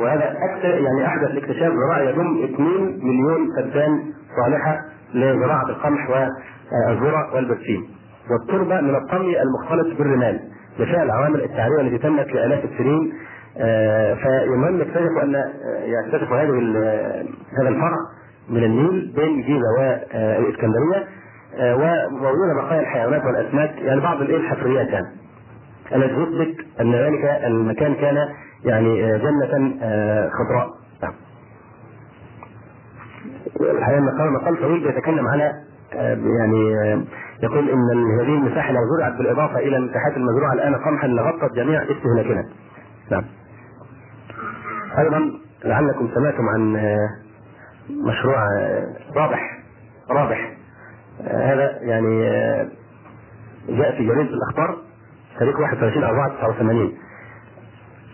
[0.00, 4.02] وهذا أكثر يعني أحدث اكتشاف زراعي يضم 2 مليون فدان
[4.36, 4.80] صالحة
[5.14, 7.86] لزراعة القمح والذرة والبرسيم
[8.30, 10.40] والتربة من الطمي المختلط بالرمال.
[10.78, 13.12] بفعل عوامل التعريه التي تمت لآلاف السنين.
[13.58, 15.44] آه، فالمهم اكتشفوا أن
[15.84, 16.48] يكتشفوا هذه
[17.60, 17.96] هذا الفرع
[18.48, 21.08] من النيل بين الجيزه والاسكندريه
[21.56, 25.06] آه، وموجودة بقايا الحيوانات والأسماك يعني بعض الحفريات يعني
[25.94, 28.28] التي تثبت أن ذلك المكان كان
[28.64, 30.68] يعني آه، جنة آه، خضراء
[31.02, 31.12] نعم.
[33.60, 35.52] الحقيقة مقال مقال طويل بيتكلم على
[36.38, 36.72] يعني
[37.42, 42.44] يقول إن هذه المساحة لو زرعت بالاضافه إلى المساحات المزروعة الآن قمحا لغطت جميع استهلاكنا.
[43.10, 43.24] نعم.
[44.98, 45.30] أيضا
[45.64, 46.76] لعلكم سمعتم عن
[47.90, 48.36] مشروع
[49.16, 49.58] رابح
[50.10, 50.52] رابح.
[51.24, 52.24] هذا يعني
[53.68, 54.76] جاء في جريدة الأخبار
[55.38, 56.92] تاريخ 21 4 89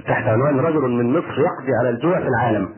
[0.08, 2.68] تحت عنوان رجل من مصر يقضي على الجوع في العالم.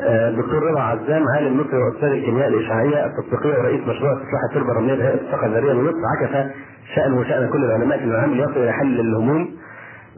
[0.00, 5.14] الدكتور رضا عزام عالم مصري واستاذ الكيمياء الاشعاعيه التطبيقية ورئيس مشروع استصلاح التربة الرمليه بهيئة
[5.14, 6.50] الطاقه الذرية بمصر عكس
[6.94, 9.56] شانه وشأن كل العلماء في العام ليصل إلى حل الهموم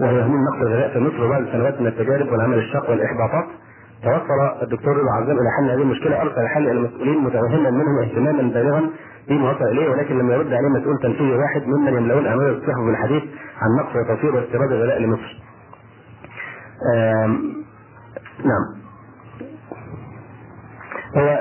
[0.01, 3.47] وهي هموم نقص الغذاء في مصر بعد سنوات من التجارب والعمل الشاق والإحباطات.
[4.03, 8.43] توصل الدكتور رضا عزام إلى حل هذه المشكلة ارسل الحل إلى المسؤولين متوهما منهم اهتماما
[8.43, 8.91] بالغا
[9.29, 13.23] بما وصل إليه ولكن لم يرد عليه مسؤول تنفيذي واحد ممن يملؤون اعمال الصحف بالحديث
[13.61, 15.43] عن نقص وتوفير واستيراد الغذاء لمصر.
[18.45, 18.65] نعم.
[21.17, 21.37] هو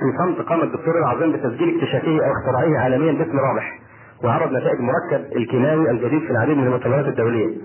[0.00, 3.80] في صمت قام الدكتور عزام بتسجيل اكتشافه أو اختراعه عالميا باسم رابح
[4.24, 7.56] وعرض نتائج مركب الكيماوي الجديد في العديد من المؤتمرات الدولية.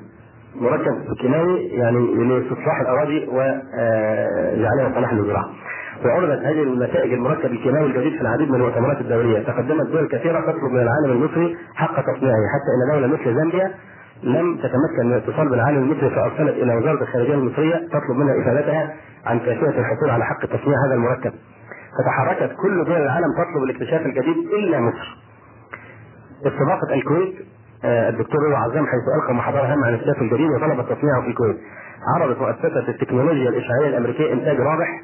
[0.55, 5.49] مركب كيماوي يعني لاستصلاح الأراضي وجعلها صلاح للزراعه.
[6.05, 10.71] وعرضت هذه النتائج المركب الكيماوي الجديد في العديد من المؤتمرات الدولية، تقدمت دول كثيرة تطلب
[10.71, 13.71] من العالم المصري حق تصنيعه، حتى إن دولة مثل زامبيا
[14.23, 18.93] لم تتمكن من الاتصال بالعالم المصري فأرسلت إلى وزارة الخارجية المصرية تطلب منها إفادتها
[19.25, 21.33] عن كيفية الحصول على حق تصنيع هذا المركب.
[21.99, 25.17] فتحركت كل دول العالم تطلب الاكتشاف الجديد إلا مصر.
[26.45, 31.21] استضافت الكويت آه، الدكتور رضا عزام حيث ألقى محاضرة هامة عن السلاح الجديد وطلب تصنيعه
[31.21, 31.57] في الكويت.
[32.15, 35.01] عرضت مؤسسة التكنولوجيا الإشعاعية الأمريكية إنتاج رابح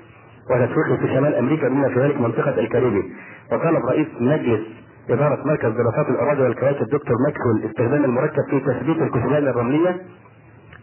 [0.51, 3.03] وتسويقه في شمال أمريكا بما في ذلك منطقة الكاريبي.
[3.51, 4.61] وطلب رئيس مجلس
[5.09, 9.95] إدارة مركز دراسات الأراضي والكواكب الدكتور ماكسويل استخدام المركب في تثبيت الكتلان الرملية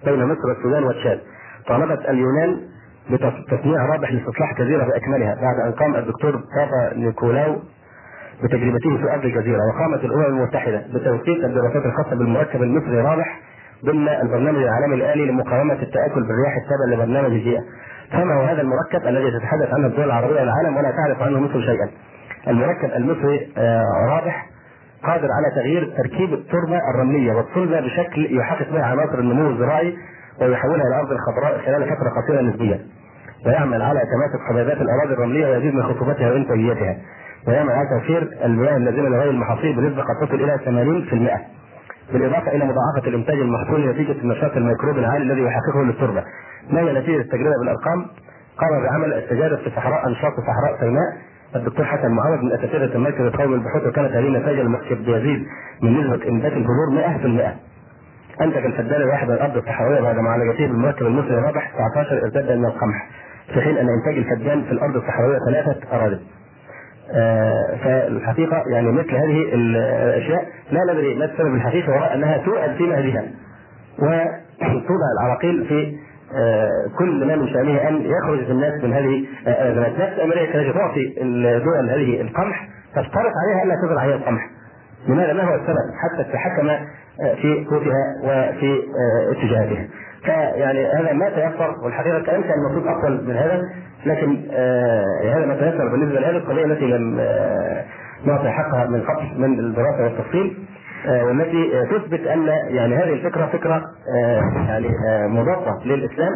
[0.04, 1.20] بين مصر والسودان وتشاد.
[1.68, 2.60] طالبت اليونان
[3.10, 7.56] بتصنيع رابح لاستصلاح جزيرة بأكملها بعد أن قام الدكتور بابا نيكولاو
[8.44, 13.40] بتجربته في أرض الجزيرة وقامت الأمم المتحدة بتوثيق الدراسات الخاصة بالمركب المصري رابح
[13.84, 17.60] ضمن البرنامج العالمي الآلي لمقاومة التآكل بالرياح التابع لبرنامج البيئة.
[18.12, 21.88] فما هو هذا المركب الذي تتحدث عنه الدول العربية والعالم ولا تعرف عنه مصر شيئا.
[22.48, 24.46] المركب المصري آه، رابح
[25.04, 29.94] قادر على تغيير تركيب التربة الرملية والصلبة بشكل يحقق بها عناصر النمو الزراعي
[30.40, 32.80] ويحولها إلى أرض الخضراء خلال فترة قصيرة نسبيا.
[33.46, 36.96] ويعمل على تماسك حبيبات الأراضي الرملية ويزيد من خصوبتها وإنتاجيتها.
[37.48, 42.12] ويعمل على توفير المياه اللازمة لغير المحاصيل بنسبة قد تصل إلى 80%.
[42.12, 46.24] بالإضافة إلى مضاعفة الإنتاج المحصول نتيجة النشاط الميكروبي العالي الذي يحققه للتربة.
[46.70, 48.06] ما هي نتيجة التجربة بالأرقام؟
[48.58, 51.12] قام بعمل التجارب في صحراء أنشاط صحراء سيناء
[51.56, 55.46] الدكتور حسن معوض من أساتذة المركز القومي للبحوث وكانت هذه النتائج المكتب بيزيد
[55.82, 57.56] من نسبة إنبات البذور 100%.
[58.40, 63.08] انتج الفدان الواحد من الأرض الصحراوية بعد معالجته بالمركب المصري الرابح 19 ارتدا من القمح
[63.54, 66.20] في حين أن إنتاج الفدان في الأرض الصحراوية ثلاثة أراضي.
[67.14, 72.82] آه فالحقيقة يعني مثل هذه الأشياء لا ندري ما السبب الحقيقي وراء أنها توأد في
[72.82, 73.24] مهدها
[73.98, 75.96] وتوضع العراقيل في
[76.34, 76.68] آه،
[76.98, 81.90] كل ما من شأنه أن يخرج الناس من هذه الازمات، نفس أمريكا التي تعطي الدول
[81.90, 84.50] هذه القمح تشترط عليها الا تزرع هي القمح.
[85.08, 89.88] لماذا؟ ما هو السبب؟ حتى تتحكم آه، في قوتها وفي آه، اتجاهاتها.
[90.24, 93.62] فيعني هذا ما تيسر والحقيقة كان كان المفروض افضل من هذا
[94.06, 94.36] لكن
[95.34, 97.20] هذا ما تيسر بالنسبة لهذه القضية التي لم
[98.24, 100.56] نعطي حقها من قبل من الدراسة والتفصيل
[101.06, 103.82] آه، والتي آه، تثبت أن يعني هذه الفكرة فكرة
[104.16, 104.88] آه، يعني
[105.28, 106.32] مضاده للإسلام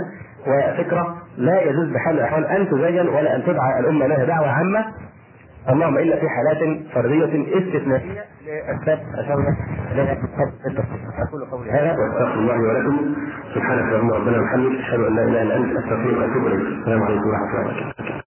[0.47, 4.84] وفكره لا يجوز بحال الأحوال أن تزين ولا أن تدعى الأمة لها دعوة عامة
[5.68, 9.56] اللهم إلا في حالات فردية استثنائيه لأسباب اشرنا
[9.93, 10.18] اليها
[11.28, 13.14] أقول قولي هذا وأستغفر الله ولكم.
[13.55, 16.66] سبحانك اللهم ربنا وبحمدك أشهد أن لا إله إلا أنت أستغفرك وأتوب إليك.
[16.80, 18.14] السلام عليكم ورحمة الله وبركاته.